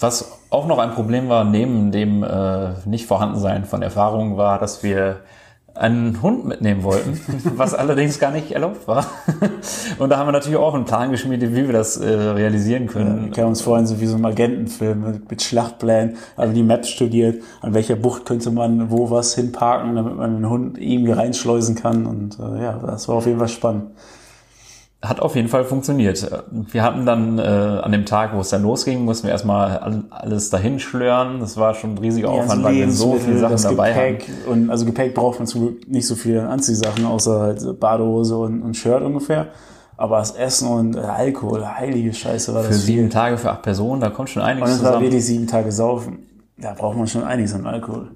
was 0.00 0.38
auch 0.50 0.66
noch 0.66 0.78
ein 0.78 0.90
Problem 0.90 1.28
war, 1.28 1.44
neben 1.44 1.92
dem 1.92 2.24
äh, 2.24 2.70
nicht 2.84 3.06
vorhandensein 3.06 3.64
von 3.64 3.80
Erfahrung, 3.80 4.36
war, 4.36 4.58
dass 4.58 4.82
wir 4.82 5.20
einen 5.78 6.20
Hund 6.22 6.44
mitnehmen 6.44 6.82
wollten, 6.82 7.20
was 7.56 7.74
allerdings 7.74 8.18
gar 8.18 8.30
nicht 8.32 8.50
erlaubt 8.50 8.88
war. 8.88 9.06
Und 9.98 10.10
da 10.10 10.18
haben 10.18 10.26
wir 10.26 10.32
natürlich 10.32 10.58
auch 10.58 10.74
einen 10.74 10.84
Plan 10.84 11.10
geschmiedet, 11.10 11.54
wie 11.54 11.66
wir 11.66 11.72
das 11.72 11.96
äh, 11.96 12.08
realisieren 12.08 12.82
Wir 12.84 12.88
können. 12.88 13.32
haben 13.36 13.48
uns 13.48 13.60
vorhin 13.60 13.86
so 13.86 14.00
wie 14.00 14.06
so 14.06 14.16
ein 14.16 14.24
Agentenfilm 14.24 15.04
mit, 15.04 15.30
mit 15.30 15.42
Schlachtplänen, 15.42 16.16
haben 16.36 16.54
die 16.54 16.62
Maps 16.62 16.88
studiert, 16.88 17.42
an 17.60 17.74
welcher 17.74 17.96
Bucht 17.96 18.26
könnte 18.26 18.50
man 18.50 18.90
wo 18.90 19.10
was 19.10 19.34
hinparken, 19.34 19.94
damit 19.94 20.16
man 20.16 20.36
den 20.36 20.48
Hund 20.48 20.78
irgendwie 20.78 21.12
reinschleusen 21.12 21.74
kann 21.74 22.06
und 22.06 22.38
äh, 22.38 22.62
ja, 22.62 22.78
das 22.84 23.08
war 23.08 23.16
auf 23.16 23.26
jeden 23.26 23.38
Fall 23.38 23.48
spannend. 23.48 23.90
Hat 25.00 25.20
auf 25.20 25.36
jeden 25.36 25.46
Fall 25.46 25.64
funktioniert. 25.64 26.28
Wir 26.50 26.82
hatten 26.82 27.06
dann 27.06 27.38
äh, 27.38 27.42
an 27.42 27.92
dem 27.92 28.04
Tag, 28.04 28.34
wo 28.34 28.40
es 28.40 28.48
dann 28.48 28.64
losging, 28.64 29.04
mussten 29.04 29.28
wir 29.28 29.30
erstmal 29.32 29.78
all- 29.78 30.02
alles 30.10 30.50
dahin 30.50 30.80
schlören. 30.80 31.38
Das 31.38 31.56
war 31.56 31.74
schon 31.74 31.94
ein 31.94 31.98
riesiger 31.98 32.32
Die 32.32 32.38
Aufwand, 32.40 32.64
weil 32.64 32.74
wir 32.74 32.90
so 32.90 33.14
viele 33.14 33.38
Sachen 33.38 33.52
das 33.52 33.62
dabei 33.62 33.94
hatten. 33.94 34.18
Gepäck 34.18 34.30
und 34.48 34.70
also 34.70 34.84
Gepäck 34.84 35.14
braucht 35.14 35.38
man 35.38 35.46
Glück 35.48 35.88
nicht 35.88 36.04
so 36.06 36.16
viele 36.16 36.48
Anziehsachen, 36.48 37.06
außer 37.06 37.38
halt 37.40 37.78
Badehose 37.78 38.36
und, 38.38 38.60
und 38.60 38.76
Shirt 38.76 39.02
ungefähr. 39.02 39.46
Aber 39.96 40.18
das 40.18 40.32
Essen 40.32 40.66
und 40.68 40.96
äh, 40.96 41.00
Alkohol, 41.00 41.64
heilige 41.64 42.12
Scheiße 42.12 42.52
war 42.52 42.62
Für 42.64 42.68
das 42.70 42.82
sieben 42.84 43.02
viel. 43.02 43.08
Tage, 43.08 43.38
für 43.38 43.50
acht 43.52 43.62
Personen, 43.62 44.00
da 44.00 44.10
kommt 44.10 44.30
schon 44.30 44.42
Und 44.42 44.48
einiges 44.48 44.70
es 44.70 44.82
war 44.82 44.86
zusammen. 44.90 45.04
wirklich 45.04 45.24
sieben 45.24 45.46
Tage 45.46 45.70
saufen. 45.70 46.26
Da 46.56 46.74
braucht 46.74 46.96
man 46.96 47.06
schon 47.06 47.22
einiges 47.22 47.54
an 47.54 47.66
Alkohol. 47.68 48.10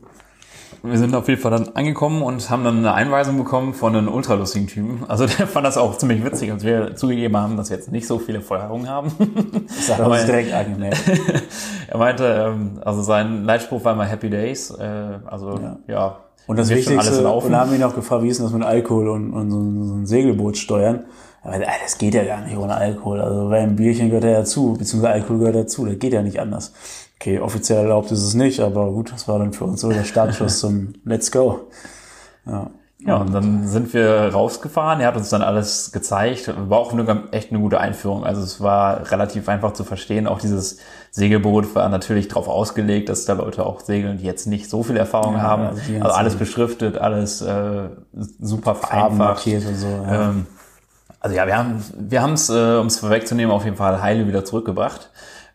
Wir 0.84 0.98
sind 0.98 1.14
auf 1.14 1.28
jeden 1.28 1.40
Fall 1.40 1.52
dann 1.52 1.68
angekommen 1.74 2.22
und 2.22 2.50
haben 2.50 2.64
dann 2.64 2.78
eine 2.78 2.92
Einweisung 2.92 3.36
bekommen 3.38 3.72
von 3.72 3.94
einem 3.94 4.08
ultralustigen 4.08 4.66
Typen. 4.66 5.04
Also 5.06 5.26
der 5.26 5.46
fand 5.46 5.64
das 5.64 5.76
auch 5.78 5.96
ziemlich 5.96 6.24
witzig, 6.24 6.50
als 6.50 6.64
wir 6.64 6.96
zugegeben 6.96 7.36
haben, 7.36 7.56
dass 7.56 7.70
wir 7.70 7.76
jetzt 7.76 7.92
nicht 7.92 8.06
so 8.06 8.18
viele 8.18 8.40
Feuerungen 8.40 8.88
haben. 8.88 9.12
Das 9.68 9.90
hat 9.92 10.00
er 10.00 10.08
uns 10.10 10.24
direkt 10.26 10.52
angemerkt. 10.52 11.00
er 11.88 11.98
meinte, 11.98 12.24
ähm, 12.48 12.80
also 12.84 13.00
sein 13.02 13.44
Leitspruch 13.44 13.84
war 13.84 13.92
immer 13.92 14.04
Happy 14.06 14.28
Days. 14.28 14.70
Äh, 14.70 14.84
also 15.26 15.58
ja, 15.58 15.76
Ja. 15.86 16.16
Und 16.48 16.58
das 16.58 16.68
Wichtigste, 16.70 17.22
und 17.46 17.54
haben 17.56 17.72
ihn 17.72 17.82
auch 17.84 17.94
gefragt, 17.94 18.24
wie 18.24 18.28
ist 18.28 18.38
denn 18.38 18.46
das 18.46 18.52
mit 18.52 18.64
Alkohol 18.64 19.08
und, 19.10 19.32
und 19.32 19.50
so, 19.52 19.58
ein- 19.60 19.84
so 19.86 19.94
ein 19.94 20.06
Segelboot 20.06 20.56
steuern? 20.56 21.04
Aber 21.44 21.56
das 21.58 21.98
geht 21.98 22.14
ja 22.14 22.24
gar 22.24 22.40
nicht 22.40 22.56
ohne 22.56 22.74
Alkohol. 22.74 23.20
Also 23.20 23.48
weil 23.50 23.62
ein 23.62 23.76
Bierchen 23.76 24.08
gehört 24.08 24.24
ja 24.24 24.32
dazu, 24.32 24.74
beziehungsweise 24.78 25.12
Alkohol 25.14 25.38
gehört 25.38 25.56
dazu. 25.56 25.84
Das 25.86 25.98
geht 25.98 26.12
ja 26.12 26.22
nicht 26.22 26.40
anders. 26.40 26.72
Okay, 27.22 27.38
offiziell 27.38 27.78
erlaubt 27.84 28.10
ist 28.10 28.20
es 28.24 28.34
nicht, 28.34 28.58
aber 28.58 28.90
gut, 28.90 29.12
das 29.12 29.28
war 29.28 29.38
dann 29.38 29.52
für 29.52 29.62
uns 29.64 29.80
so 29.80 29.90
der 29.90 30.02
Startschuss 30.02 30.58
zum 30.58 30.94
Let's 31.04 31.30
Go. 31.30 31.68
Ja. 32.46 32.70
Ja, 32.98 33.16
und 33.18 33.32
dann 33.32 33.66
sind 33.68 33.94
wir 33.94 34.32
rausgefahren. 34.32 35.00
Er 35.00 35.06
hat 35.08 35.16
uns 35.16 35.28
dann 35.28 35.42
alles 35.42 35.92
gezeigt. 35.92 36.52
War 36.68 36.78
auch 36.80 36.92
eine, 36.92 37.28
echt 37.30 37.50
eine 37.50 37.60
gute 37.60 37.78
Einführung. 37.78 38.24
Also 38.24 38.42
es 38.42 38.60
war 38.60 39.08
relativ 39.12 39.48
einfach 39.48 39.72
zu 39.72 39.84
verstehen. 39.84 40.26
Auch 40.26 40.40
dieses 40.40 40.78
Segelboot 41.12 41.76
war 41.76 41.88
natürlich 41.88 42.26
darauf 42.26 42.48
ausgelegt, 42.48 43.08
dass 43.08 43.24
da 43.24 43.34
Leute 43.34 43.66
auch 43.66 43.80
segeln, 43.80 44.18
die 44.18 44.24
jetzt 44.24 44.46
nicht 44.48 44.68
so 44.68 44.82
viel 44.82 44.96
Erfahrung 44.96 45.34
Ja, 45.34 45.42
haben. 45.42 45.62
also 45.66 45.80
Also, 46.00 46.16
alles 46.16 46.34
beschriftet, 46.34 46.98
alles 46.98 47.40
äh, 47.40 47.88
super 48.40 48.74
vereinfacht. 48.74 49.46
und 49.46 49.76
so. 49.76 49.86
Ja. 49.86 50.30
Ähm, 50.30 50.46
also 51.20 51.36
ja, 51.36 51.46
wir 51.46 51.56
haben 51.56 51.84
wir 51.96 52.20
haben 52.20 52.32
es, 52.32 52.50
äh, 52.50 52.78
um 52.80 52.88
es 52.88 52.98
vorwegzunehmen, 52.98 53.52
auf 53.54 53.64
jeden 53.64 53.76
Fall 53.76 54.02
heile 54.02 54.26
wieder 54.26 54.44
zurückgebracht 54.44 55.10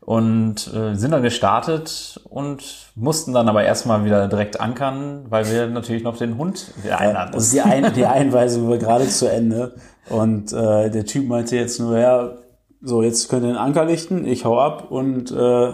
und 0.07 0.73
äh, 0.73 0.95
sind 0.95 1.11
dann 1.11 1.21
gestartet 1.21 2.21
und 2.29 2.63
mussten 2.95 3.33
dann 3.33 3.49
aber 3.49 3.65
erstmal 3.65 4.05
wieder 4.05 4.29
direkt 4.29 4.57
ankern, 4.57 5.25
weil 5.27 5.51
wir 5.51 5.67
natürlich 5.67 6.01
noch 6.01 6.15
den 6.15 6.37
Hund 6.37 6.73
einladen 6.89 7.33
Also 7.33 7.51
die, 7.51 7.61
mussten. 7.61 7.85
Ein 7.85 7.93
die 7.95 8.05
Einweisung 8.05 8.69
war 8.69 8.77
gerade 8.77 9.05
zu 9.09 9.29
Ende 9.29 9.75
und 10.09 10.53
äh, 10.53 10.89
der 10.89 11.05
Typ 11.05 11.27
meinte 11.27 11.57
jetzt 11.57 11.81
nur, 11.81 11.99
ja, 11.99 12.35
so 12.81 13.03
jetzt 13.03 13.27
könnt 13.27 13.43
ihr 13.43 13.49
den 13.49 13.57
Anker 13.57 13.83
lichten, 13.83 14.25
ich 14.25 14.45
hau 14.45 14.57
ab 14.57 14.91
und 14.91 15.29
äh, 15.29 15.73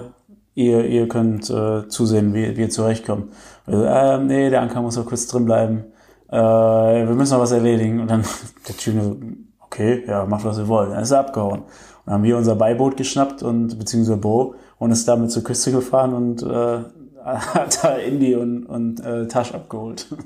ihr, 0.55 0.85
ihr 0.85 1.07
könnt 1.07 1.51
äh, 1.51 1.87
zusehen, 1.87 2.33
wie, 2.33 2.57
wie 2.57 2.61
ihr 2.61 2.69
zurechtkommt. 2.71 3.31
Also, 3.67 3.83
äh, 3.83 4.17
nee, 4.17 4.49
der 4.49 4.63
Anker 4.63 4.81
muss 4.81 4.97
noch 4.97 5.05
kurz 5.05 5.27
drin 5.27 5.45
bleiben. 5.45 5.83
Äh, 6.31 6.37
wir 6.37 7.13
müssen 7.13 7.33
noch 7.33 7.41
was 7.41 7.51
erledigen. 7.51 7.99
Und 7.99 8.09
dann 8.09 8.23
der 8.67 8.77
Typ 8.77 8.95
nur, 8.95 9.15
okay, 9.59 10.03
ja, 10.07 10.25
macht 10.25 10.43
was 10.43 10.57
ihr 10.57 10.67
wollt. 10.67 10.89
Dann 10.89 11.03
ist 11.03 11.11
er 11.11 11.19
abgehauen. 11.19 11.65
Dann 12.05 12.15
haben 12.15 12.23
wir 12.23 12.37
unser 12.37 12.55
Beiboot 12.55 12.97
geschnappt 12.97 13.43
und 13.43 13.79
beziehungsweise 13.79 14.17
Bo 14.17 14.55
und 14.77 14.91
ist 14.91 15.07
damit 15.07 15.31
zur 15.31 15.43
Küste 15.43 15.71
gefahren 15.71 16.13
und 16.13 16.43
äh, 16.43 16.79
hat 17.23 17.83
da 17.83 17.95
Indy 17.95 18.35
und, 18.35 18.65
und 18.65 18.99
äh, 18.99 19.27
Tasch 19.27 19.53
abgeholt. 19.53 20.07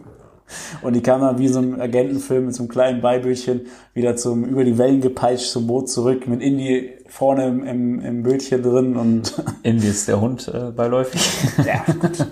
Und 0.81 0.95
die 0.95 1.01
kam 1.01 1.19
dann 1.19 1.39
wie 1.39 1.49
so 1.49 1.59
ein 1.59 1.81
Agentenfilm 1.81 2.45
mit 2.45 2.55
so 2.55 2.63
einem 2.63 2.69
kleinen 2.69 3.01
Beibötchen 3.01 3.65
wieder 3.93 4.15
zum, 4.15 4.45
über 4.45 4.63
die 4.63 4.77
Wellen 4.77 5.01
gepeitscht 5.01 5.49
zum 5.49 5.67
Boot 5.67 5.89
zurück 5.89 6.25
mit 6.25 6.41
Indy 6.41 6.89
vorne 7.07 7.47
im, 7.47 7.65
im, 7.65 7.99
im 7.99 8.23
Bötchen 8.23 8.63
drin 8.63 8.95
und 8.95 9.33
Indy 9.63 9.87
ist 9.87 10.07
der 10.07 10.21
Hund 10.21 10.47
äh, 10.47 10.71
beiläufig. 10.71 11.21
ja, 11.65 11.83
gut. 11.99 12.25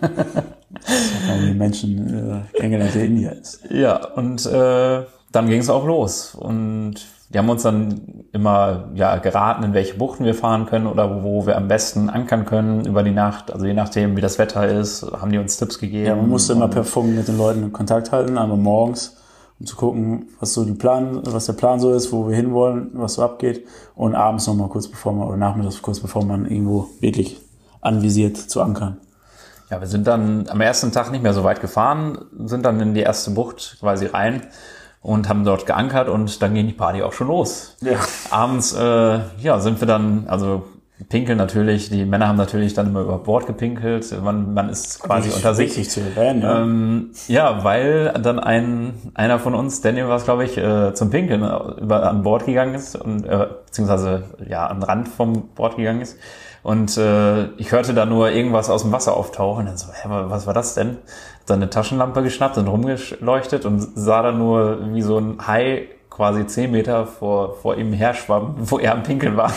Die 1.45 1.53
Menschen 1.53 2.43
äh, 2.53 2.57
kennengelernt, 2.57 2.95
der 2.95 3.03
India 3.03 3.31
ist. 3.31 3.59
Ja, 3.69 4.13
und 4.13 4.45
äh, 4.45 5.03
dann 5.31 5.49
ging 5.49 5.59
es 5.59 5.69
auch 5.69 5.85
los. 5.85 6.35
Und 6.35 6.95
die 7.29 7.39
haben 7.39 7.49
uns 7.49 7.63
dann 7.63 8.25
immer 8.31 8.89
ja, 8.93 9.17
geraten, 9.17 9.63
in 9.63 9.73
welche 9.73 9.95
Buchten 9.95 10.25
wir 10.25 10.35
fahren 10.35 10.67
können 10.67 10.85
oder 10.85 11.23
wo, 11.23 11.47
wir 11.47 11.57
am 11.57 11.67
besten 11.67 12.09
ankern 12.09 12.45
können 12.45 12.85
über 12.85 13.01
die 13.01 13.11
Nacht. 13.11 13.51
Also 13.51 13.65
je 13.65 13.73
nachdem, 13.73 14.15
wie 14.15 14.21
das 14.21 14.37
Wetter 14.37 14.67
ist, 14.67 15.03
haben 15.03 15.31
die 15.31 15.39
uns 15.39 15.57
Tipps 15.57 15.79
gegeben. 15.79 16.05
Ja, 16.05 16.15
man 16.15 16.29
musste 16.29 16.53
immer 16.53 16.67
per 16.67 16.83
Funk 16.83 17.15
mit 17.15 17.27
den 17.27 17.37
Leuten 17.37 17.63
in 17.63 17.73
Kontakt 17.73 18.11
halten, 18.11 18.37
einmal 18.37 18.57
morgens, 18.57 19.17
um 19.59 19.65
zu 19.65 19.75
gucken, 19.75 20.27
was 20.39 20.53
so 20.53 20.65
die 20.65 20.73
Plan, 20.73 21.21
was 21.25 21.47
der 21.47 21.53
Plan 21.53 21.79
so 21.79 21.91
ist, 21.93 22.11
wo 22.11 22.29
wir 22.29 22.35
hinwollen, 22.35 22.91
was 22.93 23.15
so 23.15 23.23
abgeht. 23.23 23.65
Und 23.95 24.13
abends 24.13 24.45
nochmal 24.45 24.69
kurz 24.69 24.87
bevor 24.87 25.13
man, 25.13 25.27
oder 25.27 25.37
nachmittags 25.37 25.81
kurz 25.81 25.99
bevor 25.99 26.23
man 26.23 26.45
irgendwo 26.45 26.89
wirklich 26.99 27.41
anvisiert 27.81 28.37
zu 28.37 28.61
ankern. 28.61 28.97
Ja, 29.71 29.79
wir 29.79 29.87
sind 29.87 30.05
dann 30.05 30.47
am 30.47 30.61
ersten 30.61 30.91
Tag 30.91 31.11
nicht 31.11 31.23
mehr 31.23 31.33
so 31.33 31.43
weit 31.43 31.59
gefahren, 31.59 32.19
sind 32.45 32.63
dann 32.65 32.79
in 32.79 32.93
die 32.93 33.01
erste 33.01 33.31
Bucht 33.31 33.77
quasi 33.79 34.05
rein 34.05 34.43
und 35.05 35.29
haben 35.29 35.43
dort 35.43 35.67
geankert 35.67 36.09
und 36.09 36.41
dann 36.41 36.55
ging 36.55 36.65
die 36.65 36.73
Party 36.73 37.03
auch 37.03 37.13
schon 37.13 37.27
los. 37.27 37.77
Ja. 37.81 37.99
Abends, 38.31 38.73
äh, 38.73 39.19
ja, 39.39 39.59
sind 39.59 39.79
wir 39.79 39.87
dann, 39.87 40.25
also 40.27 40.63
pinkeln 41.09 41.37
natürlich, 41.37 41.89
die 41.89 42.05
Männer 42.05 42.27
haben 42.27 42.37
natürlich 42.37 42.73
dann 42.73 42.87
immer 42.87 43.01
über 43.01 43.19
Bord 43.19 43.45
gepinkelt, 43.45 44.19
man, 44.23 44.55
man 44.55 44.69
ist 44.69 45.03
quasi 45.03 45.29
unter 45.29 45.53
sich. 45.53 45.77
Wichtig 45.77 45.91
zu 45.91 45.99
erwähnen, 45.99 46.41
ja. 46.41 46.59
Ähm, 46.59 47.09
ja, 47.27 47.63
weil 47.63 48.13
dann 48.19 48.39
ein 48.39 49.11
einer 49.13 49.37
von 49.37 49.53
uns, 49.53 49.81
Daniel 49.81 50.07
war 50.07 50.15
es, 50.15 50.23
glaube 50.23 50.43
ich, 50.43 50.57
äh, 50.57 50.93
zum 50.95 51.11
Pinkeln 51.11 51.43
äh, 51.43 51.81
über, 51.81 52.09
an 52.09 52.23
Bord 52.23 52.45
gegangen 52.45 52.73
ist 52.73 52.95
und 52.95 53.25
äh, 53.25 53.47
beziehungsweise 53.65 54.23
ja 54.49 54.65
an 54.65 54.79
den 54.79 54.83
Rand 54.83 55.07
vom 55.07 55.49
Bord 55.49 55.75
gegangen 55.75 56.01
ist. 56.01 56.17
Und 56.63 56.97
äh, 56.97 57.49
ich 57.57 57.71
hörte 57.71 57.93
da 57.93 58.07
nur 58.07 58.31
irgendwas 58.31 58.71
aus 58.71 58.81
dem 58.81 58.91
Wasser 58.91 59.15
auftauchen. 59.15 59.59
Und 59.59 59.65
dann 59.67 59.77
so, 59.77 59.85
hä, 59.93 60.07
was 60.09 60.47
war 60.47 60.55
das 60.55 60.73
denn? 60.73 60.97
Hat 61.45 61.51
dann 61.51 61.61
eine 61.61 61.69
Taschenlampe 61.69 62.23
geschnappt 62.23 62.57
und 62.57 62.67
rumgeleuchtet 62.67 63.65
und 63.65 63.79
sah 63.79 64.23
dann 64.23 64.39
nur 64.39 64.79
wie 64.95 65.03
so 65.03 65.19
ein 65.19 65.37
Hai 65.45 65.89
quasi 66.15 66.47
zehn 66.47 66.71
Meter 66.71 67.05
vor, 67.05 67.55
vor 67.55 67.75
ihm 67.77 67.91
her 67.91 68.13
schwamm, 68.13 68.55
wo 68.59 68.79
er 68.79 68.93
am 68.93 69.03
Pinkeln 69.03 69.35
war. 69.35 69.51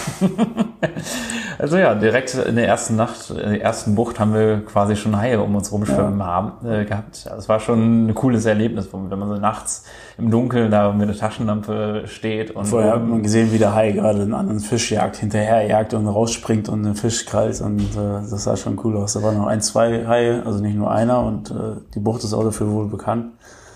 also 1.59 1.77
ja, 1.77 1.95
direkt 1.95 2.35
in 2.35 2.57
der 2.57 2.67
ersten 2.67 2.97
Nacht, 2.97 3.31
in 3.31 3.37
der 3.37 3.63
ersten 3.63 3.95
Bucht 3.95 4.19
haben 4.19 4.35
wir 4.35 4.65
quasi 4.65 4.97
schon 4.97 5.17
Haie 5.17 5.41
um 5.41 5.55
uns 5.55 5.71
rumschwimmen 5.71 6.21
haben, 6.21 6.67
äh, 6.67 6.85
gehabt. 6.85 7.27
Also 7.27 7.39
es 7.39 7.49
war 7.49 7.61
schon 7.61 8.09
ein 8.09 8.15
cooles 8.15 8.45
Erlebnis, 8.45 8.89
wenn 8.93 9.19
man 9.19 9.29
so 9.29 9.37
nachts 9.37 9.85
im 10.19 10.33
Dunkeln 10.33 10.73
da 10.73 10.91
mit 10.93 11.09
einer 11.09 11.17
Taschenlampe 11.17 12.03
steht 12.07 12.51
und 12.51 12.67
Vorher 12.67 12.95
hat 12.95 13.07
man 13.07 13.23
gesehen, 13.23 13.53
wie 13.53 13.59
der 13.59 13.77
Hai 13.77 13.93
gerade 13.93 14.23
einen 14.23 14.35
anderen 14.35 14.59
Fisch 14.59 14.91
jagt, 14.91 15.17
hinterherjagt 15.17 15.95
und 15.95 16.09
rausspringt 16.09 16.69
und 16.69 16.83
den 16.83 16.97
Fisch 16.97 17.25
krallt 17.25 17.61
und 17.61 17.79
äh, 17.97 18.29
das 18.29 18.45
sah 18.45 18.57
schon 18.57 18.81
cool 18.83 18.97
aus. 18.97 19.13
Da 19.13 19.23
waren 19.23 19.39
noch 19.39 19.47
ein, 19.47 19.61
zwei 19.61 20.07
Haie, 20.09 20.43
also 20.45 20.61
nicht 20.61 20.77
nur 20.77 20.91
einer 20.91 21.23
und 21.23 21.53
äh, 21.53 21.77
die 21.95 22.01
Bucht 22.01 22.25
ist 22.25 22.35
auch 22.35 22.43
dafür 22.43 22.69
wohl 22.73 22.89
bekannt. 22.89 23.27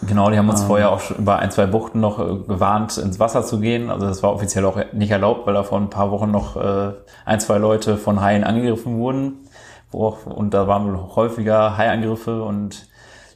Genau, 0.06 0.30
die 0.30 0.38
haben 0.38 0.48
uns 0.48 0.64
vorher 0.64 0.90
auch 0.90 1.10
über 1.16 1.38
ein, 1.38 1.50
zwei 1.50 1.66
Buchten 1.66 2.00
noch 2.00 2.18
äh, 2.18 2.36
gewarnt, 2.46 2.98
ins 2.98 3.20
Wasser 3.20 3.44
zu 3.44 3.60
gehen. 3.60 3.88
Also 3.88 4.06
das 4.06 4.22
war 4.22 4.32
offiziell 4.32 4.64
auch 4.64 4.78
nicht 4.92 5.10
erlaubt, 5.10 5.46
weil 5.46 5.54
da 5.54 5.62
vor 5.62 5.78
ein 5.78 5.90
paar 5.90 6.10
Wochen 6.10 6.30
noch 6.30 6.56
äh, 6.56 6.92
ein, 7.24 7.40
zwei 7.40 7.58
Leute 7.58 7.96
von 7.96 8.20
Haien 8.20 8.42
angegriffen 8.44 8.98
wurden. 8.98 9.48
Auch, 9.92 10.26
und 10.26 10.54
da 10.54 10.66
waren 10.66 10.86
wohl 10.86 11.14
häufiger 11.14 11.76
Haiangriffe 11.76 12.42
und 12.42 12.88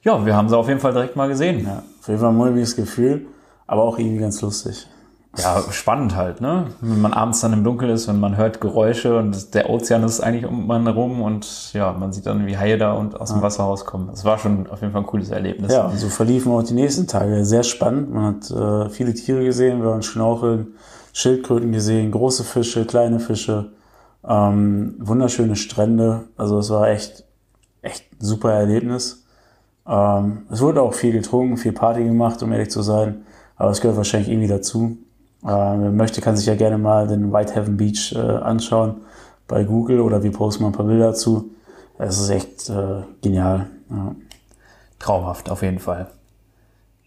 ja, 0.02 0.24
wir 0.24 0.34
haben 0.34 0.48
sie 0.48 0.56
auf 0.56 0.68
jeden 0.68 0.80
Fall 0.80 0.92
direkt 0.92 1.14
mal 1.14 1.28
gesehen. 1.28 1.64
Ja, 1.66 1.82
auf 2.00 2.08
jeden 2.08 2.20
Fall 2.20 2.30
ein 2.30 2.36
mulmiges 2.36 2.76
Gefühl, 2.76 3.26
aber 3.66 3.82
auch 3.82 3.98
irgendwie 3.98 4.18
ganz 4.18 4.40
lustig. 4.40 4.88
Ja, 5.38 5.62
spannend 5.70 6.16
halt, 6.16 6.40
ne? 6.40 6.66
Wenn 6.80 7.00
man 7.00 7.12
abends 7.12 7.40
dann 7.40 7.52
im 7.52 7.64
Dunkeln 7.64 7.90
ist 7.90 8.08
und 8.08 8.20
man 8.20 8.36
hört 8.36 8.60
Geräusche 8.60 9.18
und 9.18 9.54
der 9.54 9.70
Ozean 9.70 10.02
ist 10.04 10.20
eigentlich 10.20 10.46
um 10.46 10.66
man 10.66 10.84
herum 10.84 11.22
und 11.22 11.72
ja, 11.72 11.92
man 11.92 12.12
sieht 12.12 12.26
dann, 12.26 12.46
wie 12.46 12.56
Haie 12.56 12.78
da 12.78 12.92
und 12.92 13.20
aus 13.20 13.32
dem 13.32 13.42
Wasser 13.42 13.64
rauskommen. 13.64 14.08
Das 14.08 14.24
war 14.24 14.38
schon 14.38 14.66
auf 14.68 14.80
jeden 14.80 14.92
Fall 14.92 15.02
ein 15.02 15.06
cooles 15.06 15.30
Erlebnis. 15.30 15.72
Ja, 15.72 15.86
und 15.86 15.98
so 15.98 16.08
verliefen 16.08 16.52
auch 16.52 16.62
die 16.62 16.74
nächsten 16.74 17.06
Tage. 17.06 17.44
Sehr 17.44 17.62
spannend. 17.62 18.12
Man 18.12 18.36
hat 18.36 18.50
äh, 18.50 18.90
viele 18.90 19.14
Tiere 19.14 19.44
gesehen, 19.44 19.82
wir 19.82 19.90
haben 19.90 20.02
Schnorcheln, 20.02 20.74
Schildkröten 21.12 21.72
gesehen, 21.72 22.10
große 22.10 22.44
Fische, 22.44 22.84
kleine 22.84 23.20
Fische, 23.20 23.72
ähm, 24.26 24.94
wunderschöne 24.98 25.56
Strände. 25.56 26.24
Also 26.36 26.58
es 26.58 26.70
war 26.70 26.88
echt, 26.88 27.24
echt 27.82 28.04
ein 28.12 28.24
super 28.24 28.52
Erlebnis. 28.52 29.24
Ähm, 29.88 30.46
es 30.50 30.60
wurde 30.60 30.82
auch 30.82 30.94
viel 30.94 31.12
getrunken, 31.12 31.56
viel 31.56 31.72
Party 31.72 32.04
gemacht, 32.04 32.42
um 32.42 32.52
ehrlich 32.52 32.70
zu 32.70 32.82
sein. 32.82 33.22
Aber 33.56 33.70
es 33.70 33.80
gehört 33.80 33.96
wahrscheinlich 33.96 34.28
irgendwie 34.28 34.48
dazu. 34.48 34.98
Äh, 35.46 35.48
wer 35.48 35.92
möchte, 35.92 36.20
kann 36.20 36.36
sich 36.36 36.46
ja 36.46 36.56
gerne 36.56 36.76
mal 36.76 37.06
den 37.06 37.32
Whitehaven 37.32 37.76
Beach 37.76 38.12
äh, 38.16 38.18
anschauen 38.18 38.96
bei 39.46 39.62
Google 39.62 40.00
oder 40.00 40.22
wir 40.22 40.32
posten 40.32 40.64
mal 40.64 40.70
ein 40.70 40.74
paar 40.74 40.86
Bilder 40.86 41.08
dazu. 41.08 41.50
Es 41.98 42.18
ist 42.18 42.30
echt 42.30 42.68
äh, 42.68 43.02
genial. 43.22 43.66
Ja. 43.88 44.14
Traumhaft, 44.98 45.50
auf 45.50 45.62
jeden 45.62 45.78
Fall. 45.78 46.08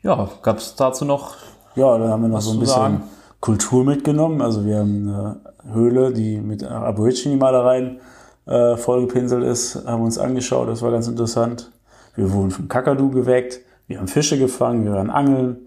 Ja, 0.02 0.30
gab 0.41 0.58
es 0.58 0.75
dazu 0.75 1.04
noch 1.04 1.36
Ja, 1.75 1.97
dann 1.97 2.10
haben 2.10 2.21
wir 2.21 2.30
noch 2.30 2.41
so 2.41 2.54
ein 2.54 2.60
bisschen 2.60 2.75
sagen? 2.75 3.04
Kultur 3.41 3.84
mitgenommen. 3.84 4.41
Also 4.41 4.65
wir 4.65 4.80
haben 4.80 5.10
eine 5.10 5.73
Höhle, 5.73 6.13
die 6.13 6.38
mit 6.38 6.63
Aborigine-Malereien 6.63 7.99
äh, 8.45 8.78
vollgepinselt 8.78 9.43
ist, 9.43 9.86
haben 9.86 10.04
uns 10.04 10.17
angeschaut. 10.17 10.69
Das 10.69 10.82
war 10.82 10.91
ganz 10.91 11.08
interessant. 11.08 11.71
Wir 12.15 12.32
wurden 12.32 12.52
vom 12.52 12.67
Kakadu 12.69 13.12
geweckt. 13.12 13.60
Wir 13.88 13.99
haben 13.99 14.08
Fische 14.08 14.38
gefangen, 14.38 14.86
wir 14.86 14.93
waren 14.93 15.10
angeln. 15.10 15.58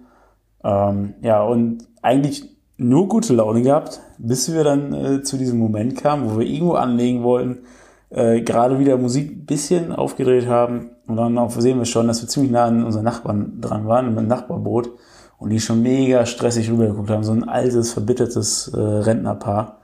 Ähm, 0.64 1.14
ja, 1.22 1.42
und 1.42 1.86
eigentlich 2.02 2.51
nur 2.82 3.08
gute 3.08 3.34
Laune 3.34 3.62
gehabt, 3.62 4.00
bis 4.18 4.52
wir 4.52 4.64
dann 4.64 4.92
äh, 4.92 5.22
zu 5.22 5.36
diesem 5.36 5.58
Moment 5.58 5.96
kamen, 5.96 6.30
wo 6.30 6.38
wir 6.38 6.46
irgendwo 6.46 6.74
anlegen 6.74 7.22
wollten, 7.22 7.60
äh, 8.10 8.42
gerade 8.42 8.78
wieder 8.78 8.98
Musik 8.98 9.30
ein 9.30 9.46
bisschen 9.46 9.92
aufgedreht 9.92 10.46
haben 10.46 10.90
und 11.06 11.16
dann 11.16 11.38
auch 11.38 11.50
sehen 11.50 11.78
wir 11.78 11.84
schon, 11.84 12.08
dass 12.08 12.22
wir 12.22 12.28
ziemlich 12.28 12.52
nah 12.52 12.64
an 12.64 12.84
unseren 12.84 13.04
Nachbarn 13.04 13.60
dran 13.60 13.86
waren, 13.86 14.14
mit 14.14 14.26
Nachbarboot 14.26 14.90
und 15.38 15.50
die 15.50 15.60
schon 15.60 15.82
mega 15.82 16.26
stressig 16.26 16.70
rübergeguckt 16.70 17.10
haben, 17.10 17.24
so 17.24 17.32
ein 17.32 17.48
altes, 17.48 17.92
verbittertes 17.92 18.68
äh, 18.74 18.80
Rentnerpaar. 18.80 19.78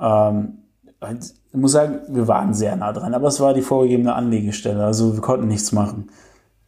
Ähm, 0.00 0.58
ich 1.00 1.58
muss 1.60 1.72
sagen, 1.72 2.00
wir 2.08 2.28
waren 2.28 2.54
sehr 2.54 2.76
nah 2.76 2.92
dran, 2.92 3.14
aber 3.14 3.28
es 3.28 3.40
war 3.40 3.54
die 3.54 3.62
vorgegebene 3.62 4.14
Anlegestelle, 4.14 4.84
also 4.84 5.14
wir 5.14 5.20
konnten 5.20 5.48
nichts 5.48 5.72
machen. 5.72 6.10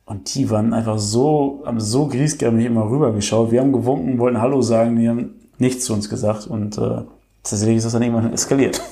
Und 0.06 0.34
die 0.34 0.50
waren 0.50 0.72
einfach 0.72 0.98
so, 0.98 1.62
haben 1.64 1.78
so 1.78 2.08
griesgrämig 2.08 2.66
immer 2.66 2.90
rübergeschaut. 2.90 3.52
Wir 3.52 3.60
haben 3.60 3.72
gewunken, 3.72 4.18
wollten 4.18 4.40
Hallo 4.40 4.60
sagen, 4.60 4.96
die 4.96 5.08
haben 5.08 5.39
nichts 5.60 5.84
zu 5.84 5.92
uns 5.92 6.08
gesagt 6.08 6.46
und 6.46 6.78
äh, 6.78 7.02
tatsächlich 7.42 7.78
ist 7.78 7.84
das 7.84 7.92
dann 7.92 8.02
irgendwann 8.02 8.32
eskaliert. 8.32 8.80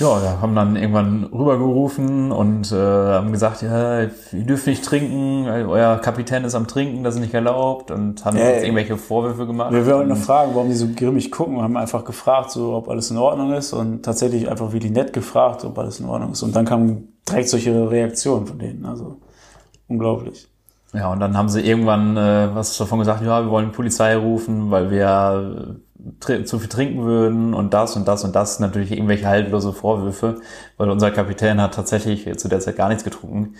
Ja, 0.00 0.22
wir 0.22 0.40
haben 0.40 0.54
dann 0.54 0.76
irgendwann 0.76 1.24
rübergerufen 1.24 2.30
und 2.30 2.70
äh, 2.70 2.76
haben 2.76 3.32
gesagt, 3.32 3.62
ja, 3.62 4.02
ihr 4.02 4.10
dürft 4.32 4.68
nicht 4.68 4.84
trinken, 4.84 5.48
euer 5.48 5.96
Kapitän 5.98 6.44
ist 6.44 6.54
am 6.54 6.68
Trinken, 6.68 7.02
das 7.02 7.16
ist 7.16 7.20
nicht 7.20 7.34
erlaubt 7.34 7.90
und 7.90 8.24
haben 8.24 8.36
Ja, 8.36 8.52
uns 8.52 8.62
irgendwelche 8.62 8.96
Vorwürfe 8.96 9.44
gemacht. 9.44 9.72
Wir 9.72 9.84
wollten 9.86 10.10
noch 10.10 10.16
fragen, 10.16 10.52
warum 10.54 10.68
die 10.68 10.76
so 10.76 10.86
grimmig 10.94 11.32
gucken. 11.32 11.56
Wir 11.56 11.62
haben 11.62 11.76
einfach 11.76 12.04
gefragt, 12.04 12.52
so, 12.52 12.74
ob 12.74 12.88
alles 12.88 13.10
in 13.10 13.16
Ordnung 13.16 13.52
ist 13.54 13.72
und 13.72 14.04
tatsächlich 14.04 14.48
einfach 14.48 14.72
wie 14.72 14.78
die 14.78 14.90
nett 14.90 15.12
gefragt, 15.12 15.64
ob 15.64 15.76
alles 15.76 15.98
in 15.98 16.06
Ordnung 16.06 16.30
ist. 16.30 16.44
Und 16.44 16.54
dann 16.54 16.64
kam 16.64 17.08
direkt 17.28 17.48
solche 17.48 17.90
Reaktionen 17.90 18.46
von 18.46 18.58
denen. 18.60 18.84
Also 18.84 19.16
unglaublich. 19.88 20.46
Ja, 20.94 21.12
und 21.12 21.20
dann 21.20 21.36
haben 21.36 21.48
sie 21.50 21.60
irgendwann 21.60 22.16
äh, 22.16 22.54
was 22.54 22.76
davon 22.78 22.98
gesagt, 22.98 23.22
ja, 23.22 23.42
wir 23.44 23.50
wollen 23.50 23.72
Polizei 23.72 24.16
rufen, 24.16 24.70
weil 24.70 24.90
wir 24.90 25.76
tr- 26.20 26.44
zu 26.44 26.58
viel 26.58 26.68
trinken 26.68 27.04
würden 27.04 27.52
und 27.52 27.74
das 27.74 27.94
und 27.96 28.08
das 28.08 28.24
und 28.24 28.34
das. 28.34 28.58
Natürlich 28.58 28.92
irgendwelche 28.92 29.26
haltlose 29.26 29.72
Vorwürfe, 29.74 30.40
weil 30.78 30.90
unser 30.90 31.10
Kapitän 31.10 31.60
hat 31.60 31.74
tatsächlich 31.74 32.38
zu 32.38 32.48
der 32.48 32.60
Zeit 32.60 32.76
gar 32.76 32.88
nichts 32.88 33.04
getrunken. 33.04 33.54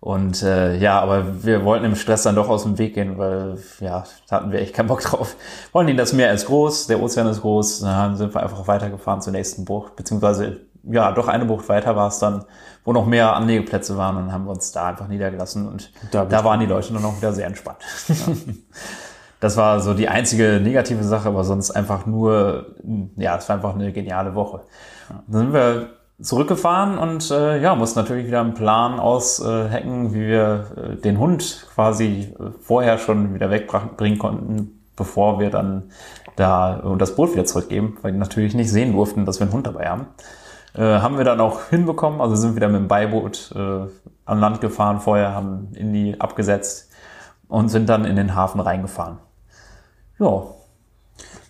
Und 0.00 0.42
äh, 0.42 0.76
ja, 0.78 1.00
aber 1.00 1.44
wir 1.44 1.64
wollten 1.64 1.84
im 1.84 1.94
Stress 1.94 2.24
dann 2.24 2.34
doch 2.34 2.48
aus 2.48 2.64
dem 2.64 2.76
Weg 2.76 2.94
gehen, 2.94 3.18
weil 3.18 3.58
ja, 3.78 4.02
da 4.28 4.36
hatten 4.36 4.50
wir 4.50 4.60
echt 4.60 4.74
keinen 4.74 4.88
Bock 4.88 5.02
drauf. 5.02 5.36
Wollen 5.70 5.86
die, 5.86 5.94
das 5.94 6.12
Meer 6.12 6.32
ist 6.32 6.46
groß, 6.46 6.88
der 6.88 7.00
Ozean 7.00 7.28
ist 7.28 7.42
groß, 7.42 7.82
dann 7.82 8.16
sind 8.16 8.34
wir 8.34 8.42
einfach 8.42 8.66
weitergefahren 8.66 9.20
zur 9.20 9.32
nächsten 9.32 9.64
Bucht, 9.64 9.94
beziehungsweise 9.94 10.56
ja, 10.84 11.12
doch 11.12 11.28
eine 11.28 11.44
Bucht 11.44 11.68
weiter 11.68 11.96
war 11.96 12.08
es 12.08 12.18
dann, 12.18 12.44
wo 12.84 12.92
noch 12.92 13.06
mehr 13.06 13.34
Anlegeplätze 13.36 13.96
waren 13.96 14.16
und 14.16 14.26
dann 14.26 14.32
haben 14.32 14.44
wir 14.44 14.50
uns 14.50 14.72
da 14.72 14.86
einfach 14.86 15.08
niedergelassen 15.08 15.68
und 15.68 15.92
Da 16.10 16.24
da, 16.24 16.44
waren 16.44 16.60
die 16.60 16.66
Leute 16.66 16.92
dann 16.92 17.04
auch 17.04 17.16
wieder 17.16 17.32
sehr 17.32 17.46
entspannt. 17.46 17.78
Das 19.40 19.56
war 19.56 19.80
so 19.80 19.92
die 19.92 20.08
einzige 20.08 20.60
negative 20.62 21.02
Sache, 21.02 21.26
aber 21.26 21.42
sonst 21.42 21.72
einfach 21.72 22.06
nur, 22.06 22.76
ja, 23.16 23.36
es 23.36 23.48
war 23.48 23.56
einfach 23.56 23.74
eine 23.74 23.90
geniale 23.90 24.36
Woche. 24.36 24.60
Dann 25.26 25.40
sind 25.40 25.52
wir 25.52 25.88
zurückgefahren 26.20 26.96
und 26.96 27.28
äh, 27.32 27.60
ja, 27.60 27.74
mussten 27.74 27.98
natürlich 27.98 28.28
wieder 28.28 28.40
einen 28.40 28.54
Plan 28.54 29.00
aushacken, 29.00 30.14
wie 30.14 30.28
wir 30.28 30.66
äh, 30.76 30.96
den 30.96 31.18
Hund 31.18 31.66
quasi 31.74 32.32
äh, 32.38 32.50
vorher 32.60 32.98
schon 32.98 33.34
wieder 33.34 33.50
wegbringen 33.50 34.20
konnten, 34.20 34.80
bevor 34.94 35.40
wir 35.40 35.50
dann 35.50 35.90
da 36.36 36.78
äh, 36.78 36.96
das 36.96 37.16
Boot 37.16 37.32
wieder 37.32 37.44
zurückgeben, 37.44 37.98
weil 38.02 38.12
die 38.12 38.18
natürlich 38.18 38.54
nicht 38.54 38.70
sehen 38.70 38.92
durften, 38.92 39.26
dass 39.26 39.40
wir 39.40 39.46
einen 39.46 39.54
Hund 39.54 39.66
dabei 39.66 39.88
haben. 39.88 40.06
Äh, 40.74 40.82
haben 40.82 41.18
wir 41.18 41.24
dann 41.24 41.40
auch 41.40 41.68
hinbekommen, 41.68 42.20
also 42.20 42.34
sind 42.34 42.56
wieder 42.56 42.68
mit 42.68 42.80
dem 42.80 42.88
Beiboot 42.88 43.52
äh, 43.54 43.86
an 44.24 44.40
Land 44.40 44.60
gefahren 44.60 45.00
vorher, 45.00 45.34
haben 45.34 45.68
in 45.74 45.92
die 45.92 46.18
abgesetzt 46.18 46.90
und 47.48 47.68
sind 47.68 47.88
dann 47.88 48.06
in 48.06 48.16
den 48.16 48.34
Hafen 48.34 48.60
reingefahren. 48.60 49.18
Ja, 50.18 50.44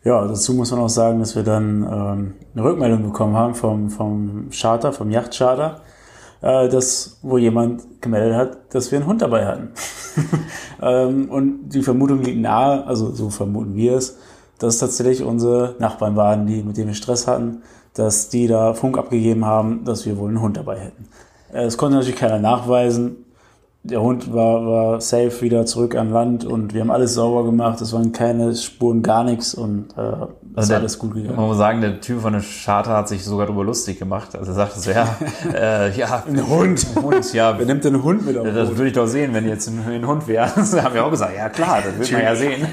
Ja, 0.05 0.27
dazu 0.27 0.55
muss 0.55 0.73
man 0.73 0.81
auch 0.81 0.89
sagen, 0.89 1.21
dass 1.21 1.37
wir 1.37 1.45
dann 1.45 1.83
ähm, 1.85 2.35
eine 2.55 2.65
Rückmeldung 2.65 3.05
bekommen 3.05 3.37
haben 3.37 3.55
vom, 3.55 3.91
vom 3.91 4.49
Charter, 4.51 4.93
vom 4.93 5.11
Yachtcharter, 5.13 5.83
äh, 6.41 6.69
dass, 6.69 7.19
wo 7.23 7.39
jemand 7.39 8.03
gemeldet 8.03 8.35
hat, 8.35 8.75
dass 8.75 8.91
wir 8.91 8.99
einen 8.99 9.07
Hund 9.07 9.23
dabei 9.23 9.47
hatten. 9.47 9.71
ähm, 10.83 11.31
und 11.31 11.69
die 11.69 11.83
Vermutung 11.83 12.23
liegt 12.23 12.41
nahe, 12.41 12.85
also 12.85 13.13
so 13.13 13.31
vermuten 13.31 13.77
wir 13.77 13.95
es, 13.97 14.19
dass 14.59 14.79
tatsächlich 14.79 15.23
unsere 15.23 15.77
Nachbarn 15.79 16.17
waren, 16.17 16.47
die, 16.47 16.65
mit 16.65 16.77
denen 16.77 16.89
wir 16.89 16.95
Stress 16.95 17.29
hatten, 17.29 17.63
dass 17.95 18.29
die 18.29 18.47
da 18.47 18.75
Funk 18.75 18.99
abgegeben 18.99 19.45
haben, 19.45 19.85
dass 19.85 20.07
wir 20.07 20.17
wohl 20.19 20.29
einen 20.29 20.41
Hund 20.41 20.57
dabei 20.57 20.79
hätten. 20.79 21.09
Äh, 21.53 21.65
Es 21.65 21.77
konnte 21.77 21.97
natürlich 21.97 22.19
keiner 22.19 22.39
nachweisen. 22.39 23.25
Der 23.85 24.01
Hund 24.01 24.33
war, 24.33 24.65
war 24.65 25.01
safe 25.01 25.41
wieder 25.41 25.67
zurück 25.67 25.97
an 25.97 26.11
Land 26.11 26.45
und 26.45 26.73
wir 26.73 26.83
haben 26.83 26.93
alles 26.93 27.15
sauber 27.15 27.45
gemacht. 27.45 27.81
Es 27.81 27.93
waren 27.93 28.13
keine 28.13 28.55
Spuren, 28.55 29.03
gar 29.03 29.25
nichts 29.25 29.55
und 29.55 29.87
äh, 29.99 30.03
es 30.03 30.29
Also 30.55 30.69
der- 30.69 30.79
alles 30.79 30.99
gut 31.01 31.15
gegangen. 31.15 31.35
Man 31.35 31.47
muss 31.49 31.57
sagen, 31.57 31.81
der 31.81 32.01
Typ 32.01 32.21
von 32.21 32.33
der 32.33 32.43
Charter 32.43 32.93
hat 32.99 33.09
sich 33.09 33.25
sogar 33.25 33.47
darüber 33.47 33.65
lustig 33.65 33.99
gemacht. 33.99 34.37
Also 34.37 34.53
er 34.53 34.55
sagte 34.55 34.79
so, 34.79 34.93
ja, 34.93 35.09
äh, 35.53 35.91
ja, 35.99 36.23
Ein 36.29 36.49
Hund. 36.49 36.87
ein 36.95 37.03
Hund, 37.03 37.33
ja, 37.33 37.59
Wer 37.59 37.67
nimmt 37.67 37.83
denn 37.83 37.95
einen 37.95 38.05
Hund 38.05 38.25
mit 38.25 38.39
auf 38.39 38.47
das 38.55 38.69
würde 38.69 38.87
ich 38.87 38.93
doch 38.93 39.09
sehen, 39.09 39.35
wenn 39.35 39.49
jetzt 39.49 39.67
ein, 39.67 39.83
ein 39.91 40.07
Hund 40.07 40.29
wäre. 40.29 40.49
Das 40.55 40.81
haben 40.81 40.95
wir 40.95 41.05
auch 41.05 41.11
gesagt, 41.11 41.33
ja 41.37 41.49
klar, 41.49 41.79
das 41.85 42.09
will 42.09 42.17
man 42.19 42.23
ja 42.25 42.37
sehen. 42.37 42.65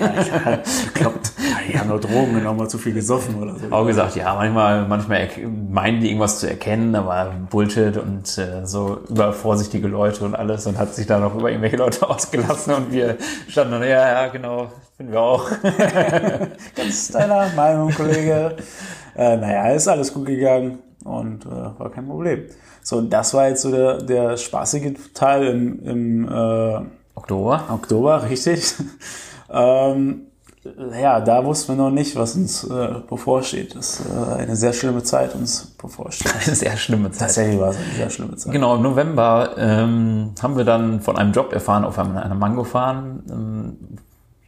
Glaubt, 0.93 1.31
die 1.67 1.79
haben 1.79 1.89
doch 1.89 1.99
Drogen 1.99 2.35
genommen, 2.35 2.59
mal 2.59 2.67
zu 2.69 2.77
viel 2.77 2.93
gesoffen 2.93 3.33
oder 3.41 3.55
so. 3.55 3.75
Auch 3.75 3.87
gesagt, 3.87 4.15
ja, 4.15 4.35
manchmal, 4.35 4.87
manchmal 4.87 5.27
meinen 5.71 6.01
die 6.01 6.09
irgendwas 6.09 6.39
zu 6.39 6.47
erkennen, 6.47 6.93
aber 6.95 7.31
Bullshit 7.49 7.97
und 7.97 8.37
äh, 8.37 8.65
so 8.67 8.99
übervorsichtige 9.09 9.87
Leute 9.87 10.23
und 10.23 10.35
alles 10.35 10.67
und 10.67 10.77
hat 10.77 10.93
sich 10.93 10.98
da 11.05 11.19
noch 11.19 11.35
über 11.35 11.49
irgendwelche 11.49 11.77
Leute 11.77 12.09
ausgelassen 12.09 12.73
und 12.73 12.91
wir 12.91 13.17
standen 13.47 13.73
dann, 13.73 13.83
ja, 13.83 14.23
ja, 14.23 14.27
genau, 14.27 14.71
finden 14.97 15.13
wir 15.13 15.21
auch. 15.21 15.49
Ganz 16.75 17.11
deiner 17.11 17.49
Meinung, 17.55 17.91
Kollege. 17.91 18.55
äh, 19.15 19.37
naja, 19.37 19.71
ist 19.71 19.87
alles 19.87 20.13
gut 20.13 20.25
gegangen 20.25 20.79
und 21.03 21.45
äh, 21.45 21.49
war 21.49 21.91
kein 21.91 22.07
Problem. 22.07 22.45
So, 22.83 22.97
und 22.97 23.09
das 23.11 23.33
war 23.33 23.49
jetzt 23.49 23.61
so 23.61 23.71
der, 23.71 23.97
der 24.01 24.37
spaßige 24.37 24.93
Teil 25.13 25.47
im, 25.47 25.83
im 25.85 26.27
äh, 26.27 26.81
Oktober. 27.15 27.63
Oktober, 27.69 28.29
richtig. 28.29 28.73
ähm, 29.51 30.28
ja, 30.99 31.21
da 31.21 31.45
wussten 31.45 31.73
wir 31.77 31.83
noch 31.83 31.91
nicht, 31.91 32.15
was 32.17 32.35
uns 32.35 32.65
äh, 32.65 32.95
bevorsteht. 33.09 33.75
Das 33.75 34.01
ist 34.01 34.05
äh, 34.07 34.33
eine 34.39 34.55
sehr 34.55 34.73
schlimme 34.73 35.03
Zeit 35.03 35.33
uns 35.33 35.65
bevorsteht. 35.81 36.33
Eine 36.45 36.55
sehr 36.55 36.75
schlimme 36.75 37.11
Zeit. 37.11 37.19
Tatsächlich 37.27 37.59
war 37.59 37.69
es 37.69 37.77
eine 37.77 37.95
sehr 37.95 38.09
schlimme 38.09 38.35
Zeit. 38.35 38.51
Genau, 38.51 38.75
im 38.75 38.81
November 38.81 39.51
ähm, 39.57 40.31
haben 40.41 40.57
wir 40.57 40.65
dann 40.65 40.99
von 40.99 41.17
einem 41.17 41.31
Job 41.31 41.53
erfahren 41.53 41.85
auf 41.85 41.97
einem, 41.97 42.17
einer 42.17 42.35
Mango-Farm, 42.35 43.23
ähm, 43.29 43.77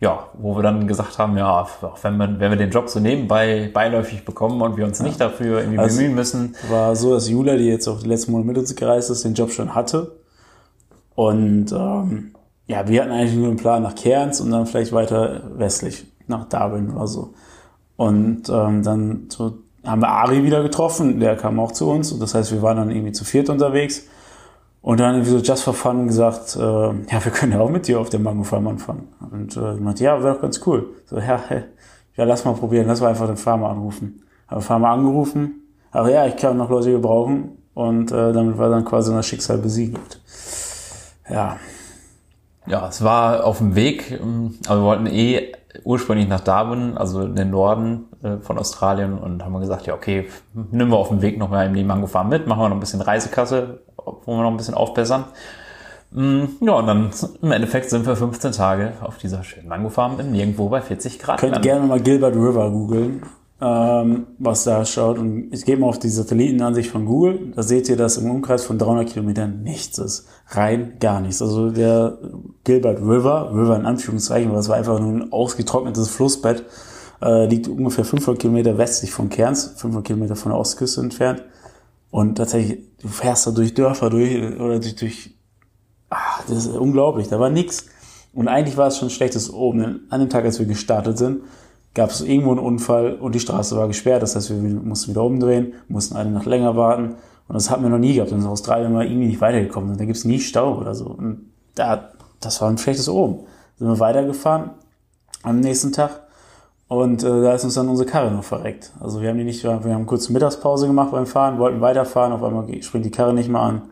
ja, 0.02 0.28
wo 0.34 0.56
wir 0.58 0.64
dann 0.64 0.86
gesagt 0.88 1.18
haben, 1.18 1.38
ja, 1.38 1.62
auch 1.62 1.70
wenn 2.02 2.18
wir, 2.18 2.40
wenn 2.40 2.52
wir 2.52 2.58
den 2.58 2.72
Job 2.72 2.90
so 2.90 3.00
nebenbei 3.00 3.70
beiläufig 3.74 4.26
bekommen 4.26 4.62
und 4.62 4.76
wir 4.76 4.86
uns 4.86 5.00
nicht 5.00 5.22
dafür 5.22 5.60
irgendwie 5.60 5.78
Also- 5.80 5.96
bemühen 5.98 6.16
müssen, 6.16 6.56
war 6.70 6.96
so, 6.96 7.14
dass 7.14 7.30
Julia, 7.30 7.56
die 7.56 7.66
jetzt 7.68 7.88
auch 7.88 8.02
die 8.02 8.08
letzten 8.10 8.32
Monate 8.34 8.48
mit 8.48 8.58
uns 8.58 8.76
gereist 8.76 9.10
ist, 9.12 9.24
den 9.24 9.36
Job 9.36 9.52
schon 9.52 9.76
hatte. 9.76 10.12
Und 11.16 11.72
ähm, 11.72 12.32
ja, 12.72 12.88
wir 12.88 13.02
hatten 13.02 13.12
eigentlich 13.12 13.36
nur 13.36 13.50
einen 13.50 13.58
Plan 13.58 13.84
nach 13.84 13.96
Cairns 13.96 14.40
und 14.40 14.50
dann 14.52 14.66
vielleicht 14.66 14.94
weiter 14.94 15.42
westlich 15.58 16.06
nach 16.28 16.46
Darwin 16.48 16.90
oder 16.92 17.06
so. 17.06 17.34
Und 17.98 18.50
ähm, 18.50 18.82
dann 18.82 19.26
so 19.28 19.58
haben 19.86 20.02
wir 20.02 20.08
Ari 20.08 20.44
wieder 20.44 20.64
getroffen, 20.64 21.20
der 21.20 21.36
kam 21.36 21.60
auch 21.60 21.74
zu 21.74 21.90
uns. 21.90 22.14
Und 22.14 22.22
das 22.22 22.34
heißt, 22.34 22.52
wir 22.52 22.62
waren 22.62 22.78
dann 22.78 22.90
irgendwie 22.90 23.12
zu 23.12 23.26
viert 23.26 23.50
unterwegs. 23.50 24.08
Und 24.82 25.00
dann 25.00 25.16
irgendwie 25.16 25.32
so 25.32 25.38
just 25.40 25.64
for 25.64 25.74
fun 25.74 26.08
gesagt, 26.08 26.56
äh, 26.56 26.62
ja, 26.62 27.24
wir 27.24 27.32
können 27.32 27.52
ja 27.52 27.60
auch 27.60 27.70
mit 27.70 27.88
dir 27.88 28.00
auf 28.00 28.10
der 28.10 28.22
Mango 28.22 28.44
Farm 28.44 28.68
anfangen. 28.68 29.10
Und 29.32 29.58
äh, 29.58 29.76
ich 29.76 29.80
meinte, 29.82 30.04
ja, 30.04 30.24
wäre 30.24 30.36
doch 30.36 30.42
ganz 30.42 30.62
cool. 30.66 30.90
So, 31.06 31.18
ja, 31.18 31.40
hey, 31.50 31.64
ja, 32.16 32.24
lass 32.24 32.46
mal 32.46 32.54
probieren, 32.54 32.88
lass 32.88 33.02
mal 33.02 33.10
einfach 33.10 33.28
den 33.28 33.38
Farmer 33.38 33.70
anrufen. 33.70 34.24
Haben 34.48 34.62
Farmer 34.62 34.90
angerufen, 34.90 35.68
aber 35.92 36.10
ja, 36.10 36.26
ich 36.26 36.36
kann 36.38 36.58
noch 36.58 36.70
Leute 36.70 36.92
gebrauchen. 36.92 37.58
Und 37.74 38.12
äh, 38.12 38.34
damit 38.34 38.58
war 38.58 38.70
dann 38.70 38.86
quasi 38.86 39.10
unser 39.10 39.24
Schicksal 39.24 39.58
besiegelt. 39.58 40.20
Ja, 41.30 41.58
ja, 42.72 42.88
es 42.88 43.04
war 43.04 43.44
auf 43.46 43.58
dem 43.58 43.76
Weg, 43.76 44.12
ähm, 44.12 44.56
aber 44.66 44.80
wir 44.80 44.86
wollten 44.86 45.06
eh 45.08 45.52
ursprünglich 45.84 46.28
nach 46.28 46.40
Darwin, 46.40 46.98
also 46.98 47.22
in 47.22 47.36
den 47.36 47.50
Norden 47.50 48.06
äh, 48.24 48.38
von 48.38 48.58
Australien 48.58 49.18
und 49.18 49.44
haben 49.44 49.60
gesagt, 49.60 49.86
ja, 49.88 49.94
okay, 49.94 50.28
nehmen 50.54 50.90
wir 50.90 50.98
auf 50.98 51.10
dem 51.10 51.22
Weg 51.22 51.38
noch 51.38 51.50
mal 51.50 51.72
die 51.72 51.84
Mango 51.84 52.08
Farm 52.08 52.30
mit, 52.30 52.48
machen 52.48 52.62
wir 52.62 52.70
noch 52.70 52.78
ein 52.78 52.80
bisschen 52.80 53.02
Reisekasse, 53.02 53.82
wo 53.98 54.22
wir 54.26 54.42
noch 54.44 54.52
ein 54.52 54.58
bisschen 54.58 54.74
aufbessern. 54.74 55.26
Mm, 56.12 56.44
Ja, 56.62 56.74
und 56.74 56.88
dann 56.88 57.10
im 57.42 57.52
Endeffekt 57.52 57.90
sind 57.90 58.06
wir 58.06 58.16
15 58.16 58.54
Tage 58.54 58.94
auf 59.02 59.18
dieser 59.18 59.44
schönen 59.44 59.68
Mango 59.68 59.90
Farm 59.90 60.20
in 60.20 60.32
nirgendwo 60.32 60.70
bei 60.70 60.82
40 60.82 61.20
Grad. 61.20 61.40
könnt 61.40 61.62
gerne 61.62 61.86
mal 61.86 62.00
Gilbert 62.00 62.36
River 62.36 62.70
googeln, 62.70 63.24
ähm, 63.62 64.26
was 64.40 64.64
da 64.64 64.84
schaut. 64.86 65.20
Und 65.20 65.54
ich 65.54 65.64
gehe 65.66 65.78
mal 65.78 65.88
auf 65.88 66.00
die 66.00 66.10
Satellitenansicht 66.10 66.90
von 66.90 67.06
Google. 67.06 67.52
Da 67.56 67.62
seht 67.62 67.88
ihr, 67.90 67.96
dass 67.96 68.18
im 68.18 68.30
Umkreis 68.30 68.66
von 68.66 68.80
300 68.80 69.08
Kilometern 69.08 69.62
nichts 69.62 70.00
ist. 70.00 70.28
Rein 70.48 70.94
gar 71.00 71.22
nichts. 71.22 71.42
Also 71.42 71.70
der 71.70 72.18
Gilbert 72.64 73.00
River, 73.00 73.52
River 73.54 73.76
in 73.78 73.86
Anführungszeichen, 73.86 74.50
aber 74.50 74.60
es 74.60 74.70
war 74.70 74.78
einfach 74.78 75.00
nur 75.00 75.12
ein 75.12 75.32
ausgetrocknetes 75.32 76.10
Flussbett, 76.10 76.66
äh, 77.22 77.46
liegt 77.46 77.68
ungefähr 77.68 78.04
500 78.04 78.42
Kilometer 78.42 78.78
westlich 78.80 79.12
von 79.12 79.30
Cairns, 79.30 79.76
500 79.78 80.08
Kilometer 80.08 80.36
von 80.36 80.52
der 80.52 80.60
Ostküste 80.60 81.02
entfernt. 81.02 81.44
Und 82.10 82.36
tatsächlich, 82.36 82.80
du 83.00 83.08
fährst 83.08 83.46
da 83.46 83.52
durch 83.52 83.76
Dörfer 83.76 84.10
durch 84.10 84.36
oder 84.60 84.80
durch, 84.80 84.96
durch 84.96 85.36
ah, 86.10 86.42
das 86.48 86.66
ist 86.66 86.76
unglaublich, 86.76 87.28
da 87.28 87.40
war 87.40 87.52
nix. 87.52 87.86
Und 88.34 88.48
eigentlich 88.48 88.78
war 88.78 88.88
es 88.88 88.98
schon 88.98 89.10
schlechtes 89.10 89.54
oben. 89.54 90.08
An 90.10 90.20
dem 90.20 90.30
Tag, 90.30 90.46
als 90.46 90.58
wir 90.58 90.66
gestartet 90.66 91.18
sind, 91.18 91.42
gab 91.94 92.10
es 92.10 92.22
irgendwo 92.22 92.52
einen 92.52 92.60
Unfall 92.60 93.16
und 93.16 93.36
die 93.36 93.40
Straße 93.40 93.76
war 93.76 93.88
gesperrt. 93.88 94.24
Das 94.24 94.36
heißt, 94.36 94.50
wir 94.50 94.58
mussten 94.58 95.12
wieder 95.12 95.24
umdrehen, 95.24 95.74
mussten 95.88 96.16
eine 96.16 96.32
Nacht 96.32 96.46
länger 96.46 96.76
warten. 96.76 97.16
Und 97.48 97.56
das 97.56 97.70
hatten 97.70 97.84
wir 97.84 97.90
noch 97.90 97.98
nie 97.98 98.14
gehabt. 98.14 98.32
In 98.32 98.46
Australien 98.46 98.94
war 98.94 99.04
irgendwie 99.04 99.28
nicht 99.28 99.42
weitergekommen. 99.42 99.98
Da 99.98 100.06
gibt's 100.06 100.24
nie 100.24 100.40
Stau 100.40 100.78
oder 100.78 100.96
so. 100.96 101.08
Und 101.08 101.52
da, 101.76 102.12
das 102.40 102.62
war 102.62 102.70
ein 102.70 102.78
schlechtes 102.78 103.10
oben. 103.10 103.46
Sind 103.78 103.88
wir 103.88 104.00
weitergefahren 104.00 104.72
am 105.44 105.60
nächsten 105.60 105.92
Tag. 105.92 106.22
Und 106.88 107.24
äh, 107.24 107.42
da 107.42 107.54
ist 107.54 107.64
uns 107.64 107.76
dann 107.76 107.88
unsere 107.88 108.08
Karre 108.08 108.32
noch 108.32 108.44
verreckt. 108.44 108.92
Also 109.00 109.22
wir 109.22 109.30
haben 109.30 109.38
die 109.38 109.46
nicht, 109.46 109.64
wir 109.64 109.72
haben 109.72 110.06
kurz 110.06 110.30
Mittagspause 110.30 110.88
gemacht 110.88 111.12
beim 111.12 111.26
Fahren, 111.26 111.58
wollten 111.58 111.80
weiterfahren, 111.80 112.34
auf 112.34 112.44
einmal 112.44 112.68
springt 112.84 113.06
die 113.06 113.12
Karre 113.12 113.34
nicht 113.34 113.50
mehr 113.50 113.62
an. 113.62 113.84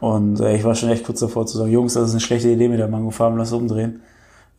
Und 0.00 0.40
äh, 0.40 0.56
ich 0.56 0.64
war 0.64 0.74
schon 0.74 0.88
echt 0.90 1.04
kurz 1.04 1.20
davor 1.20 1.46
zu 1.46 1.56
sagen, 1.56 1.70
Jungs, 1.70 1.94
das 1.94 2.08
ist 2.08 2.10
eine 2.10 2.20
schlechte 2.20 2.48
Idee 2.48 2.68
mit 2.68 2.80
der 2.80 2.88
Mango 2.88 3.10
Farm, 3.10 3.36
lass 3.36 3.52
umdrehen. 3.52 4.02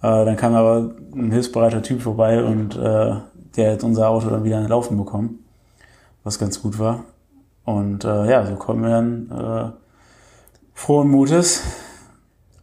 Äh, 0.01 0.25
dann 0.25 0.35
kam 0.35 0.55
aber 0.55 0.91
ein 1.15 1.31
hilfsbereiter 1.31 1.81
Typ 1.81 2.01
vorbei 2.01 2.43
und 2.43 2.75
äh, 2.75 3.15
der 3.55 3.73
hat 3.73 3.83
unser 3.83 4.09
Auto 4.09 4.29
dann 4.29 4.43
wieder 4.43 4.59
in 4.59 4.67
Laufen 4.67 4.97
bekommen, 4.97 5.45
was 6.23 6.37
ganz 6.37 6.61
gut 6.61 6.77
war. 6.79 7.05
Und 7.65 8.05
äh, 8.05 8.29
ja, 8.29 8.45
so 8.45 8.55
kommen 8.55 8.83
wir 8.83 8.89
dann 8.89 9.31
äh, 9.31 9.71
frohen 10.73 11.09
Mutes 11.09 11.63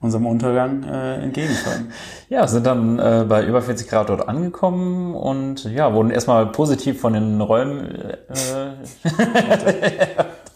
unserem 0.05 0.27
Untergang 0.27 0.85
äh, 0.85 1.23
entgegenfahren. 1.23 1.91
Ja, 2.31 2.49
sind 2.49 2.67
dann 2.67 2.99
äh, 2.99 3.25
bei 3.29 3.45
über 3.47 3.63
40 3.63 3.89
Grad 3.89 4.09
dort 4.09 4.29
angekommen 4.29 5.15
und 5.15 5.65
ja, 5.65 5.93
wurden 5.95 6.11
erstmal 6.11 6.47
positiv 6.47 7.01
von 7.01 7.13
den 7.13 7.41
Räumen 7.41 7.95
äh, 7.95 8.73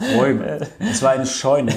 Räume. 0.16 0.58
Das 0.58 0.68
Das 0.78 1.02
war 1.02 1.10
eine 1.10 1.26
Scheune, 1.26 1.72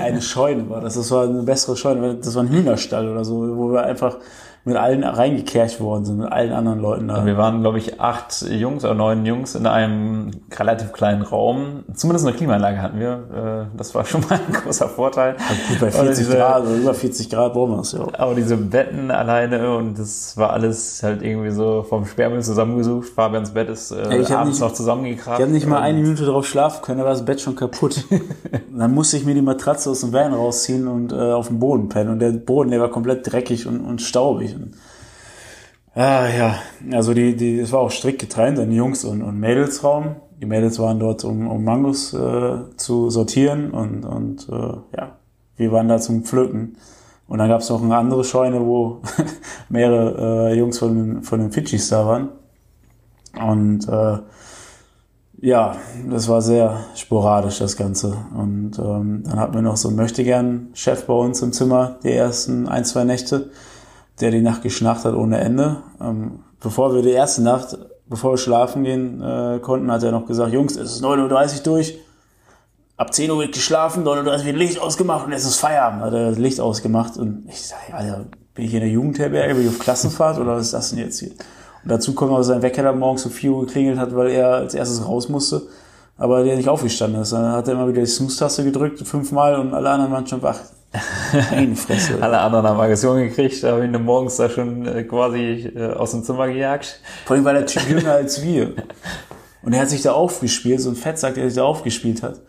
eine 0.00 0.20
Scheune 0.20 0.68
war. 0.68 0.80
Das, 0.80 0.94
das 0.94 1.10
war 1.10 1.24
eine 1.24 1.42
bessere 1.42 1.76
Scheune. 1.76 2.16
Das 2.16 2.34
war 2.34 2.42
ein 2.42 2.50
Hühnerstall 2.50 3.08
oder 3.08 3.24
so, 3.24 3.56
wo 3.56 3.72
wir 3.72 3.84
einfach 3.84 4.18
mit 4.66 4.76
allen 4.76 5.04
reingekercht 5.04 5.80
worden 5.80 6.04
sind, 6.04 6.18
mit 6.18 6.30
allen 6.32 6.52
anderen 6.52 6.80
Leuten 6.80 7.06
da. 7.08 7.24
Wir 7.24 7.36
waren, 7.38 7.60
glaube 7.62 7.78
ich, 7.78 8.00
acht 8.00 8.42
Jungs 8.50 8.84
oder 8.84 8.94
neun 8.94 9.24
Jungs 9.24 9.54
in 9.54 9.64
einem 9.64 10.32
relativ 10.58 10.92
kleinen 10.92 11.22
Raum. 11.22 11.84
Zumindest 11.94 12.26
eine 12.26 12.36
Klimaanlage 12.36 12.82
hatten 12.82 12.98
wir. 12.98 13.68
Äh, 13.72 13.76
Das 13.78 13.94
war 13.94 14.04
schon 14.04 14.22
mal 14.22 14.40
ein 14.44 14.52
großer 14.52 14.88
Vorteil. 14.88 15.36
Gut, 15.68 15.80
bei 15.80 15.90
40 15.92 16.18
diese- 16.26 16.36
Grad 16.36 16.62
oder 16.64 16.74
über 16.74 16.94
40 16.94 17.30
Grad 17.30 17.52
brauchen 17.54 17.70
wir 17.72 17.76
das 17.78 17.92
ja 17.92 18.00
auch. 18.00 18.12
Aber 18.18 18.34
diese 18.34 18.56
Betten 18.56 19.12
alleine 19.12 19.76
und 19.76 19.96
das 19.98 20.36
war 20.36 20.50
alles 20.52 21.00
halt 21.02 21.22
irgendwie 21.22 21.50
so 21.52 21.84
vom 21.88 22.04
Sperrmüll 22.04 22.42
zusammengesucht. 22.42 23.08
Fabians 23.08 23.50
Bett 23.52 23.68
ist 23.68 23.92
äh, 23.92 24.18
ich 24.18 24.30
abends 24.32 24.58
nicht- 24.58 24.68
noch 24.68 24.72
zusammengekramt. 24.74 25.38
Ich 25.38 25.42
habe 25.44 25.52
nicht 25.52 25.66
mal 25.68 25.78
eine 25.80 26.00
Minute 26.02 26.24
drauf 26.26 26.44
schlafen 26.44 26.82
können, 26.82 26.98
da 26.98 27.04
war 27.04 27.12
das 27.12 27.24
Bett 27.24 27.40
schon 27.40 27.54
kaputt. 27.54 28.04
Dann 28.76 28.92
musste 28.92 29.16
ich 29.16 29.24
mir 29.24 29.34
die 29.34 29.42
Matratze 29.42 29.90
aus 29.90 30.00
dem 30.00 30.12
Van 30.12 30.34
rausziehen 30.34 30.88
und 30.88 31.12
äh, 31.12 31.16
auf 31.32 31.46
dem 31.46 31.60
Boden 31.60 31.88
pennen. 31.88 32.10
Und 32.10 32.18
der 32.18 32.30
Boden, 32.32 32.70
der 32.72 32.80
war 32.80 32.88
komplett 32.88 33.30
dreckig 33.32 33.66
und, 33.68 33.80
und 33.80 34.02
staubig. 34.02 34.55
Und, 34.56 34.74
ah, 35.94 36.28
ja, 36.28 36.54
also 36.92 37.14
die, 37.14 37.36
die, 37.36 37.58
es 37.60 37.72
war 37.72 37.80
auch 37.80 37.90
strikt 37.90 38.20
getrennt 38.20 38.58
in 38.58 38.72
Jungs- 38.72 39.04
und, 39.04 39.22
und 39.22 39.38
Mädelsraum. 39.38 40.16
Die 40.40 40.46
Mädels 40.46 40.78
waren 40.78 40.98
dort, 40.98 41.24
um, 41.24 41.48
um 41.48 41.64
Mangos 41.64 42.12
äh, 42.12 42.56
zu 42.76 43.08
sortieren 43.10 43.70
und, 43.70 44.04
und 44.04 44.48
äh, 44.50 44.96
ja, 44.96 45.16
wir 45.56 45.72
waren 45.72 45.88
da 45.88 45.98
zum 45.98 46.24
Pflücken. 46.24 46.76
Und 47.28 47.38
dann 47.38 47.48
gab 47.48 47.60
es 47.60 47.70
noch 47.70 47.82
eine 47.82 47.96
andere 47.96 48.22
Scheune, 48.22 48.60
wo 48.64 49.00
mehrere 49.68 50.50
äh, 50.50 50.58
Jungs 50.58 50.78
von, 50.78 50.94
den- 50.94 51.22
von 51.22 51.40
den 51.40 51.52
Fidschis 51.52 51.88
da 51.88 52.06
waren. 52.06 52.28
Und 53.40 53.88
äh, 53.88 54.18
ja, 55.40 55.76
das 56.10 56.28
war 56.28 56.40
sehr 56.40 56.84
sporadisch, 56.94 57.58
das 57.58 57.76
Ganze. 57.76 58.16
Und 58.34 58.78
ähm, 58.78 59.22
dann 59.24 59.38
hatten 59.40 59.54
wir 59.54 59.62
noch 59.62 59.76
so 59.76 59.88
einen 59.88 59.96
Möchtegern-Chef 59.96 61.04
bei 61.06 61.12
uns 61.14 61.42
im 61.42 61.52
Zimmer, 61.52 61.98
die 62.02 62.12
ersten 62.12 62.68
ein, 62.68 62.84
zwei 62.84 63.04
Nächte, 63.04 63.50
der 64.20 64.30
die 64.30 64.40
Nacht 64.40 64.62
geschnarcht 64.62 65.04
hat 65.04 65.14
ohne 65.14 65.38
Ende. 65.38 65.82
Ähm, 66.00 66.40
bevor 66.60 66.94
wir 66.94 67.02
die 67.02 67.10
erste 67.10 67.42
Nacht, 67.42 67.76
bevor 68.08 68.32
wir 68.32 68.38
schlafen 68.38 68.84
gehen 68.84 69.22
äh, 69.22 69.58
konnten, 69.60 69.90
hat 69.90 70.02
er 70.02 70.12
noch 70.12 70.26
gesagt, 70.26 70.52
Jungs, 70.52 70.76
es 70.76 70.92
ist 70.92 71.04
9.30 71.04 71.58
Uhr 71.58 71.62
durch, 71.64 71.98
ab 72.96 73.12
10 73.12 73.30
Uhr 73.30 73.38
wird 73.40 73.52
geschlafen, 73.52 74.04
9.30 74.04 74.38
Uhr 74.40 74.44
wird 74.46 74.56
Licht 74.56 74.80
ausgemacht 74.80 75.26
und 75.26 75.32
es 75.32 75.44
ist 75.44 75.56
Feierabend. 75.56 76.02
Hat 76.02 76.12
er 76.12 76.30
das 76.30 76.38
Licht 76.38 76.60
ausgemacht 76.60 77.16
und 77.16 77.46
ich 77.48 77.60
sag, 77.66 77.78
Alter, 77.92 78.26
bin 78.54 78.64
ich 78.64 78.74
in 78.74 78.80
der 78.80 78.88
Jugendherberge, 78.88 79.54
bin 79.54 79.64
ich 79.64 79.68
auf 79.68 79.78
Klassenfahrt 79.78 80.38
oder 80.38 80.56
was 80.56 80.66
ist 80.66 80.74
das 80.74 80.90
denn 80.90 80.98
jetzt 81.00 81.18
hier? 81.18 81.30
Und 81.30 81.90
dazu 81.92 82.14
kommt 82.14 82.32
noch, 82.32 82.42
sein 82.42 82.62
Wecker 82.62 82.82
dann 82.82 82.98
morgens 82.98 83.26
um 83.26 83.32
4 83.32 83.52
Uhr 83.52 83.66
geklingelt 83.66 83.98
hat, 83.98 84.14
weil 84.16 84.30
er 84.30 84.54
als 84.54 84.74
erstes 84.74 85.06
raus 85.06 85.28
musste, 85.28 85.62
aber 86.16 86.42
der 86.42 86.56
nicht 86.56 86.68
aufgestanden 86.68 87.20
ist. 87.20 87.32
Dann 87.32 87.52
hat 87.52 87.68
er 87.68 87.74
immer 87.74 87.88
wieder 87.88 88.00
die 88.00 88.06
Snooze-Taste 88.06 88.64
gedrückt, 88.64 89.06
fünfmal 89.06 89.56
und 89.60 89.74
alle 89.74 89.90
anderen 89.90 90.12
waren 90.12 90.26
schon 90.26 90.42
wach. 90.42 90.58
Eine 91.50 91.76
Fresse. 91.76 92.22
Alle 92.22 92.38
anderen 92.38 92.66
haben 92.66 92.80
Aggression 92.80 93.18
gekriegt, 93.18 93.62
da 93.62 93.72
habe 93.72 93.86
ich 93.86 93.92
ihn 93.92 94.04
morgens 94.04 94.36
da 94.36 94.48
schon 94.48 94.86
äh, 94.86 95.04
quasi 95.04 95.70
äh, 95.74 95.92
aus 95.92 96.12
dem 96.12 96.22
Zimmer 96.22 96.48
gejagt. 96.48 97.00
Vor 97.24 97.36
allem 97.36 97.44
war 97.44 97.52
der 97.52 97.66
Typ 97.66 97.88
jünger 97.88 98.12
als 98.12 98.42
wir. 98.42 98.72
Und 99.62 99.72
er 99.72 99.80
hat 99.80 99.90
sich 99.90 100.02
da 100.02 100.12
aufgespielt, 100.12 100.80
so 100.80 100.90
ein 100.90 100.96
Fettsack, 100.96 101.34
der 101.34 101.46
sich 101.46 101.56
da 101.56 101.64
aufgespielt 101.64 102.22
hat. 102.22 102.40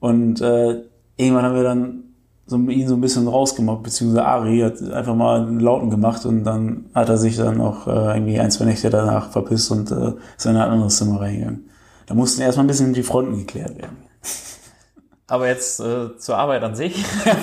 Und 0.00 0.40
äh, 0.40 0.82
irgendwann 1.16 1.44
haben 1.44 1.54
wir 1.54 1.62
dann 1.62 2.04
so, 2.46 2.56
ihn 2.56 2.88
so 2.88 2.94
ein 2.94 3.00
bisschen 3.00 3.26
rausgemacht, 3.26 3.82
beziehungsweise 3.82 4.24
Ari 4.24 4.60
hat 4.60 4.80
einfach 4.92 5.14
mal 5.14 5.40
einen 5.40 5.60
Lauten 5.60 5.90
gemacht 5.90 6.24
und 6.24 6.44
dann 6.44 6.86
hat 6.94 7.08
er 7.08 7.18
sich 7.18 7.36
dann 7.36 7.60
auch 7.60 7.86
äh, 7.86 8.14
irgendwie 8.14 8.38
ein, 8.38 8.50
zwei 8.50 8.66
Nächte 8.66 8.88
danach 8.88 9.30
verpisst 9.30 9.70
und 9.70 9.90
äh, 9.90 10.12
ist 10.36 10.46
in 10.46 10.52
ein 10.52 10.70
anderes 10.70 10.96
Zimmer 10.96 11.20
reingegangen. 11.20 11.68
Da 12.06 12.14
mussten 12.14 12.42
erstmal 12.42 12.64
ein 12.64 12.68
bisschen 12.68 12.92
die 12.92 13.02
Fronten 13.02 13.36
geklärt 13.36 13.76
werden. 13.76 14.05
Aber 15.28 15.48
jetzt 15.48 15.80
äh, 15.80 16.16
zur 16.18 16.38
Arbeit 16.38 16.62
an 16.62 16.76
sich. 16.76 17.04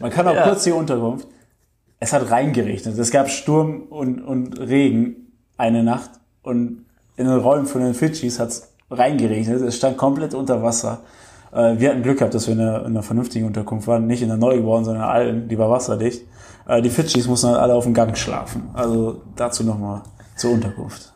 Man 0.00 0.10
kann 0.10 0.28
auch 0.28 0.34
Ja. 0.34 0.44
kurz 0.48 0.64
die 0.64 0.72
Unterkunft. 0.72 1.26
Es 2.00 2.12
hat 2.12 2.30
reingeregnet. 2.30 2.96
Es 2.96 3.10
gab 3.10 3.28
Sturm 3.28 3.82
und, 3.90 4.22
und 4.22 4.58
Regen 4.60 5.32
eine 5.56 5.82
Nacht. 5.82 6.10
Und 6.42 6.84
in 7.16 7.26
den 7.26 7.38
Räumen 7.40 7.66
von 7.66 7.80
den 7.80 7.94
Fidschis 7.94 8.38
hat 8.38 8.48
es 8.50 8.72
reingeregnet. 8.90 9.60
Es 9.62 9.76
stand 9.76 9.96
komplett 9.96 10.34
unter 10.34 10.62
Wasser. 10.62 11.00
Äh, 11.52 11.74
Wir 11.78 11.90
hatten 11.90 12.02
Glück 12.04 12.18
gehabt, 12.18 12.34
dass 12.34 12.46
wir 12.46 12.54
in 12.54 12.60
einer, 12.60 12.80
in 12.80 12.86
einer 12.86 13.02
vernünftigen 13.02 13.46
Unterkunft 13.46 13.88
waren. 13.88 14.06
Nicht 14.06 14.22
in 14.22 14.28
der 14.28 14.36
neu 14.36 14.56
gebauten, 14.58 14.84
sondern 14.84 15.02
in 15.02 15.08
der 15.08 15.14
alten. 15.14 15.48
Die 15.48 15.58
war 15.58 15.70
wasserdicht. 15.70 16.22
Äh, 16.68 16.80
Die 16.82 16.90
Fidschis 16.90 17.26
mussten 17.26 17.48
halt 17.48 17.58
alle 17.58 17.74
auf 17.74 17.82
dem 17.84 17.94
Gang 17.94 18.16
schlafen. 18.16 18.70
Also 18.74 19.22
dazu 19.34 19.64
nochmal 19.64 20.02
zur 20.36 20.52
Unterkunft. 20.52 21.12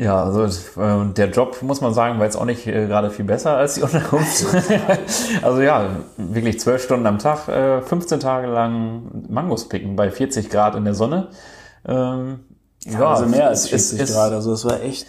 Ja, 0.00 0.24
also 0.24 0.44
äh, 0.80 1.12
der 1.12 1.28
Job, 1.28 1.60
muss 1.60 1.82
man 1.82 1.92
sagen, 1.92 2.18
war 2.18 2.24
jetzt 2.24 2.36
auch 2.36 2.46
nicht 2.46 2.66
äh, 2.66 2.86
gerade 2.86 3.10
viel 3.10 3.26
besser 3.26 3.58
als 3.58 3.74
die 3.74 3.82
Unterkunft. 3.82 4.46
also 5.42 5.60
ja, 5.60 5.90
wirklich 6.16 6.58
zwölf 6.58 6.82
Stunden 6.82 7.06
am 7.06 7.18
Tag, 7.18 7.48
äh, 7.48 7.82
15 7.82 8.18
Tage 8.18 8.46
lang 8.46 9.26
Mangos 9.28 9.68
picken 9.68 9.96
bei 9.96 10.10
40 10.10 10.48
Grad 10.48 10.74
in 10.74 10.86
der 10.86 10.94
Sonne. 10.94 11.28
Ähm, 11.86 12.40
ja, 12.86 13.10
also 13.10 13.26
mehr 13.26 13.48
als 13.48 13.64
es 13.64 13.90
40 13.90 14.00
ist, 14.00 14.14
Grad. 14.14 14.32
Also 14.32 14.54
es 14.54 14.64
war 14.64 14.80
echt 14.80 15.06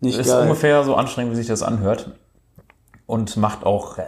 nicht 0.00 0.18
Ist 0.18 0.26
geil. 0.28 0.42
ungefähr 0.42 0.82
so 0.82 0.96
anstrengend, 0.96 1.30
wie 1.32 1.36
sich 1.36 1.46
das 1.46 1.62
anhört. 1.62 2.10
Und 3.08 3.36
macht 3.36 3.64
auch 3.64 3.98
äh, 3.98 4.02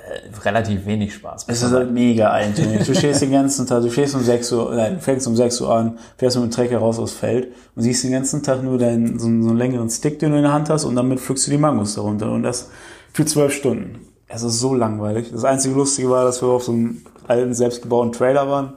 relativ 0.45 0.85
wenig 0.85 1.15
Spaß. 1.15 1.45
Es 1.47 1.63
ist 1.63 1.71
halt 1.71 1.93
mega 1.93 2.33
eintönig. 2.33 2.85
Du 2.85 2.97
stehst 2.97 3.23
den 3.23 3.31
ganzen 3.31 3.65
Tag, 3.65 3.83
du 3.83 3.91
stehst 3.93 4.17
um 4.17 4.23
6 4.25 4.51
Uhr, 4.53 4.75
nein, 4.75 4.99
fängst 5.01 5.29
um 5.29 5.37
6 5.37 5.61
Uhr 5.61 5.73
an, 5.73 5.99
fährst 6.17 6.37
mit 6.37 6.47
dem 6.47 6.51
Trecker 6.51 6.79
raus 6.79 6.99
aufs 6.99 7.13
Feld 7.13 7.53
und 7.77 7.83
siehst 7.83 8.03
den 8.03 8.11
ganzen 8.11 8.43
Tag 8.43 8.61
nur 8.65 8.77
deinen, 8.77 9.21
so, 9.21 9.27
einen- 9.29 9.45
so 9.45 9.51
einen 9.51 9.59
längeren 9.59 9.89
Stick, 9.89 10.19
den 10.19 10.33
du 10.33 10.37
in 10.39 10.43
der 10.43 10.53
Hand 10.53 10.69
hast 10.69 10.85
und 10.85 10.97
damit 10.97 11.21
pflückst 11.21 11.47
du 11.47 11.53
die 11.53 11.59
Mangos 11.59 11.95
darunter 11.95 12.33
und 12.33 12.43
das 12.43 12.71
für 13.13 13.25
zwölf 13.25 13.53
Stunden. 13.53 14.01
Es 14.27 14.43
ist 14.43 14.59
so 14.59 14.75
langweilig. 14.75 15.31
Das 15.31 15.45
einzige 15.45 15.77
Lustige 15.77 16.11
war, 16.11 16.25
dass 16.25 16.43
wir 16.43 16.49
auf 16.49 16.65
so 16.65 16.73
einem 16.73 17.03
alten, 17.29 17.55
selbstgebauten 17.55 18.11
Trailer 18.11 18.49
waren 18.49 18.73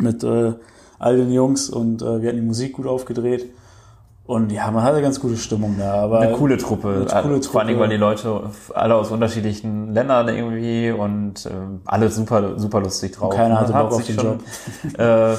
mit 0.00 0.24
äh, 0.24 0.54
all 0.98 1.16
den 1.18 1.30
Jungs 1.32 1.68
und 1.68 2.00
äh, 2.00 2.22
wir 2.22 2.28
hatten 2.30 2.40
die 2.40 2.46
Musik 2.46 2.72
gut 2.72 2.86
aufgedreht 2.86 3.50
und 4.28 4.52
ja, 4.52 4.70
man 4.70 4.82
hatte 4.82 5.00
ganz 5.00 5.20
gute 5.20 5.38
Stimmung 5.38 5.76
da, 5.78 6.02
aber 6.02 6.20
eine 6.20 6.32
coole 6.32 6.58
Truppe. 6.58 7.06
Eine 7.10 7.22
coole 7.22 7.42
Vor 7.42 7.60
allen 7.60 7.68
Dingen, 7.68 7.78
Truppe. 7.78 7.80
weil 7.80 7.88
die 7.88 7.96
Leute 7.96 8.42
alle 8.74 8.94
aus 8.94 9.10
unterschiedlichen 9.10 9.94
Ländern 9.94 10.28
irgendwie 10.28 10.90
und 10.90 11.46
äh, 11.46 11.50
alle 11.86 12.10
super, 12.10 12.58
super 12.58 12.82
lustig 12.82 13.12
drauf. 13.12 13.34
keiner 13.34 13.54
Man 13.54 13.60
hatte 13.62 13.72
hat 13.72 13.88
Bock 13.88 13.98
auf 14.00 14.04
sich 14.04 14.16
den 14.16 14.22
schon, 14.22 14.40
äh, 14.98 15.32
ja, 15.32 15.36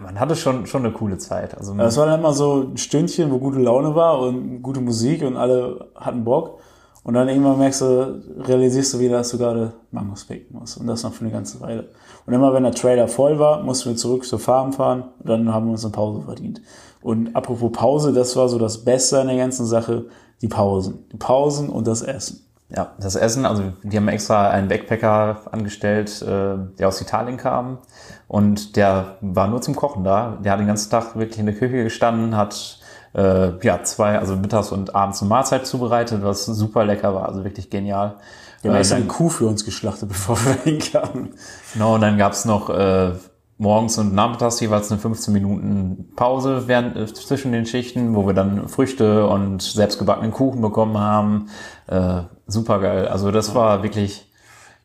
man 0.00 0.20
hatte 0.20 0.36
schon, 0.36 0.66
schon 0.66 0.84
eine 0.84 0.92
coole 0.92 1.16
Zeit. 1.16 1.56
Also 1.56 1.74
Es 1.78 1.96
war 1.96 2.04
dann 2.04 2.20
immer 2.20 2.34
so 2.34 2.66
ein 2.70 2.76
Stündchen, 2.76 3.30
wo 3.30 3.38
gute 3.38 3.58
Laune 3.58 3.94
war 3.94 4.20
und 4.20 4.60
gute 4.60 4.82
Musik 4.82 5.22
und 5.22 5.38
alle 5.38 5.88
hatten 5.94 6.22
Bock. 6.22 6.60
Und 7.06 7.14
dann 7.14 7.28
irgendwann 7.28 7.56
merkst 7.56 7.82
du, 7.82 8.20
realisierst 8.48 8.94
du 8.94 8.98
wieder, 8.98 9.18
dass 9.18 9.28
du 9.28 9.38
gerade 9.38 9.74
Mangos 9.92 10.24
picken 10.24 10.58
musst. 10.58 10.76
Und 10.76 10.88
das 10.88 11.04
noch 11.04 11.12
für 11.12 11.20
eine 11.20 11.30
ganze 11.30 11.60
Weile. 11.60 11.88
Und 12.26 12.34
immer 12.34 12.52
wenn 12.52 12.64
der 12.64 12.72
Trailer 12.72 13.06
voll 13.06 13.38
war, 13.38 13.62
mussten 13.62 13.90
wir 13.90 13.96
zurück 13.96 14.24
zur 14.24 14.40
Farm 14.40 14.72
fahren 14.72 15.04
und 15.20 15.28
dann 15.28 15.54
haben 15.54 15.66
wir 15.66 15.70
uns 15.70 15.84
eine 15.84 15.92
Pause 15.92 16.22
verdient. 16.22 16.62
Und 17.02 17.36
apropos 17.36 17.70
Pause, 17.70 18.12
das 18.12 18.34
war 18.34 18.48
so 18.48 18.58
das 18.58 18.84
Beste 18.84 19.20
an 19.20 19.28
der 19.28 19.36
ganzen 19.36 19.66
Sache, 19.66 20.06
die 20.42 20.48
Pausen. 20.48 21.06
Die 21.12 21.16
Pausen 21.16 21.68
und 21.68 21.86
das 21.86 22.02
Essen. 22.02 22.44
Ja, 22.70 22.90
das 22.98 23.14
Essen, 23.14 23.46
also 23.46 23.62
die 23.84 23.96
haben 23.96 24.08
extra 24.08 24.50
einen 24.50 24.66
Backpacker 24.66 25.42
angestellt, 25.52 26.20
äh, 26.22 26.56
der 26.76 26.88
aus 26.88 27.00
Italien 27.00 27.36
kam 27.36 27.78
und 28.26 28.74
der 28.74 29.18
war 29.20 29.46
nur 29.46 29.62
zum 29.62 29.76
Kochen 29.76 30.02
da. 30.02 30.38
Der 30.42 30.50
hat 30.50 30.58
den 30.58 30.66
ganzen 30.66 30.90
Tag 30.90 31.14
wirklich 31.14 31.38
in 31.38 31.46
der 31.46 31.54
Küche 31.54 31.84
gestanden, 31.84 32.36
hat 32.36 32.80
äh, 33.14 33.52
ja 33.64 33.82
zwei, 33.82 34.18
also 34.18 34.36
mittags 34.36 34.72
und 34.72 34.94
abends 34.94 35.20
eine 35.22 35.28
Mahlzeit 35.28 35.66
zubereitet, 35.66 36.22
was 36.22 36.46
super 36.46 36.84
lecker 36.84 37.14
war, 37.14 37.26
also 37.28 37.44
wirklich 37.44 37.70
genial. 37.70 38.16
Der 38.64 38.72
hat 38.72 38.80
Äh, 38.80 38.88
dann- 38.88 38.96
eine 38.98 39.06
Kuh 39.06 39.28
für 39.28 39.46
uns 39.46 39.64
geschlachtet, 39.64 40.08
bevor 40.10 40.36
wir 40.44 40.54
hinkamen. 40.64 41.30
Genau, 41.72 41.94
und 41.94 42.00
dann 42.00 42.18
gab's 42.18 42.44
noch 42.44 42.68
äh, 42.70 43.12
morgens 43.58 43.96
und 43.98 44.14
nachmittags 44.14 44.60
jeweils 44.60 44.90
eine 44.90 45.00
15 45.00 45.32
Minuten 45.32 46.08
Pause 46.16 46.64
während, 46.66 46.96
äh, 46.96 47.06
zwischen 47.06 47.52
den 47.52 47.64
Schichten, 47.66 48.14
wo 48.14 48.26
wir 48.26 48.34
dann 48.34 48.68
Früchte 48.68 49.26
und 49.26 49.62
selbstgebackenen 49.62 50.30
Kuchen 50.32 50.60
bekommen 50.60 50.98
haben. 50.98 51.46
Äh, 51.86 52.22
super 52.46 52.80
geil. 52.80 53.08
Also 53.08 53.30
das 53.30 53.54
war 53.54 53.82
wirklich 53.82 54.30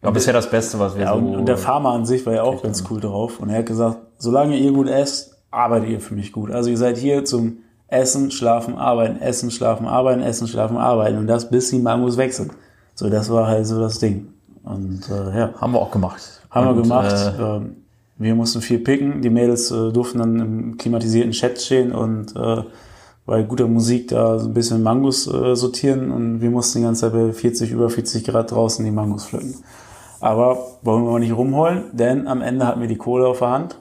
ja, 0.04 0.10
bisher 0.10 0.34
das 0.34 0.50
Beste, 0.50 0.80
was 0.80 0.96
wir 0.96 1.04
Ja, 1.04 1.14
so... 1.14 1.20
und, 1.20 1.36
und 1.36 1.46
der 1.48 1.58
Farmer 1.58 1.90
an 1.92 2.06
sich 2.06 2.26
war 2.26 2.34
ja 2.34 2.44
auch 2.44 2.64
ganz 2.64 2.84
cool 2.90 3.00
drauf. 3.02 3.40
Und 3.40 3.50
er 3.50 3.60
hat 3.60 3.66
gesagt, 3.66 3.98
solange 4.18 4.56
ihr 4.58 4.72
gut 4.72 4.88
esst, 4.88 5.36
arbeitet 5.52 5.90
ihr 5.90 6.00
für 6.00 6.16
mich 6.16 6.32
gut. 6.32 6.50
Also 6.52 6.70
ihr 6.70 6.78
seid 6.78 6.98
hier 6.98 7.26
zum 7.26 7.58
Essen, 7.92 8.32
Schlafen, 8.32 8.78
Arbeiten, 8.78 9.22
Essen, 9.22 9.52
Schlafen, 9.52 9.86
Arbeiten, 9.86 10.22
Essen, 10.22 10.48
Schlafen, 10.48 10.78
Arbeiten. 10.78 11.18
Und 11.18 11.28
das 11.28 11.50
bis 11.50 11.70
die 11.70 11.80
Mangos 11.80 12.18
weg 12.18 12.34
sind. 12.34 12.52
So, 12.96 13.10
das 13.10 13.30
war 13.30 13.48
halt 13.48 13.68
so 13.68 13.80
das 13.80 14.00
Ding. 14.00 14.30
Und 14.64 15.10
äh, 15.10 15.38
ja, 15.38 15.54
haben 15.60 15.74
wir 15.74 15.80
auch 15.80 15.92
gemacht. 15.92 16.22
haben 16.50 16.76
wir 16.76 16.82
gemacht. 16.82 17.12
Äh, 17.14 17.42
Ähm, 17.42 17.76
wir 18.18 18.36
mussten 18.36 18.62
viel 18.62 18.80
picken. 18.80 19.22
Die 19.22 19.30
Mädels 19.30 19.72
äh, 19.72 19.92
durften 19.92 20.20
dann 20.20 20.40
im 20.40 20.78
klimatisierten 20.78 21.32
Chat 21.32 21.60
stehen 21.60 21.92
und 21.92 22.36
äh, 22.36 22.64
bei 23.26 23.44
guter 23.44 23.68
Musik 23.68 24.10
da 24.10 24.40
so 24.40 24.48
ein 24.48 24.54
bisschen 24.54 24.84
Mangos 24.84 25.28
äh, 25.28 25.56
sortieren 25.56 26.12
und 26.12 26.42
wir 26.42 26.50
mussten 26.50 26.80
die 26.80 26.86
ganze 26.86 27.02
Zeit 27.02 27.14
bei 27.14 27.34
40, 27.34 27.72
über 27.72 27.90
40 27.90 28.24
Grad 28.24 28.52
draußen 28.52 28.84
die 28.86 28.92
Mangos 28.92 29.26
pflücken. 29.26 29.56
Aber 30.20 30.58
wollen 30.84 31.04
wir 31.04 31.12
mal 31.12 31.20
nicht 31.20 31.36
rumheulen, 31.36 31.86
denn 31.94 32.28
am 32.28 32.42
Ende 32.42 32.68
hatten 32.68 32.82
wir 32.82 32.88
die 32.88 32.98
Kohle 32.98 33.28
auf 33.28 33.40
der 33.40 33.50
Hand. 33.50 33.78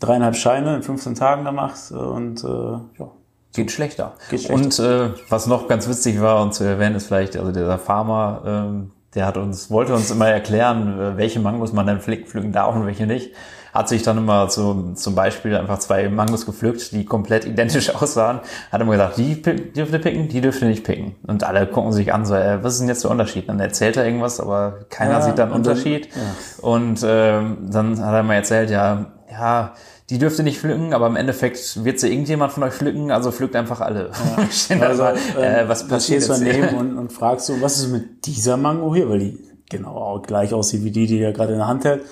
Dreieinhalb 0.00 0.36
Scheine 0.36 0.76
in 0.76 0.82
15 0.82 1.16
Tagen 1.16 1.44
gemacht 1.44 1.78
äh, 1.90 1.94
und 1.94 2.44
äh, 2.44 2.46
ja. 2.46 3.10
Geht 3.54 3.70
schlechter. 3.72 4.12
Geht 4.30 4.42
schlechter. 4.42 4.54
Und 4.54 4.78
äh, 4.78 5.10
was 5.28 5.46
noch 5.46 5.68
ganz 5.68 5.88
witzig 5.88 6.20
war 6.20 6.42
und 6.42 6.54
zu 6.54 6.64
erwähnen 6.64 6.96
ist 6.96 7.06
vielleicht, 7.06 7.36
also 7.36 7.50
dieser 7.50 7.78
Farmer, 7.78 8.42
ähm, 8.46 8.90
der 9.14 9.26
hat 9.26 9.36
uns, 9.36 9.70
wollte 9.70 9.94
uns 9.94 10.10
immer 10.10 10.28
erklären, 10.28 11.00
äh, 11.00 11.16
welche 11.16 11.40
Mangos 11.40 11.72
man 11.72 11.86
dann 11.86 12.00
pflücken 12.00 12.52
darf 12.52 12.74
und 12.74 12.86
welche 12.86 13.06
nicht. 13.06 13.32
Hat 13.74 13.88
sich 13.88 14.02
dann 14.02 14.16
immer 14.18 14.48
zu, 14.48 14.92
zum 14.94 15.14
Beispiel 15.14 15.54
einfach 15.56 15.78
zwei 15.78 16.08
Mangos 16.08 16.46
gepflückt, 16.46 16.90
die 16.92 17.04
komplett 17.04 17.44
identisch 17.44 17.94
aussahen. 17.94 18.40
Hat 18.72 18.80
immer 18.80 18.92
gesagt, 18.92 19.18
die 19.18 19.40
dürft 19.42 19.92
ihr 19.92 19.98
picken, 20.00 20.28
die 20.28 20.40
dürft 20.40 20.62
ihr 20.62 20.68
nicht 20.68 20.84
picken. 20.84 21.16
Und 21.26 21.44
alle 21.44 21.66
gucken 21.66 21.92
sich 21.92 22.12
an, 22.12 22.24
so, 22.26 22.34
äh, 22.34 22.62
was 22.62 22.74
ist 22.74 22.80
denn 22.80 22.88
jetzt 22.88 23.04
der 23.04 23.10
Unterschied? 23.10 23.48
Dann 23.48 23.60
erzählt 23.60 23.96
er 23.96 24.04
irgendwas, 24.06 24.40
aber 24.40 24.80
keiner 24.90 25.12
Ja, 25.14 25.22
sieht 25.22 25.38
dann 25.38 25.52
einen 25.52 25.62
dann- 25.62 25.72
Unterschied. 25.72 26.08
ja. 26.14 26.66
Und 26.66 27.00
ähm, 27.06 27.68
dann 27.70 28.04
hat 28.04 28.14
er 28.14 28.22
mal 28.22 28.34
erzählt, 28.34 28.70
ja, 28.70 29.06
ja, 29.30 29.72
die 30.10 30.18
dürfte 30.18 30.42
nicht 30.42 30.58
pflücken, 30.58 30.94
aber 30.94 31.06
im 31.06 31.16
Endeffekt 31.16 31.84
wird 31.84 32.00
sie 32.00 32.10
irgendjemand 32.10 32.52
von 32.52 32.62
euch 32.62 32.72
pflücken, 32.74 33.10
also 33.10 33.30
pflückt 33.30 33.56
einfach 33.56 33.80
alle. 33.80 34.10
Da 34.68 34.86
Also, 34.86 35.02
mal, 35.02 35.16
äh, 35.36 35.62
äh, 35.62 35.68
was 35.68 35.86
passiert 35.86 36.20
jetzt? 36.20 36.30
daneben 36.30 36.76
und, 36.78 36.96
und 36.96 37.12
fragst 37.12 37.46
so, 37.46 37.60
was 37.60 37.78
ist 37.78 37.88
mit 37.88 38.26
dieser 38.26 38.56
Mango 38.56 38.94
hier? 38.94 39.08
Weil 39.08 39.18
die 39.18 39.38
genau 39.68 39.96
auch 39.96 40.22
gleich 40.22 40.54
aussieht 40.54 40.82
wie 40.84 40.90
die, 40.90 41.06
die 41.06 41.20
er 41.20 41.32
gerade 41.32 41.52
in 41.52 41.58
der 41.58 41.68
Hand 41.68 41.84
hält. 41.84 42.02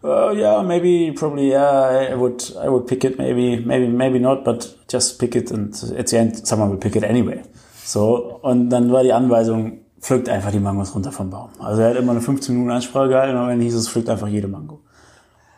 Uh, 0.00 0.30
yeah, 0.32 0.62
maybe, 0.62 1.12
probably, 1.12 1.48
yeah, 1.48 2.12
I 2.12 2.16
would, 2.16 2.54
I 2.64 2.68
would 2.68 2.86
pick 2.86 3.02
it, 3.02 3.18
maybe, 3.18 3.60
maybe, 3.66 3.88
maybe 3.88 4.20
not, 4.20 4.44
but 4.44 4.76
just 4.88 5.18
pick 5.18 5.34
it 5.34 5.50
and 5.50 5.74
at 5.98 6.08
the 6.08 6.16
end 6.18 6.46
someone 6.46 6.70
will 6.70 6.78
pick 6.78 6.94
it 6.94 7.02
anyway. 7.02 7.42
So, 7.84 8.38
und 8.42 8.70
dann 8.70 8.92
war 8.92 9.02
die 9.02 9.12
Anweisung, 9.12 9.80
pflückt 10.00 10.28
einfach 10.28 10.52
die 10.52 10.60
Mangos 10.60 10.94
runter 10.94 11.10
vom 11.10 11.30
Baum. 11.30 11.50
Also 11.58 11.82
er 11.82 11.90
hat 11.90 11.96
immer 11.96 12.12
eine 12.12 12.20
15 12.20 12.54
Minuten 12.54 12.70
Ansprache 12.70 13.08
gehalten 13.08 13.36
und 13.36 13.48
dann 13.48 13.60
hieß 13.60 13.74
es, 13.74 13.88
pflückt 13.88 14.08
einfach 14.08 14.28
jede 14.28 14.46
Mango. 14.46 14.82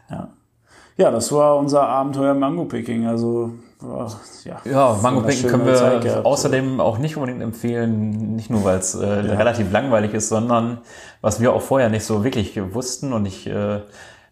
Ja. 0.09 0.31
Ja, 1.01 1.11
das 1.11 1.33
war 1.33 1.57
unser 1.57 1.89
Abenteuer 1.89 2.35
Mango-Picking, 2.35 3.07
also, 3.07 3.53
ja. 4.45 4.61
Ja, 4.71 4.99
Mango 5.01 5.23
Picken 5.23 5.33
schöne 5.33 5.51
können 5.51 5.65
wir 5.65 6.01
gehabt. 6.01 6.27
außerdem 6.27 6.79
auch 6.79 6.99
nicht 6.99 7.17
unbedingt 7.17 7.41
empfehlen, 7.41 8.37
nicht 8.37 8.51
nur 8.51 8.65
weil 8.65 8.81
es 8.81 8.95
äh, 8.95 9.07
relativ 9.07 9.73
langweilig 9.73 10.13
ist, 10.13 10.29
sondern 10.29 10.83
was 11.23 11.41
wir 11.41 11.55
auch 11.55 11.63
vorher 11.63 11.89
nicht 11.89 12.05
so 12.05 12.23
wirklich 12.23 12.61
wussten 12.75 13.15
und 13.15 13.25
ich, 13.25 13.47
äh, 13.47 13.81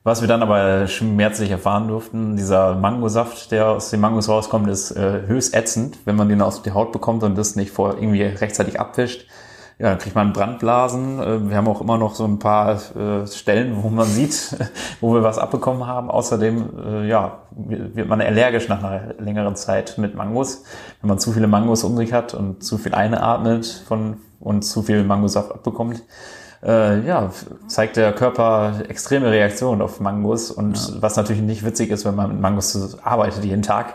was 0.05 0.21
wir 0.21 0.29
dann 0.29 0.43
aber 0.43 0.87
schmerzlich 0.89 1.51
erfahren 1.51 1.89
durften, 1.89 2.37
dieser 2.37 2.75
Mangosaft, 2.75 3.51
der 3.51 3.69
aus 3.71 3.89
den 3.89 4.01
Mangos 4.01 4.29
rauskommt, 4.29 4.69
ist 4.69 4.91
äh, 4.91 5.23
höchst 5.27 5.55
ätzend, 5.55 5.97
wenn 6.05 6.17
man 6.17 6.29
den 6.29 6.43
aus 6.43 6.61
die 6.61 6.73
Haut 6.73 6.93
bekommt 6.93 7.23
und 7.23 7.39
das 7.39 7.57
nicht 7.57 7.71
vor 7.71 7.95
irgendwie 7.95 8.25
rechtzeitig 8.25 8.79
abwischt. 8.79 9.27
Ja, 9.79 9.91
dann 9.91 9.99
kriegt 9.99 10.17
man 10.17 10.33
Brandblasen. 10.33 11.21
Äh, 11.21 11.49
Wir 11.51 11.57
haben 11.57 11.69
auch 11.69 11.81
immer 11.81 11.99
noch 11.99 12.17
so 12.17 12.25
ein 12.25 12.41
paar 12.41 12.81
äh, 12.97 13.27
Stellen, 13.29 13.81
wo 13.83 13.89
man 13.89 14.07
sieht, 14.07 14.57
wo 15.01 15.15
wir 15.15 15.23
was 15.23 15.39
abbekommen 15.39 15.87
haben. 15.87 16.11
Außerdem, 16.11 16.71
äh, 16.85 17.09
ja, 17.09 17.43
wird 17.51 18.09
man 18.09 18.21
allergisch 18.21 18.69
nach 18.69 18.83
einer 18.83 19.15
längeren 19.19 19.55
Zeit 19.55 19.97
mit 19.97 20.17
Mangos. 20.17 20.65
Wenn 21.01 21.09
man 21.09 21.19
zu 21.21 21.33
viele 21.33 21.47
Mangos 21.47 21.85
um 21.85 21.97
sich 21.97 22.13
hat 22.13 22.35
und 22.35 22.65
zu 22.65 22.77
viel 22.77 22.95
einatmet 22.95 23.85
von, 23.87 24.17
und 24.41 24.63
zu 24.63 24.83
viel 24.83 25.05
Mangosaft 25.05 25.53
abbekommt, 25.53 26.03
äh, 26.65 27.07
ja, 27.07 27.31
zeigt 27.69 27.97
der 27.97 28.13
Körper 28.13 28.83
extreme 28.89 29.31
Reaktionen 29.31 29.81
auf 29.81 30.01
Mangos 30.01 30.51
und 30.51 31.01
was 31.01 31.17
natürlich 31.17 31.43
nicht 31.43 31.65
witzig 31.65 31.91
ist, 31.91 32.05
wenn 32.05 32.17
man 32.17 32.31
mit 32.31 32.41
Mangos 32.41 32.99
arbeitet 33.05 33.45
jeden 33.45 33.63
Tag, 33.63 33.95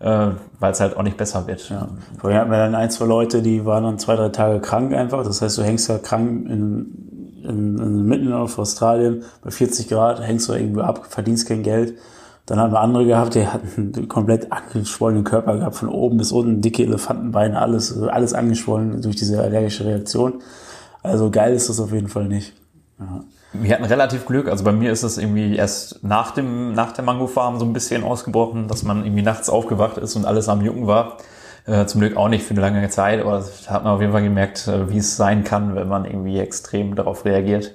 äh, 0.00 0.30
weil 0.58 0.72
es 0.72 0.80
halt 0.80 0.96
auch 0.96 1.02
nicht 1.02 1.16
besser 1.16 1.46
wird. 1.46 1.68
Ja. 1.70 1.88
Vorher 2.18 2.40
hatten 2.40 2.50
wir 2.50 2.58
dann 2.58 2.74
ein, 2.74 2.90
zwei 2.90 3.06
Leute, 3.06 3.42
die 3.42 3.64
waren 3.64 3.84
dann 3.84 3.98
zwei, 3.98 4.16
drei 4.16 4.28
Tage 4.28 4.60
krank 4.60 4.92
einfach. 4.92 5.24
Das 5.24 5.42
heißt, 5.42 5.58
du 5.58 5.62
hängst 5.62 5.88
da 5.88 5.98
krank 5.98 6.48
in, 6.48 7.40
in, 7.42 7.78
in 7.78 8.04
mitten 8.04 8.32
auf 8.32 8.58
Australien 8.58 9.24
bei 9.42 9.50
40 9.50 9.88
Grad, 9.88 10.20
hängst 10.20 10.48
du 10.48 10.52
irgendwo 10.52 10.80
ab, 10.80 11.06
verdienst 11.08 11.48
kein 11.48 11.62
Geld. 11.62 11.94
Dann 12.46 12.58
haben 12.58 12.72
wir 12.72 12.80
andere 12.80 13.04
gehabt, 13.04 13.34
die 13.34 13.46
hatten 13.46 13.92
einen 13.94 14.08
komplett 14.08 14.50
angeschwollenen 14.50 15.24
Körper 15.24 15.58
gehabt, 15.58 15.76
von 15.76 15.88
oben 15.90 16.16
bis 16.16 16.32
unten, 16.32 16.62
dicke 16.62 16.82
Elefantenbeine, 16.82 17.60
alles, 17.60 18.00
alles 18.00 18.32
angeschwollen 18.32 19.02
durch 19.02 19.16
diese 19.16 19.42
allergische 19.42 19.84
Reaktion. 19.84 20.40
Also 21.02 21.30
geil 21.30 21.54
ist 21.54 21.68
das 21.68 21.78
auf 21.78 21.92
jeden 21.92 22.08
Fall 22.08 22.26
nicht. 22.26 22.54
Ja. 22.98 23.22
Wir 23.52 23.74
hatten 23.74 23.84
relativ 23.84 24.26
Glück, 24.26 24.48
also 24.48 24.62
bei 24.62 24.72
mir 24.72 24.92
ist 24.92 25.02
es 25.02 25.16
irgendwie 25.16 25.56
erst 25.56 26.04
nach 26.04 26.32
dem 26.32 26.74
nach 26.74 26.92
der 26.92 27.02
Mangofarm 27.04 27.58
so 27.58 27.64
ein 27.64 27.72
bisschen 27.72 28.04
ausgebrochen, 28.04 28.68
dass 28.68 28.82
man 28.82 29.04
irgendwie 29.04 29.22
nachts 29.22 29.48
aufgewacht 29.48 29.96
ist 29.96 30.16
und 30.16 30.26
alles 30.26 30.48
am 30.48 30.60
Jucken 30.60 30.86
war. 30.86 31.16
Äh, 31.64 31.86
zum 31.86 32.00
Glück 32.00 32.16
auch 32.16 32.28
nicht 32.28 32.44
für 32.44 32.52
eine 32.52 32.60
lange 32.60 32.88
Zeit, 32.88 33.20
aber 33.20 33.44
da 33.66 33.72
hat 33.72 33.84
man 33.84 33.94
auf 33.94 34.00
jeden 34.00 34.12
Fall 34.12 34.22
gemerkt, 34.22 34.68
äh, 34.68 34.90
wie 34.90 34.98
es 34.98 35.16
sein 35.16 35.44
kann, 35.44 35.74
wenn 35.74 35.88
man 35.88 36.04
irgendwie 36.04 36.38
extrem 36.38 36.94
darauf 36.94 37.24
reagiert. 37.24 37.74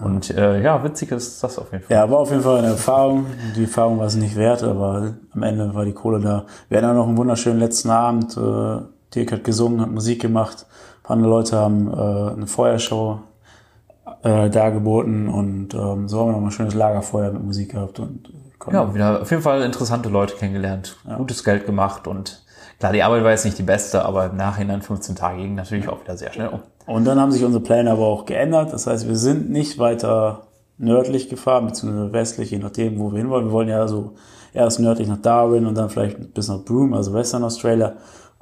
Und 0.00 0.30
äh, 0.30 0.60
ja, 0.60 0.82
witzig 0.82 1.12
ist 1.12 1.42
das 1.42 1.58
auf 1.58 1.72
jeden 1.72 1.84
Fall. 1.84 1.96
Ja, 1.96 2.10
war 2.10 2.18
auf 2.18 2.30
jeden 2.30 2.42
Fall 2.42 2.58
eine 2.58 2.68
Erfahrung. 2.68 3.26
Die 3.56 3.62
Erfahrung 3.62 3.98
war 3.98 4.06
es 4.06 4.16
nicht 4.16 4.36
wert, 4.36 4.62
aber 4.62 5.14
am 5.30 5.42
Ende 5.42 5.74
war 5.74 5.84
die 5.84 5.92
Kohle 5.92 6.20
da. 6.20 6.44
Wir 6.68 6.78
hatten 6.78 6.88
auch 6.88 6.94
noch 6.94 7.08
einen 7.08 7.16
wunderschönen 7.16 7.58
letzten 7.58 7.90
Abend. 7.90 8.36
Äh, 8.36 8.82
Dirk 9.14 9.32
hat 9.32 9.44
gesungen, 9.44 9.80
hat 9.80 9.90
Musik 9.90 10.20
gemacht. 10.20 10.66
Ein 10.68 11.02
paar 11.02 11.16
andere 11.16 11.30
Leute 11.30 11.56
haben 11.56 11.88
äh, 11.88 12.32
eine 12.32 12.46
Feuershow 12.46 13.20
äh, 14.22 14.50
dargeboten 14.50 15.28
und 15.28 15.74
ähm, 15.74 16.08
so 16.08 16.20
haben 16.20 16.28
wir 16.28 16.32
noch 16.32 16.40
mal 16.40 16.46
ein 16.48 16.50
schönes 16.52 16.74
Lagerfeuer 16.74 17.32
mit 17.32 17.44
Musik 17.44 17.72
gehabt 17.72 17.98
und 17.98 18.28
äh, 18.28 18.58
konnten 18.58 18.76
Ja, 18.76 18.94
wieder 18.94 19.22
auf 19.22 19.30
jeden 19.30 19.42
Fall 19.42 19.62
interessante 19.62 20.08
Leute 20.08 20.34
kennengelernt, 20.36 20.96
gutes 21.16 21.44
Geld 21.44 21.66
gemacht 21.66 22.06
und 22.06 22.44
klar, 22.78 22.92
die 22.92 23.02
Arbeit 23.02 23.24
war 23.24 23.30
jetzt 23.30 23.44
nicht 23.44 23.58
die 23.58 23.64
beste, 23.64 24.04
aber 24.04 24.26
im 24.26 24.36
Nachhinein 24.36 24.82
15 24.82 25.16
Tage 25.16 25.38
ging 25.38 25.54
natürlich 25.54 25.88
auch 25.88 26.00
wieder 26.02 26.16
sehr 26.16 26.32
schnell 26.32 26.48
um. 26.48 26.60
Und 26.86 27.04
dann 27.04 27.20
haben 27.20 27.30
sich 27.30 27.44
unsere 27.44 27.62
Pläne 27.62 27.92
aber 27.92 28.06
auch 28.06 28.26
geändert. 28.26 28.72
Das 28.72 28.86
heißt, 28.86 29.06
wir 29.06 29.16
sind 29.16 29.50
nicht 29.50 29.78
weiter 29.78 30.48
nördlich 30.78 31.28
gefahren, 31.28 31.66
beziehungsweise 31.66 32.12
westlich, 32.12 32.50
je 32.50 32.58
nachdem, 32.58 32.98
wo 32.98 33.12
wir 33.12 33.18
hinwollen. 33.18 33.46
Wir 33.46 33.52
wollen 33.52 33.68
ja 33.68 33.86
so 33.86 34.14
erst 34.52 34.80
nördlich 34.80 35.08
nach 35.08 35.22
Darwin 35.22 35.66
und 35.66 35.76
dann 35.76 35.90
vielleicht 35.90 36.34
bis 36.34 36.48
nach 36.48 36.64
Broome, 36.64 36.96
also 36.96 37.14
Western 37.14 37.44
Australia. 37.44 37.94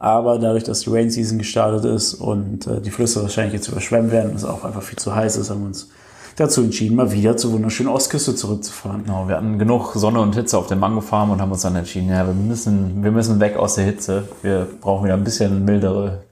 Aber 0.02 0.38
dadurch, 0.38 0.64
dass 0.64 0.80
die 0.80 0.90
Rain 0.90 1.10
Season 1.10 1.36
gestartet 1.36 1.84
ist 1.84 2.14
und 2.14 2.66
äh, 2.66 2.80
die 2.80 2.90
Flüsse 2.90 3.20
wahrscheinlich 3.20 3.52
jetzt 3.52 3.68
überschwemmt 3.68 4.10
werden 4.10 4.30
und 4.30 4.36
es 4.36 4.46
auch 4.46 4.64
einfach 4.64 4.82
viel 4.82 4.98
zu 4.98 5.14
heiß 5.14 5.36
ist, 5.36 5.50
haben 5.50 5.60
wir 5.60 5.66
uns 5.66 5.88
dazu 6.36 6.62
entschieden, 6.62 6.96
mal 6.96 7.12
wieder 7.12 7.36
zur 7.36 7.52
wunderschönen 7.52 7.90
Ostküste 7.90 8.34
zurückzufahren. 8.34 9.04
Genau, 9.04 9.28
wir 9.28 9.36
hatten 9.36 9.58
genug 9.58 9.92
Sonne 9.94 10.20
und 10.20 10.34
Hitze 10.34 10.56
auf 10.56 10.68
der 10.68 10.78
Mangofarm 10.78 11.30
und 11.30 11.42
haben 11.42 11.52
uns 11.52 11.60
dann 11.60 11.76
entschieden, 11.76 12.08
ja, 12.08 12.26
wir 12.26 12.32
müssen, 12.32 13.04
wir 13.04 13.12
müssen 13.12 13.40
weg 13.40 13.58
aus 13.58 13.74
der 13.74 13.84
Hitze. 13.84 14.24
Wir 14.40 14.66
brauchen 14.80 15.04
wieder 15.04 15.14
ein 15.14 15.24
bisschen 15.24 15.66
mildere 15.66 16.22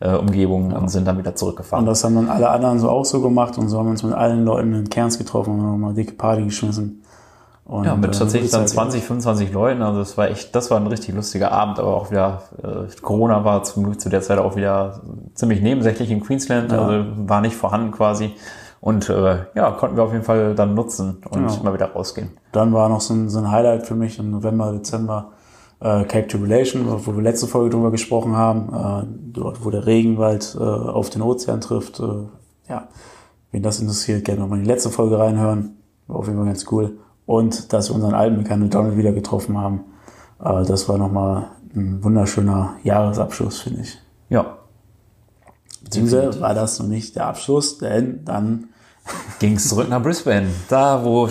äh, 0.00 0.14
Umgebung 0.14 0.72
und 0.72 0.88
sind 0.88 1.06
dann 1.06 1.16
wieder 1.16 1.30
Und 1.30 1.38
zurückgefahren. 1.38 1.86
das 1.86 2.04
haben 2.04 2.16
dann 2.16 2.28
alle 2.28 2.50
anderen 2.50 2.78
so 2.78 2.90
auch 2.90 3.06
so 3.06 3.22
gemacht 3.22 3.56
und 3.56 3.70
so 3.70 3.78
haben 3.78 3.86
wir 3.86 3.92
uns 3.92 4.02
mit 4.02 4.12
allen 4.12 4.44
Leuten 4.44 4.74
in 4.74 4.90
Kerns 4.90 5.16
getroffen 5.16 5.54
und 5.54 5.62
haben 5.62 5.80
nochmal 5.80 5.94
dicke 5.94 6.12
Party 6.12 6.44
geschmissen. 6.44 7.00
Und, 7.66 7.84
Ja, 7.84 7.96
mit 7.96 8.14
äh, 8.14 8.18
tatsächlich 8.18 8.50
dann 8.50 8.66
Zeit 8.66 8.74
gehabt. 8.76 8.90
20, 8.92 9.04
25 9.04 9.52
Leuten. 9.52 9.80
Also 9.82 10.00
das 10.00 10.18
war 10.18 10.28
echt, 10.28 10.54
das 10.54 10.70
war 10.70 10.78
ein 10.78 10.86
richtig 10.86 11.14
lustiger 11.14 11.50
Abend, 11.50 11.78
aber 11.78 11.94
auch 11.96 12.10
wieder, 12.10 12.42
äh, 12.62 12.86
Corona 13.00 13.42
war 13.44 13.62
zum 13.62 13.84
Glück 13.84 14.00
zu 14.00 14.10
der 14.10 14.20
Zeit 14.20 14.38
auch 14.38 14.54
wieder 14.56 15.00
ziemlich 15.34 15.62
nebensächlich 15.62 16.10
in 16.10 16.20
Queensland, 16.20 16.72
Ja. 16.72 16.84
also 16.86 17.06
war 17.26 17.40
nicht 17.40 17.56
vorhanden 17.56 17.90
quasi. 17.92 18.32
Und 18.82 19.08
äh, 19.08 19.38
ja, 19.54 19.70
konnten 19.70 19.96
wir 19.96 20.02
auf 20.04 20.12
jeden 20.12 20.24
Fall 20.24 20.54
dann 20.54 20.74
nutzen 20.74 21.22
und 21.30 21.46
Genau. 21.48 21.62
mal 21.62 21.72
wieder 21.72 21.92
rausgehen. 21.92 22.32
Dann 22.52 22.74
war 22.74 22.90
noch 22.90 23.00
so 23.00 23.14
ein, 23.14 23.30
so 23.30 23.38
ein 23.38 23.50
Highlight 23.50 23.86
für 23.86 23.94
mich 23.94 24.18
im 24.18 24.30
November, 24.30 24.70
Dezember, 24.72 25.30
äh, 25.80 26.04
Cape 26.04 26.26
Tribulation, 26.26 26.84
wo 27.06 27.16
wir 27.16 27.22
letzte 27.22 27.46
Folge 27.46 27.70
drüber 27.70 27.90
gesprochen 27.90 28.36
haben, 28.36 28.68
äh, 28.74 29.06
dort, 29.32 29.64
wo 29.64 29.70
der 29.70 29.86
Regenwald 29.86 30.54
äh, 30.60 30.62
auf 30.62 31.08
den 31.08 31.22
Ozean 31.22 31.62
trifft. 31.62 31.98
Äh, 31.98 32.04
ja, 32.68 32.88
wen 33.52 33.62
das 33.62 33.80
interessiert, 33.80 34.22
gerne 34.26 34.42
nochmal 34.42 34.58
in 34.58 34.64
die 34.64 34.70
letzte 34.70 34.90
Folge 34.90 35.18
reinhören. 35.18 35.78
War 36.06 36.16
auf 36.16 36.26
jeden 36.26 36.36
Fall 36.36 36.46
ganz 36.46 36.66
cool. 36.70 36.98
Und 37.26 37.72
dass 37.72 37.90
wir 37.90 37.94
unseren 37.94 38.14
alten 38.14 38.36
Bekannten 38.36 38.70
Donald 38.70 38.96
wieder 38.96 39.12
getroffen 39.12 39.58
haben. 39.58 39.80
Äh, 40.42 40.64
das 40.64 40.88
war 40.88 40.98
nochmal 40.98 41.50
ein 41.74 42.02
wunderschöner 42.04 42.76
Jahresabschluss, 42.82 43.60
finde 43.60 43.82
ich. 43.82 43.98
Ja, 44.28 44.58
Beziehungsweise 45.84 46.40
war 46.40 46.54
das 46.54 46.78
noch 46.78 46.86
nicht 46.86 47.14
der 47.14 47.26
Abschluss, 47.26 47.78
denn 47.78 48.24
dann 48.24 48.68
ging 49.38 49.56
es 49.56 49.68
zurück 49.68 49.88
nach 49.88 50.02
Brisbane. 50.02 50.48
Da, 50.68 51.04
wo 51.04 51.28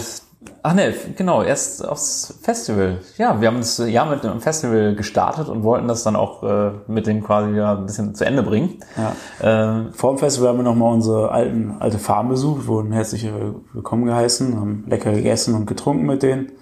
Ach 0.65 0.73
ne, 0.73 0.93
genau, 1.17 1.43
erst 1.43 1.85
aufs 1.85 2.39
Festival. 2.41 2.99
Ja, 3.17 3.41
wir 3.41 3.49
haben 3.49 3.57
das 3.57 3.79
Jahr 3.79 4.09
mit 4.09 4.25
einem 4.25 4.39
Festival 4.39 4.95
gestartet 4.95 5.49
und 5.49 5.63
wollten 5.63 5.89
das 5.89 6.03
dann 6.03 6.15
auch 6.15 6.41
äh, 6.41 6.71
mit 6.87 7.05
dem 7.05 7.21
quasi 7.21 7.51
ja 7.53 7.75
ein 7.75 7.85
bisschen 7.85 8.15
zu 8.15 8.25
Ende 8.25 8.43
bringen. 8.43 8.79
Ja. 8.95 9.13
Ähm, 9.41 9.89
Vor 9.93 10.13
dem 10.13 10.19
Festival 10.19 10.49
haben 10.49 10.59
wir 10.59 10.63
nochmal 10.63 10.93
unsere 10.93 11.31
alten, 11.31 11.75
alte 11.79 11.99
Farm 11.99 12.29
besucht, 12.29 12.65
wurden 12.65 12.93
herzlich 12.93 13.29
willkommen 13.73 14.05
geheißen, 14.05 14.57
haben 14.57 14.85
lecker 14.87 15.11
gegessen 15.11 15.53
und 15.53 15.65
getrunken 15.65 16.05
mit 16.05 16.23
denen. 16.23 16.53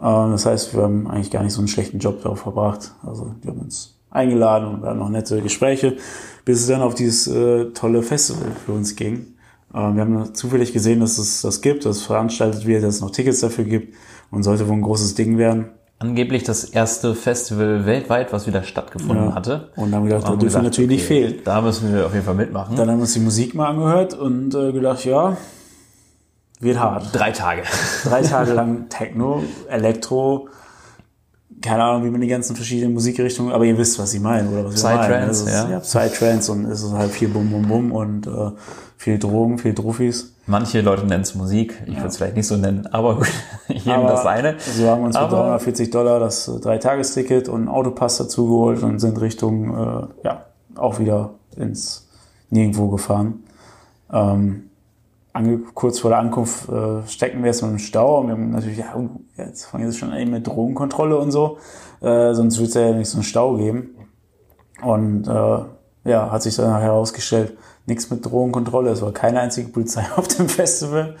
Ähm, 0.00 0.30
Das 0.30 0.46
heißt, 0.46 0.76
wir 0.76 0.84
haben 0.84 1.10
eigentlich 1.10 1.32
gar 1.32 1.42
nicht 1.42 1.52
so 1.52 1.60
einen 1.60 1.68
schlechten 1.68 1.98
Job 1.98 2.22
darauf 2.22 2.38
verbracht. 2.38 2.92
Also 3.04 3.34
die 3.42 3.48
haben 3.48 3.58
uns 3.58 3.98
eingeladen 4.12 4.68
und 4.68 4.82
wir 4.82 4.90
hatten 4.90 5.00
noch 5.00 5.08
nette 5.08 5.42
Gespräche, 5.42 5.96
bis 6.44 6.60
es 6.60 6.68
dann 6.68 6.80
auf 6.82 6.94
dieses 6.94 7.26
äh, 7.26 7.72
tolle 7.72 8.02
Festival 8.02 8.52
für 8.64 8.70
uns 8.72 8.94
ging. 8.94 9.31
Ähm, 9.74 9.94
Wir 9.96 10.02
haben 10.02 10.34
zufällig 10.34 10.72
gesehen, 10.72 11.00
dass 11.00 11.18
es 11.18 11.42
das 11.42 11.60
gibt, 11.60 11.84
dass 11.84 11.96
es 11.98 12.02
veranstaltet 12.02 12.66
wird, 12.66 12.82
dass 12.84 12.96
es 12.96 13.00
noch 13.00 13.10
Tickets 13.10 13.40
dafür 13.40 13.64
gibt 13.64 13.94
und 14.30 14.42
sollte 14.42 14.66
wohl 14.68 14.74
ein 14.76 14.82
großes 14.82 15.14
Ding 15.14 15.38
werden. 15.38 15.66
angeblich 15.98 16.42
das 16.42 16.64
erste 16.64 17.14
Festival 17.14 17.86
weltweit, 17.86 18.32
was 18.32 18.48
wieder 18.48 18.64
stattgefunden 18.64 19.26
Ja. 19.28 19.34
hatte. 19.36 19.70
Und 19.76 19.92
dann 19.92 20.00
haben 20.00 20.08
wir 20.08 20.16
gedacht, 20.16 20.32
da 20.32 20.36
dürfen 20.36 20.56
wir 20.56 20.62
natürlich 20.62 20.90
nicht 20.90 21.04
okay, 21.04 21.28
fehlen. 21.28 21.34
Da 21.44 21.60
müssen 21.60 21.94
wir 21.94 22.06
auf 22.06 22.12
jeden 22.12 22.24
Fall 22.24 22.34
mitmachen. 22.34 22.74
Dann 22.74 22.88
haben 22.90 22.96
wir 22.98 23.02
uns 23.02 23.12
die 23.12 23.20
Musik 23.20 23.54
mal 23.54 23.68
angehört 23.68 24.14
und 24.14 24.52
äh, 24.52 24.72
gedacht, 24.72 25.04
ja, 25.04 25.36
wird 26.58 26.80
hart. 26.80 27.08
Drei 27.12 27.30
Tage. 27.30 27.62
drei 28.04 28.22
Tage 28.22 28.52
lang 28.60 28.88
Techno, 28.88 29.44
Elektro, 29.68 30.48
keine 31.60 31.84
Ahnung, 31.84 32.04
wie 32.04 32.10
man 32.10 32.20
die 32.20 32.26
ganzen 32.26 32.56
verschiedenen 32.56 32.94
Musikrichtungen, 32.94 33.52
aber 33.52 33.64
ihr 33.64 33.78
wisst, 33.78 33.96
was 34.00 34.12
ich 34.12 34.20
meine, 34.20 34.48
oder 34.50 34.64
was 34.64 34.82
wir 34.82 34.90
meinen. 34.96 35.30
Ist- 35.30 35.48
ja. 35.48 35.70
ja. 35.70 35.78
Psytrance 35.78 36.50
und 36.50 36.64
es 36.64 36.82
ist 36.82 36.92
halt 36.92 37.12
viel 37.12 37.28
Bum 37.28 37.48
Bum 37.48 37.68
Bum 37.68 37.92
und 37.92 38.26
äh, 38.26 38.50
viel 39.02 39.18
Drogen, 39.18 39.58
viel 39.58 39.74
Druffis. 39.74 40.32
Manche 40.46 40.80
Leute 40.80 41.04
nennen 41.04 41.22
es 41.22 41.34
Musik, 41.34 41.82
ich 41.86 41.96
würde 41.96 42.06
es 42.06 42.18
vielleicht 42.18 42.36
nicht 42.36 42.46
so 42.46 42.56
nennen, 42.56 42.86
aber 42.86 43.16
gut, 43.16 43.28
jedem 43.68 43.92
Aber 43.92 44.08
das 44.10 44.22
seine. 44.22 44.54
So 44.60 44.88
haben 44.88 45.00
wir 45.00 45.06
uns 45.06 45.16
für 45.16 45.22
Aber- 45.24 45.36
340 45.36 45.90
Dollar 45.90 46.20
das 46.20 46.46
äh, 46.46 46.60
Dreitagesticket 46.60 47.48
und 47.48 47.62
einen 47.62 47.68
Autopass 47.68 48.18
dazu 48.18 48.46
geholt 48.46 48.80
und 48.84 49.00
sind 49.00 49.20
Richtung, 49.20 49.76
äh, 49.76 50.06
ja, 50.24 50.46
auch 50.76 51.00
wieder 51.00 51.30
ins 51.56 52.08
Nirgendwo 52.50 52.88
gefahren. 52.88 53.42
Ähm, 54.12 54.70
kurz 55.74 55.98
vor 55.98 56.10
der 56.10 56.20
Ankunft 56.20 56.68
äh, 56.68 57.04
stecken 57.08 57.40
wir 57.40 57.48
jetzt 57.48 57.62
im 57.62 57.80
Stau 57.80 58.20
und 58.20 58.28
wir 58.28 58.34
haben 58.34 58.50
natürlich, 58.50 58.78
ja, 58.78 58.94
uh, 58.94 59.08
jetzt 59.36 59.64
fangen 59.64 59.84
wir 59.84 59.92
schon 59.92 60.12
an 60.12 60.30
mit 60.30 60.46
Drogenkontrolle 60.46 61.18
und 61.18 61.32
so, 61.32 61.58
äh, 62.02 62.34
sonst 62.34 62.60
wird 62.60 62.68
es 62.68 62.74
ja 62.74 62.92
nicht 62.92 63.08
so 63.08 63.16
einen 63.16 63.24
Stau 63.24 63.56
geben. 63.56 63.96
Und 64.80 65.26
äh, 65.26 65.58
ja, 66.04 66.30
hat 66.30 66.42
sich 66.42 66.54
dann 66.56 66.80
herausgestellt, 66.80 67.56
nichts 67.86 68.10
mit 68.10 68.24
Drogenkontrolle, 68.24 68.90
es 68.90 69.02
war 69.02 69.12
keine 69.12 69.40
einzige 69.40 69.68
Polizei 69.68 70.04
auf 70.16 70.28
dem 70.28 70.48
Festival. 70.48 71.16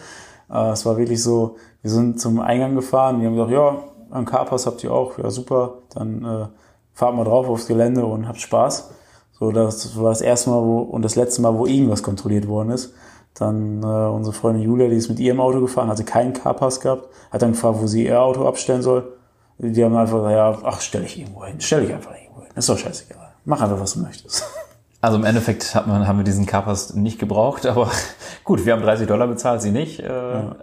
Äh, 0.50 0.70
es 0.70 0.84
war 0.86 0.96
wirklich 0.96 1.22
so, 1.22 1.56
wir 1.82 1.90
sind 1.90 2.20
zum 2.20 2.40
Eingang 2.40 2.74
gefahren, 2.74 3.20
die 3.20 3.26
haben 3.26 3.34
gesagt, 3.34 3.52
ja, 3.52 3.84
einen 4.10 4.26
Carpass 4.26 4.66
habt 4.66 4.84
ihr 4.84 4.92
auch, 4.92 5.18
ja 5.18 5.30
super, 5.30 5.78
dann 5.94 6.24
äh, 6.24 6.46
fahrt 6.92 7.16
mal 7.16 7.24
drauf 7.24 7.48
aufs 7.48 7.66
Gelände 7.66 8.04
und 8.04 8.28
habt 8.28 8.40
Spaß. 8.40 8.90
So, 9.38 9.50
das 9.50 9.96
war 9.96 10.10
das 10.10 10.20
erste 10.20 10.50
Mal 10.50 10.62
wo, 10.62 10.80
und 10.80 11.02
das 11.02 11.16
letzte 11.16 11.42
Mal, 11.42 11.56
wo 11.56 11.66
irgendwas 11.66 12.02
kontrolliert 12.02 12.46
worden 12.46 12.70
ist. 12.70 12.94
Dann 13.34 13.82
äh, 13.82 13.86
unsere 13.86 14.34
Freundin 14.34 14.62
Julia, 14.62 14.88
die 14.88 14.96
ist 14.96 15.08
mit 15.08 15.18
ihrem 15.18 15.40
Auto 15.40 15.60
gefahren, 15.60 15.88
hatte 15.88 16.04
keinen 16.04 16.34
Carpass 16.34 16.80
gehabt, 16.80 17.08
hat 17.30 17.42
dann 17.42 17.52
gefragt, 17.52 17.78
wo 17.80 17.86
sie 17.86 18.06
ihr 18.06 18.20
Auto 18.20 18.46
abstellen 18.46 18.82
soll. 18.82 19.14
Die 19.58 19.84
haben 19.84 19.96
einfach 19.96 20.18
gesagt, 20.18 20.32
ja, 20.32 20.58
ach, 20.64 20.80
stell 20.80 21.02
dich 21.02 21.18
irgendwo 21.18 21.44
hin, 21.44 21.56
stell 21.58 21.82
dich 21.82 21.94
einfach 21.94 22.14
irgendwo 22.14 22.42
hin. 22.42 22.50
Ist 22.54 22.68
doch 22.68 22.78
scheißegal. 22.78 23.32
Mach 23.44 23.60
einfach, 23.60 23.80
was 23.80 23.94
du 23.94 24.00
möchtest. 24.00 24.44
Also 25.02 25.18
im 25.18 25.24
Endeffekt 25.24 25.74
hat 25.74 25.88
man, 25.88 26.06
haben 26.06 26.18
wir 26.18 26.24
diesen 26.24 26.46
Carpass 26.46 26.94
nicht 26.94 27.18
gebraucht, 27.18 27.66
aber 27.66 27.90
gut, 28.44 28.64
wir 28.64 28.72
haben 28.72 28.82
30 28.82 29.08
Dollar 29.08 29.26
bezahlt, 29.26 29.60
sie 29.60 29.72
nicht, 29.72 29.98
äh, 29.98 30.08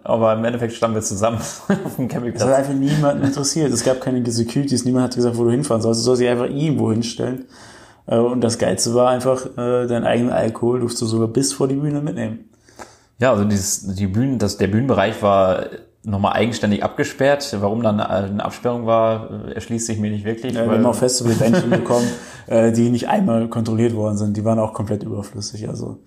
aber 0.03 0.33
im 0.33 0.45
Endeffekt 0.45 0.73
standen 0.73 0.95
wir 0.95 1.01
zusammen 1.01 1.37
auf 1.39 1.45
dem 1.67 1.69
Das 1.69 1.99
hat 1.99 2.09
Campingplatz. 2.09 2.43
einfach 2.53 2.73
niemanden 2.73 3.25
interessiert. 3.25 3.71
Es 3.73 3.83
gab 3.83 3.99
keine 3.99 4.25
Securities, 4.31 4.85
niemand 4.85 5.05
hat 5.07 5.15
gesagt, 5.15 5.37
wo 5.37 5.43
du 5.43 5.51
hinfahren 5.51 5.81
sollst. 5.81 5.99
Du 6.01 6.05
sollst 6.05 6.21
dich 6.21 6.29
einfach 6.29 6.45
irgendwo 6.45 6.89
hinstellen. 6.89 7.45
Äh, 8.07 8.17
Und 8.17 8.39
das 8.41 8.57
Geilste 8.57 8.93
war 8.95 9.09
einfach, 9.09 9.45
äh, 9.57 9.87
deinen 9.87 10.05
eigenen 10.05 10.31
Alkohol 10.31 10.79
durfst 10.79 11.01
du 11.01 11.05
sogar 11.05 11.27
bis 11.27 11.51
vor 11.51 11.67
die 11.67 11.75
Bühne 11.75 11.99
mitnehmen. 12.01 12.45
Ja, 13.19 13.31
also 13.33 13.43
dieses, 13.43 13.93
die 13.95 14.07
Bühnen, 14.07 14.39
das, 14.39 14.55
der 14.55 14.67
Bühnenbereich 14.67 15.21
war 15.21 15.65
nochmal 16.03 16.33
eigenständig 16.33 16.83
abgesperrt. 16.83 17.55
Warum 17.59 17.83
dann 17.83 17.99
eine 17.99 18.43
Absperrung 18.43 18.85
war, 18.85 19.29
erschließt 19.53 19.85
sich 19.85 19.99
mir 19.99 20.11
nicht 20.11 20.25
wirklich. 20.25 20.53
Ja, 20.53 20.65
wir 20.65 20.77
haben 20.77 20.85
auch 20.85 20.95
Festivalbändchen 20.95 21.69
bekommen, 21.69 22.07
äh, 22.47 22.71
die 22.71 22.89
nicht 22.89 23.07
einmal 23.09 23.47
kontrolliert 23.49 23.95
worden 23.95 24.17
sind. 24.17 24.37
Die 24.37 24.45
waren 24.45 24.59
auch 24.59 24.73
komplett 24.73 25.03
überflüssig. 25.03 25.67
Also 25.67 25.97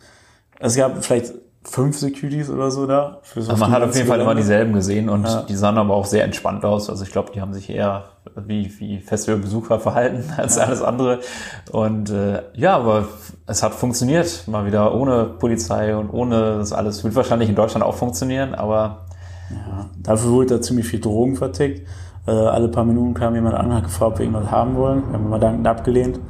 es 0.59 0.76
gab 0.76 1.05
vielleicht 1.05 1.34
fünf 1.64 1.97
Securities 1.97 2.51
oder 2.51 2.70
so 2.72 2.86
da. 2.86 3.20
Also 3.36 3.55
man 3.57 3.70
hat 3.70 3.82
auf 3.82 3.95
jeden 3.95 4.09
Fall 4.09 4.20
immer 4.20 4.34
dieselben 4.34 4.72
gesehen 4.72 5.09
und 5.09 5.24
Ja. 5.24 5.43
die 5.43 5.55
sahen 5.55 5.78
aber 5.78 5.95
auch 5.95 6.07
sehr 6.07 6.24
entspannt 6.24 6.64
aus. 6.64 6.90
Also 6.90 7.05
ich 7.05 7.12
glaube, 7.12 7.30
die 7.32 7.40
haben 7.40 7.53
sich 7.55 7.70
eher 7.70 8.05
wie, 8.34 8.72
wie 8.80 8.99
Festivalbesucher 8.99 9.78
verhalten 9.78 10.24
als 10.36 10.59
alles 10.59 10.82
andere. 10.82 11.20
Und 11.70 12.11
äh, 12.11 12.43
ja, 12.55 12.76
aber 12.76 13.05
es 13.47 13.62
hat 13.62 13.74
funktioniert, 13.74 14.49
mal 14.49 14.66
wieder 14.66 14.95
ohne 14.95 15.24
Polizei 15.24 15.95
und 15.95 16.11
ohne 16.11 16.57
das 16.59 16.72
alles. 16.72 17.05
Wird 17.05 17.14
wahrscheinlich 17.14 17.49
in 17.49 17.55
Deutschland 17.55 17.84
auch 17.84 17.95
funktionieren, 17.95 18.55
aber 18.57 19.07
Ja, 19.51 19.90
dafür 20.03 20.30
wurde 20.30 20.47
da 20.57 20.61
ziemlich 20.61 20.86
viel 20.86 21.01
Drogen 21.01 21.36
vertickt. 21.36 21.86
Äh, 22.26 22.30
alle 22.30 22.68
paar 22.68 22.84
Minuten 22.84 23.14
kam 23.14 23.34
jemand 23.34 23.55
an, 23.57 23.72
hat 23.74 23.84
gefragt, 23.84 24.12
ob 24.12 24.18
wir 24.18 24.26
irgendwas 24.26 24.51
haben 24.51 24.76
wollen. 24.76 25.03
Wir 25.09 25.14
haben 25.14 25.26
immer 25.26 25.38
dankend 25.38 25.66
abgelehnt. 25.66 26.20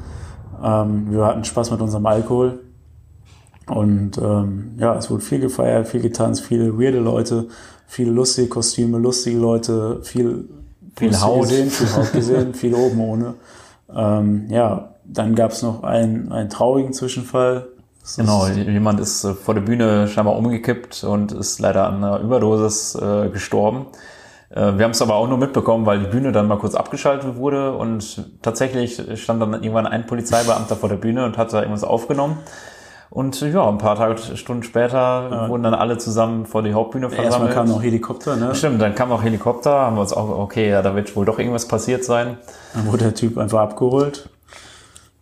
Ähm, 0.62 1.10
wir 1.12 1.24
hatten 1.26 1.44
Spaß 1.44 1.70
mit 1.70 1.80
unserem 1.80 2.06
Alkohol. 2.06 2.60
Und 3.68 4.18
ähm, 4.18 4.72
ja, 4.78 4.96
es 4.96 5.10
wurde 5.10 5.22
viel 5.22 5.40
gefeiert, 5.40 5.86
viel 5.88 6.00
getanzt, 6.00 6.42
viele 6.42 6.78
weirde 6.78 6.98
Leute, 6.98 7.46
viele 7.86 8.10
lustige 8.10 8.48
Kostüme, 8.48 8.98
lustige 8.98 9.38
Leute, 9.38 10.00
viel, 10.02 10.48
Viel 10.96 11.18
Haut. 11.20 11.42
gesehen, 11.42 11.70
viel 11.70 11.96
Haut 11.96 12.12
gesehen, 12.12 12.54
viel 12.54 12.74
oben 12.74 13.00
ohne. 13.00 13.34
Ähm, 13.94 14.46
ja, 14.48 14.94
dann 15.04 15.34
gab 15.34 15.52
es 15.52 15.62
noch 15.62 15.82
einen, 15.84 16.32
einen 16.32 16.50
traurigen 16.50 16.92
Zwischenfall. 16.92 17.68
Das 18.02 18.16
genau, 18.16 18.46
jemand 18.48 18.98
ist 19.00 19.24
äh, 19.24 19.34
vor 19.34 19.54
der 19.54 19.60
Bühne 19.60 20.08
scheinbar 20.08 20.36
umgekippt 20.36 21.04
und 21.04 21.32
ist 21.32 21.60
leider 21.60 21.86
an 21.86 22.02
einer 22.02 22.18
Überdosis 22.18 22.96
äh, 22.96 23.28
gestorben. 23.28 23.86
Äh, 24.50 24.76
Wir 24.76 24.84
haben 24.84 24.90
es 24.90 25.00
aber 25.00 25.14
auch 25.14 25.28
nur 25.28 25.38
mitbekommen, 25.38 25.86
weil 25.86 26.00
die 26.00 26.06
Bühne 26.06 26.32
dann 26.32 26.48
mal 26.48 26.58
kurz 26.58 26.74
abgeschaltet 26.74 27.36
wurde 27.36 27.72
und 27.76 28.24
tatsächlich 28.42 29.00
stand 29.22 29.40
dann 29.40 29.54
irgendwann 29.54 29.86
ein 29.86 30.06
Polizeibeamter 30.06 30.74
vor 30.76 30.88
der 30.88 30.96
Bühne 30.96 31.24
und 31.24 31.38
hat 31.38 31.52
da 31.52 31.60
irgendwas 31.60 31.84
aufgenommen. 31.84 32.38
Und 33.08 33.42
ja, 33.42 33.68
ein 33.68 33.76
paar 33.76 33.96
Tage, 33.96 34.16
Stunden 34.36 34.62
später 34.62 35.46
wurden 35.50 35.62
dann 35.62 35.74
alle 35.74 35.98
zusammen 35.98 36.46
vor 36.46 36.62
die 36.62 36.72
Hauptbühne 36.72 37.06
Erstmal 37.06 37.26
versammelt. 37.26 37.52
kam 37.52 37.68
noch 37.68 37.82
Helikopter, 37.82 38.36
ne? 38.36 38.54
Stimmt, 38.54 38.80
dann 38.80 38.94
kam 38.94 39.12
auch 39.12 39.22
Helikopter, 39.22 39.70
haben 39.70 39.96
wir 39.96 40.00
uns 40.00 40.14
auch, 40.14 40.30
okay, 40.30 40.70
ja, 40.70 40.80
da 40.80 40.96
wird 40.96 41.14
wohl 41.14 41.26
doch 41.26 41.38
irgendwas 41.38 41.68
passiert 41.68 42.04
sein. 42.04 42.38
Dann 42.72 42.86
wurde 42.86 43.04
der 43.04 43.14
Typ 43.14 43.36
einfach 43.36 43.60
abgeholt. 43.60 44.30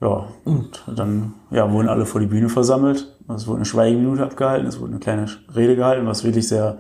Ja, 0.01 0.29
und 0.45 0.85
dann 0.87 1.35
ja, 1.51 1.71
wurden 1.71 1.89
alle 1.89 2.07
vor 2.07 2.21
die 2.21 2.27
Bühne 2.27 2.49
versammelt. 2.49 3.07
Es 3.35 3.47
wurde 3.47 3.59
eine 3.59 3.65
Schweigeminute 3.67 4.25
abgehalten, 4.25 4.67
es 4.67 4.81
wurde 4.81 4.93
eine 4.93 5.01
kleine 5.01 5.27
Rede 5.55 5.77
gehalten, 5.77 6.07
was 6.07 6.25
wirklich 6.25 6.49
sehr, 6.49 6.79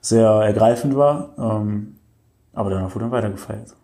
sehr 0.00 0.28
ergreifend 0.28 0.94
war. 0.94 1.30
Ähm, 1.38 1.96
aber 2.52 2.70
danach 2.70 2.94
wurde 2.94 3.06
dann 3.06 3.12
weitergefeiert. 3.12 3.74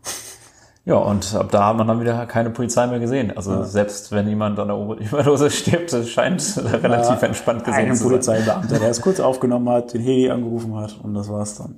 Ja, 0.85 0.97
und 0.97 1.35
ab 1.35 1.51
da 1.51 1.67
hat 1.67 1.77
man 1.77 1.89
dann 1.89 2.01
wieder 2.01 2.27
keine 2.27 2.51
Polizei 2.51 2.87
mehr 2.87 3.01
gesehen. 3.01 3.37
Also 3.37 3.65
selbst 3.65 4.13
wenn 4.13 4.29
jemand 4.29 4.59
an 4.61 4.69
der 4.69 4.77
Überdose 4.77 5.51
stirbt, 5.51 5.93
es 5.93 6.11
scheint 6.11 6.57
relativ 6.65 7.21
entspannt 7.23 7.65
gesehen 7.65 7.87
Ein 7.87 7.97
zu 7.97 8.03
sein. 8.03 8.09
Polizeibeamter, 8.09 8.79
der 8.79 8.91
es 8.91 9.01
kurz 9.01 9.19
aufgenommen 9.19 9.69
hat, 9.69 9.95
den 9.95 10.01
Heli 10.01 10.31
angerufen 10.31 10.77
hat 10.77 10.97
und 11.03 11.15
das 11.15 11.29
war's 11.29 11.57
dann. 11.57 11.75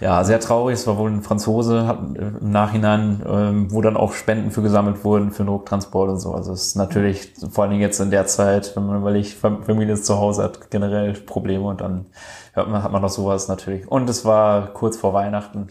Ja, 0.00 0.22
sehr 0.24 0.40
traurig. 0.40 0.74
Es 0.74 0.86
war 0.86 0.98
wohl 0.98 1.10
ein 1.10 1.22
Franzose 1.22 1.86
hat, 1.86 1.98
äh, 2.16 2.28
im 2.40 2.50
Nachhinein, 2.50 3.22
ähm, 3.26 3.72
wo 3.72 3.80
dann 3.80 3.96
auch 3.96 4.12
Spenden 4.12 4.50
für 4.50 4.62
gesammelt 4.62 5.04
wurden 5.04 5.30
für 5.30 5.42
den 5.42 5.48
Drucktransport 5.48 6.10
und 6.10 6.18
so. 6.18 6.32
Also 6.34 6.52
es 6.52 6.66
ist 6.68 6.76
natürlich 6.76 7.32
vor 7.50 7.64
allen 7.64 7.70
Dingen 7.70 7.82
jetzt 7.82 7.98
in 8.00 8.10
der 8.10 8.26
Zeit, 8.26 8.76
wenn 8.76 8.86
man 8.86 8.98
überlegt, 9.00 9.28
Fam- 9.42 9.62
Familie 9.64 9.94
zu 9.96 10.18
Hause 10.18 10.42
hat 10.42 10.70
generell 10.70 11.14
Probleme 11.14 11.64
und 11.64 11.80
dann 11.80 12.06
hört 12.52 12.68
man, 12.68 12.82
hat 12.82 12.92
man 12.92 13.00
noch 13.02 13.08
sowas 13.08 13.48
natürlich. 13.48 13.90
Und 13.90 14.08
es 14.10 14.24
war 14.24 14.66
kurz 14.74 14.96
vor 14.98 15.14
Weihnachten. 15.14 15.68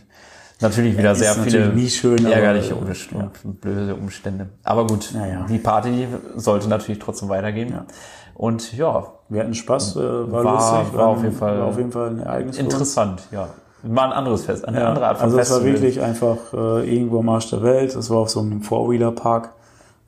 Natürlich 0.62 0.98
wieder 0.98 1.12
ist 1.12 1.20
sehr 1.20 1.34
viele 1.34 1.68
nie 1.74 1.90
schön, 1.90 2.26
aber, 2.26 2.34
ärgerliche 2.36 2.74
äh, 2.74 2.78
Umst- 2.78 3.12
ja. 3.12 3.30
und 3.44 3.60
blöde 3.62 3.94
Umstände. 3.96 4.48
Aber 4.64 4.88
gut, 4.88 5.12
Ja, 5.14 5.26
ja. 5.26 5.46
die 5.50 5.58
Party 5.58 6.08
sollte 6.36 6.70
natürlich 6.70 7.00
trotzdem 7.00 7.28
weitergehen. 7.30 7.70
Ja. 7.72 7.86
Und 8.36 8.76
ja, 8.76 9.06
Wir 9.28 9.42
hatten 9.42 9.54
Spaß, 9.54 9.96
äh, 9.98 10.00
war, 10.32 10.44
War- 10.44 10.54
lustig, 10.54 10.98
war 10.98 11.08
ein- 11.10 11.16
auf 11.16 11.24
jeden 11.24 11.36
Fall 11.36 11.60
war 11.60 11.66
auf 11.68 11.78
jeden 11.78 11.92
Fall 11.92 12.10
ein 12.10 12.20
Ereignis. 12.20 12.58
interessant, 12.58 13.24
ja. 13.32 13.50
Mal 13.88 14.06
ein 14.06 14.14
anderes 14.14 14.46
Fest, 14.46 14.68
eine 14.68 14.80
Ja, 14.80 14.90
andere 14.90 15.08
Art 15.08 15.18
von 15.18 15.26
also 15.26 15.40
es 15.40 15.52
war 15.52 15.64
wirklich 15.64 16.02
einfach 16.02 16.38
äh, 16.54 16.96
irgendwo 16.96 17.20
am 17.20 17.30
Arsch 17.30 17.50
der 17.50 17.62
Welt. 17.62 17.96
Es 17.96 18.10
war 18.10 18.18
auf 18.18 18.30
so 18.30 18.40
einem 18.40 18.62
Four-Wheeler-Park. 18.62 19.54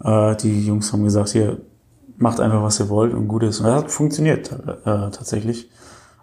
Äh, 0.04 0.36
die 0.38 0.66
Jungs 0.66 0.92
haben 0.92 1.04
gesagt, 1.04 1.30
hier, 1.30 1.58
macht 2.18 2.40
einfach, 2.40 2.64
was 2.64 2.80
ihr 2.80 2.90
wollt 2.90 3.14
und 3.14 3.28
gut 3.28 3.44
ist. 3.44 3.60
Und 3.60 3.68
das 3.68 3.84
hat 3.84 3.92
funktioniert 3.92 4.52
äh, 4.52 4.76
tatsächlich. 4.84 5.70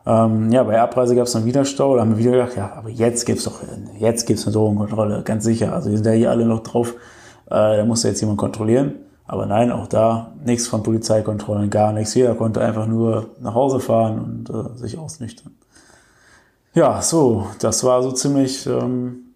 Ähm, 0.07 0.53
ja, 0.53 0.63
bei 0.65 0.81
Abreise 0.81 1.15
gab 1.17 1.27
es 1.27 1.33
dann 1.33 1.45
wieder 1.45 1.65
Stau. 1.65 1.95
Da 1.95 2.03
haben 2.03 2.11
wir 2.11 2.19
wieder 2.19 2.33
gedacht, 2.33 2.57
ja, 2.57 2.73
aber 2.77 2.91
jetzt 2.91 3.25
gibt's 3.25 3.45
doch, 3.45 3.61
jetzt 3.99 4.27
gibt's 4.27 4.45
eine 4.45 4.53
Drogenkontrolle, 4.53 5.23
ganz 5.23 5.45
sicher. 5.45 5.73
Also 5.73 5.89
die 5.89 5.97
sind 5.97 6.07
ja 6.07 6.13
hier 6.13 6.31
alle 6.31 6.45
noch 6.45 6.61
drauf. 6.61 6.95
Äh, 7.47 7.77
da 7.79 7.85
muss 7.85 8.03
ja 8.03 8.11
jetzt 8.11 8.21
jemand 8.21 8.39
kontrollieren. 8.39 8.95
Aber 9.27 9.47
nein, 9.47 9.73
auch 9.73 9.87
da 9.87 10.33
nichts 10.45 10.67
von 10.67 10.83
Polizeikontrollen, 10.83 11.71
gar 11.71 11.93
nichts. 11.93 12.15
Jeder 12.15 12.35
konnte 12.35 12.61
einfach 12.61 12.87
nur 12.87 13.31
nach 13.41 13.55
Hause 13.55 13.81
fahren 13.81 14.19
und 14.19 14.51
äh, 14.51 14.77
sich 14.77 14.99
ausnüchtern. 14.99 15.53
Ja, 16.75 17.01
so, 17.03 17.47
das 17.61 17.85
war 17.85 18.03
so 18.03 18.11
ziemlich 18.11 18.67
ähm, 18.67 19.35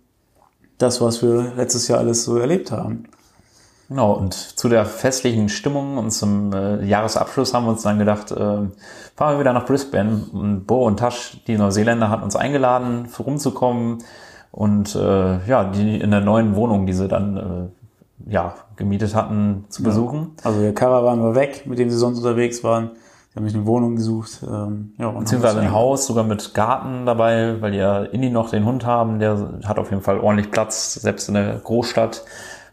das, 0.77 1.01
was 1.01 1.23
wir 1.23 1.53
letztes 1.57 1.87
Jahr 1.87 2.01
alles 2.01 2.25
so 2.25 2.37
erlebt 2.37 2.73
haben. 2.73 3.05
Genau, 3.89 4.13
und 4.13 4.35
zu 4.35 4.69
der 4.69 4.85
festlichen 4.85 5.49
Stimmung 5.49 5.99
und 5.99 6.11
zum 6.11 6.53
äh, 6.53 6.85
Jahresabschluss 6.85 7.55
haben 7.55 7.65
wir 7.65 7.71
uns 7.71 7.83
dann 7.83 7.99
gedacht, 7.99 8.33
äh, 8.33 8.35
fahren 8.35 8.71
wir 9.35 9.39
wieder 9.39 9.53
nach 9.53 9.67
Brisbane. 9.67 10.27
Und 10.33 10.67
Bo 10.67 10.85
und 10.85 10.99
Tasch, 10.99 11.41
die 11.47 11.57
Neuseeländer, 11.57 12.11
hatten 12.11 12.25
uns 12.25 12.37
eingeladen, 12.37 13.07
für 13.07 13.23
rumzukommen 13.23 13.99
und 14.51 14.97
äh, 14.97 15.47
ja, 15.47 15.65
die 15.65 16.01
in 16.01 16.11
der 16.11 16.21
neuen 16.21 16.57
Wohnung, 16.57 16.87
die 16.87 16.93
sie 16.93 17.07
dann 17.07 17.37
äh, 18.27 18.33
ja, 18.33 18.57
gemietet 18.75 19.15
hatten, 19.15 19.65
zu 19.69 19.85
besuchen. 19.85 20.33
Also 20.43 20.61
der 20.61 20.75
Caravan 20.75 21.23
war 21.23 21.35
weg, 21.37 21.65
mit 21.67 21.79
dem 21.79 21.89
sie 21.89 21.97
sonst 21.97 22.19
unterwegs 22.19 22.65
waren. 22.65 22.91
Sie 23.39 23.43
haben 23.43 23.49
sich 23.51 23.57
eine 23.57 23.67
Wohnung 23.67 23.95
gesucht. 23.95 24.41
Ähm, 24.43 24.95
ja, 24.99 25.07
und 25.07 25.21
Beziehungsweise 25.21 25.61
ein 25.61 25.71
Haus, 25.71 26.09
sogar 26.09 26.25
mit 26.25 26.55
Garten 26.55 27.07
dabei, 27.07 27.61
weil 27.61 27.73
ja 27.73 28.03
Inni 28.03 28.31
noch 28.31 28.51
den 28.51 28.65
Hund 28.65 28.85
haben, 28.85 29.21
der 29.21 29.61
hat 29.65 29.79
auf 29.79 29.91
jeden 29.91 30.03
Fall 30.03 30.19
ordentlich 30.19 30.51
Platz, 30.51 30.95
selbst 30.95 31.29
in 31.29 31.35
der 31.35 31.55
Großstadt. 31.55 32.25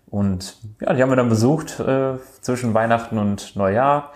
Und 0.07 0.57
ja, 0.81 0.93
die 0.93 1.03
haben 1.03 1.11
wir 1.11 1.17
dann 1.17 1.29
besucht 1.29 1.79
äh, 1.79 2.13
zwischen 2.41 2.73
Weihnachten 2.73 3.19
und 3.19 3.55
Neujahr. 3.55 4.09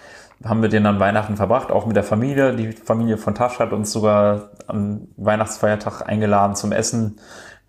Haben 0.44 0.62
mit 0.62 0.74
denen 0.74 0.86
dann 0.86 1.00
Weihnachten 1.00 1.38
verbracht, 1.38 1.70
auch 1.70 1.86
mit 1.86 1.96
der 1.96 2.04
Familie. 2.04 2.56
Die 2.56 2.72
Familie 2.72 3.20
von 3.20 3.36
Tasch 3.36 3.60
hat 3.60 3.72
uns 3.72 3.92
sogar 3.92 4.50
am 4.66 5.02
Weihnachtsfeiertag 5.18 6.02
eingeladen 6.10 6.56
zum 6.56 6.72
Essen 6.72 7.20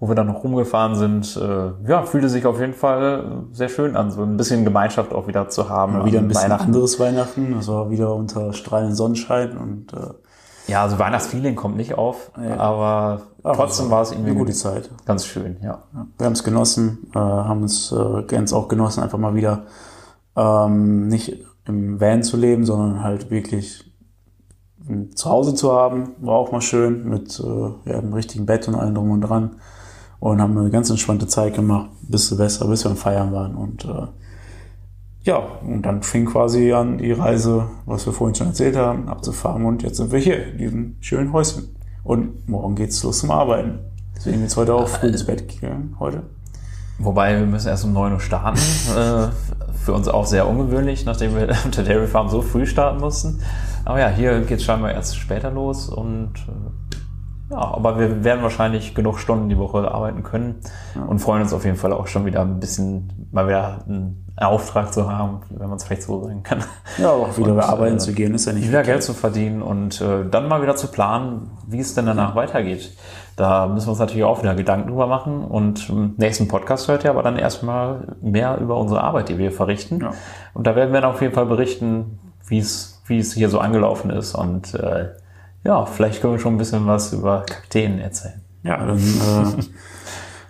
wo 0.00 0.08
wir 0.08 0.14
dann 0.14 0.26
noch 0.26 0.42
rumgefahren 0.42 0.94
sind. 0.96 1.36
Äh, 1.36 1.88
ja, 1.88 2.02
fühlte 2.04 2.28
sich 2.28 2.46
auf 2.46 2.58
jeden 2.58 2.72
Fall 2.74 3.44
sehr 3.52 3.68
schön 3.68 3.96
an, 3.96 4.10
so 4.10 4.22
ein 4.22 4.36
bisschen 4.36 4.64
Gemeinschaft 4.64 5.12
auch 5.12 5.28
wieder 5.28 5.48
zu 5.50 5.68
haben. 5.68 5.92
Mal 5.98 6.04
wieder 6.06 6.18
ein 6.20 6.26
bisschen 6.28 6.44
Weihnachten. 6.44 6.66
anderes 6.68 6.98
Weihnachten. 6.98 7.54
Das 7.54 7.68
war 7.68 7.90
wieder 7.90 8.14
unter 8.14 8.52
strahlendem 8.54 8.96
Sonnenschein 8.96 9.56
und 9.58 9.92
äh, 9.92 10.14
Ja, 10.72 10.82
also 10.82 10.98
Weihnachtsfeeling 10.98 11.54
kommt 11.54 11.76
nicht 11.76 11.96
auf, 11.98 12.30
Ja. 12.42 12.56
aber 12.56 13.20
aber 13.42 13.54
trotzdem 13.54 13.90
war 13.90 14.02
es 14.02 14.12
irgendwie 14.12 14.30
eine 14.30 14.38
gute 14.38 14.52
Zeit. 14.52 14.90
ganz 15.06 15.24
schön, 15.26 15.56
ja. 15.62 15.82
Ja, 15.94 16.06
wir 16.18 16.26
haben 16.26 16.32
es 16.34 16.44
genossen, 16.44 17.06
äh, 17.14 17.18
haben 17.18 17.62
es 17.64 17.92
äh, 17.92 18.22
ganz 18.24 18.52
auch 18.52 18.68
genossen, 18.68 19.02
einfach 19.02 19.18
mal 19.18 19.34
wieder 19.34 19.64
ähm, 20.36 21.08
nicht 21.08 21.44
im 21.66 22.00
Van 22.00 22.22
zu 22.22 22.36
leben, 22.36 22.64
sondern 22.64 23.02
halt 23.02 23.30
wirklich 23.30 23.84
ein 24.88 25.14
Zuhause 25.14 25.54
zu 25.54 25.72
haben. 25.72 26.10
War 26.20 26.34
auch 26.36 26.52
mal 26.52 26.60
schön 26.62 27.08
mit 27.08 27.38
äh, 27.38 27.90
ja, 27.90 27.98
einem 27.98 28.12
richtigen 28.14 28.46
Bett 28.46 28.66
und 28.68 28.74
allem 28.74 28.94
drum 28.94 29.10
und 29.10 29.20
dran. 29.22 29.56
Und 30.20 30.40
haben 30.40 30.56
eine 30.56 30.70
ganz 30.70 30.90
entspannte 30.90 31.26
Zeit 31.26 31.54
gemacht, 31.54 31.90
bis 32.02 32.28
Silvester, 32.28 32.68
bis 32.68 32.84
wir 32.84 32.90
am 32.90 32.96
Feiern 32.96 33.32
waren. 33.32 33.54
Und 33.54 33.84
äh, 33.86 34.06
ja, 35.22 35.36
und 35.36 35.82
dann 35.82 36.02
fing 36.02 36.26
quasi 36.26 36.72
an 36.72 36.98
die 36.98 37.12
Reise, 37.12 37.68
was 37.86 38.06
wir 38.06 38.12
vorhin 38.12 38.34
schon 38.34 38.48
erzählt 38.48 38.76
haben, 38.76 39.08
abzufahren. 39.08 39.64
Und 39.64 39.82
jetzt 39.82 39.96
sind 39.96 40.12
wir 40.12 40.18
hier 40.18 40.52
in 40.52 40.58
diesem 40.58 40.96
schönen 41.00 41.32
Häuschen. 41.32 41.74
Und 42.04 42.48
morgen 42.48 42.74
geht's 42.74 43.02
los 43.02 43.20
zum 43.20 43.30
Arbeiten. 43.30 43.80
Deswegen 44.16 44.42
jetzt 44.42 44.56
heute 44.56 44.74
auch 44.74 44.88
früh 44.88 45.08
ins 45.08 45.24
Bett 45.24 45.48
gegangen, 45.48 45.96
heute. 45.98 46.22
Wobei 46.98 47.38
wir 47.38 47.46
müssen 47.46 47.68
erst 47.68 47.84
um 47.84 47.94
9 47.94 48.12
Uhr 48.12 48.20
starten. 48.20 48.58
äh, 48.96 49.28
für 49.84 49.94
uns 49.94 50.08
auch 50.08 50.26
sehr 50.26 50.46
ungewöhnlich, 50.46 51.06
nachdem 51.06 51.34
wir 51.34 51.50
auf 51.50 51.70
der 51.70 51.84
Dairy 51.84 52.06
Farm 52.06 52.28
so 52.28 52.42
früh 52.42 52.66
starten 52.66 53.00
mussten. 53.00 53.40
Aber 53.84 53.98
ja, 53.98 54.08
hier 54.08 54.40
geht 54.40 54.58
es 54.58 54.64
scheinbar 54.64 54.92
erst 54.92 55.16
später 55.16 55.50
los 55.50 55.88
und 55.88 56.32
äh, 56.48 56.96
ja, 57.50 57.56
aber 57.56 57.98
wir 57.98 58.22
werden 58.22 58.42
wahrscheinlich 58.42 58.94
genug 58.94 59.18
Stunden 59.18 59.48
die 59.48 59.58
Woche 59.58 59.90
arbeiten 59.90 60.22
können 60.22 60.60
und 61.08 61.18
freuen 61.18 61.42
uns 61.42 61.52
auf 61.52 61.64
jeden 61.64 61.76
Fall 61.76 61.92
auch 61.92 62.06
schon 62.06 62.24
wieder 62.24 62.42
ein 62.42 62.60
bisschen 62.60 63.28
mal 63.32 63.48
wieder 63.48 63.84
einen 63.88 64.26
Auftrag 64.36 64.92
zu 64.92 65.10
haben, 65.10 65.40
wenn 65.50 65.68
man 65.68 65.76
es 65.76 65.84
vielleicht 65.84 66.04
so 66.04 66.22
sagen 66.22 66.42
kann. 66.42 66.64
Ja, 66.98 67.10
auch 67.10 67.36
wieder 67.36 67.52
Und, 67.52 67.60
arbeiten 67.60 67.96
äh, 67.96 67.98
zu 67.98 68.12
gehen, 68.12 68.34
ist 68.34 68.46
ja 68.46 68.52
nicht 68.52 68.68
wieder. 68.68 68.82
Geld 68.82 69.02
zu 69.02 69.14
verdienen 69.14 69.62
und 69.62 70.00
äh, 70.00 70.24
dann 70.30 70.48
mal 70.48 70.62
wieder 70.62 70.76
zu 70.76 70.88
planen, 70.88 71.50
wie 71.66 71.80
es 71.80 71.94
denn 71.94 72.06
danach 72.06 72.34
weitergeht. 72.34 72.96
Da 73.36 73.66
müssen 73.66 73.86
wir 73.86 73.90
uns 73.90 73.98
natürlich 73.98 74.24
auch 74.24 74.42
wieder 74.42 74.54
Gedanken 74.54 74.88
drüber 74.88 75.06
machen 75.06 75.44
und 75.44 75.88
im 75.88 76.14
nächsten 76.18 76.46
Podcast 76.46 76.88
hört 76.88 77.04
ihr 77.04 77.10
aber 77.10 77.22
dann 77.22 77.36
erstmal 77.36 78.16
mehr 78.20 78.58
über 78.58 78.76
unsere 78.76 79.02
Arbeit, 79.02 79.28
die 79.28 79.38
wir 79.38 79.50
verrichten. 79.50 80.00
Ja. 80.00 80.12
Und 80.54 80.66
da 80.66 80.76
werden 80.76 80.92
wir 80.92 81.00
dann 81.00 81.10
auf 81.10 81.20
jeden 81.20 81.34
Fall 81.34 81.46
berichten, 81.46 82.18
wie 82.46 82.58
es 82.58 83.02
wie 83.06 83.18
es 83.18 83.34
hier 83.34 83.48
so 83.48 83.58
angelaufen 83.58 84.10
ist 84.10 84.34
und 84.34 84.74
äh, 84.74 85.08
ja, 85.64 85.84
vielleicht 85.86 86.20
können 86.20 86.34
wir 86.34 86.40
schon 86.40 86.54
ein 86.54 86.58
bisschen 86.58 86.86
was 86.86 87.12
über 87.12 87.44
Kakteen 87.46 87.98
erzählen. 87.98 88.40
Ja, 88.62 88.76
dann 88.84 88.98
äh, 88.98 89.62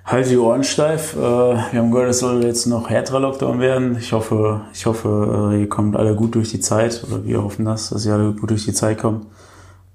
halt 0.05 0.31
die 0.31 0.37
Ohren 0.39 0.65
steif. 0.65 1.15
Äh, 1.17 1.19
wir 1.21 1.81
haben 1.81 1.91
gehört, 1.91 2.11
es 2.11 2.21
soll 2.21 2.45
jetzt 2.45 2.67
noch 2.67 2.91
härterer 2.91 3.21
Lockdown 3.21 3.61
werden. 3.61 3.97
Ich 3.99 4.13
hoffe, 4.13 4.63
ich 4.73 4.87
hoffe, 4.87 5.51
äh, 5.53 5.61
ihr 5.61 5.69
kommt 5.69 5.97
alle 5.97 6.15
gut 6.15 6.35
durch 6.35 6.51
die 6.51 6.61
Zeit 6.61 7.05
oder 7.09 7.25
wir 7.25 7.43
hoffen 7.43 7.65
das, 7.65 7.91
dass 7.91 8.07
ihr 8.07 8.15
alle 8.15 8.33
gut 8.33 8.51
durch 8.51 8.65
die 8.65 8.73
Zeit 8.73 8.99
kommt. 8.99 9.27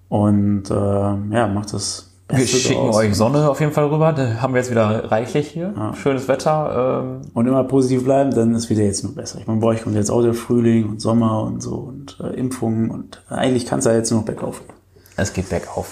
Und 0.07 0.69
äh, 0.69 0.73
ja, 0.73 1.47
macht 1.53 1.73
das 1.73 2.11
Wir 2.29 2.37
Beste 2.37 2.57
schicken 2.57 2.85
draus. 2.85 2.95
euch 2.97 3.15
Sonne 3.15 3.49
auf 3.49 3.59
jeden 3.59 3.71
Fall 3.73 3.85
rüber. 3.87 4.13
Da 4.13 4.41
haben 4.41 4.53
wir 4.53 4.61
jetzt 4.61 4.71
wieder 4.71 5.11
reichlich 5.11 5.47
hier. 5.49 5.73
Schönes 6.01 6.27
Wetter. 6.27 7.01
Ähm, 7.03 7.21
Und 7.33 7.47
immer 7.47 7.63
positiv 7.65 8.03
bleiben, 8.05 8.31
dann 8.31 8.53
ist 8.55 8.69
wieder 8.69 8.83
jetzt 8.83 9.03
nur 9.03 9.13
besser. 9.15 9.39
Ich 9.39 9.47
meine, 9.47 9.59
bei 9.59 9.67
euch 9.67 9.83
kommt 9.83 9.95
jetzt 9.95 10.09
auch 10.11 10.21
der 10.21 10.33
Frühling 10.33 10.87
und 10.89 11.01
Sommer 11.01 11.41
und 11.43 11.61
so 11.61 11.75
und 11.75 12.17
äh, 12.23 12.33
Impfungen 12.39 12.89
und 12.91 13.23
eigentlich 13.29 13.65
kann 13.65 13.79
es 13.79 13.85
ja 13.85 13.93
jetzt 13.93 14.11
nur 14.11 14.21
noch 14.21 14.25
bergauf 14.25 14.59
gehen. 14.65 14.74
Es 15.17 15.33
geht 15.33 15.49
bergauf. 15.49 15.87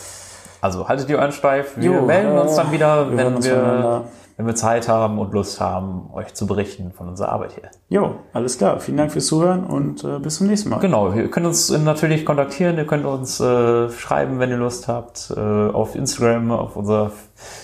Also 0.61 0.87
haltet 0.87 1.09
die 1.09 1.15
Ohren 1.15 1.31
steif. 1.31 1.75
Wir 1.75 1.91
Jo, 1.91 2.01
melden 2.03 2.37
uns 2.37 2.55
dann 2.55 2.71
wieder, 2.71 3.11
wir 3.11 3.17
wenn 3.17 3.43
wir, 3.43 4.05
wenn 4.37 4.45
wir 4.45 4.55
Zeit 4.55 4.87
haben 4.87 5.19
und 5.19 5.33
Lust 5.33 5.59
haben, 5.59 6.09
euch 6.13 6.33
zu 6.33 6.47
berichten 6.47 6.91
von 6.91 7.09
unserer 7.09 7.33
Arbeit 7.33 7.51
hier. 7.53 7.69
Jo, 7.89 8.15
alles 8.31 8.57
klar. 8.57 8.79
Vielen 8.79 8.97
Dank 8.97 9.11
fürs 9.11 9.25
Zuhören 9.27 9.65
und 9.65 10.03
äh, 10.05 10.19
bis 10.19 10.37
zum 10.37 10.47
nächsten 10.47 10.69
Mal. 10.69 10.79
Genau, 10.79 11.11
ihr 11.11 11.29
könnt 11.29 11.45
uns 11.45 11.69
natürlich 11.69 12.25
kontaktieren, 12.25 12.77
ihr 12.77 12.87
könnt 12.87 13.05
uns 13.05 13.41
äh, 13.41 13.89
schreiben, 13.89 14.39
wenn 14.39 14.51
ihr 14.51 14.57
Lust 14.57 14.87
habt, 14.87 15.33
äh, 15.35 15.39
auf 15.39 15.95
Instagram, 15.95 16.51
auf 16.51 16.77
unserer 16.77 17.11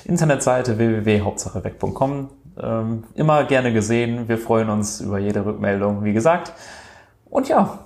Internetseite 0.04 0.78
www.hauptsacheweg.com. 0.78 2.30
Ähm, 2.62 3.04
immer 3.16 3.46
gerne 3.46 3.72
gesehen. 3.72 4.28
Wir 4.28 4.38
freuen 4.38 4.70
uns 4.70 5.00
über 5.00 5.20
jede 5.20 5.46
Rückmeldung, 5.46 6.04
wie 6.04 6.12
gesagt. 6.12 6.52
Und 7.30 7.48
ja, 7.48 7.80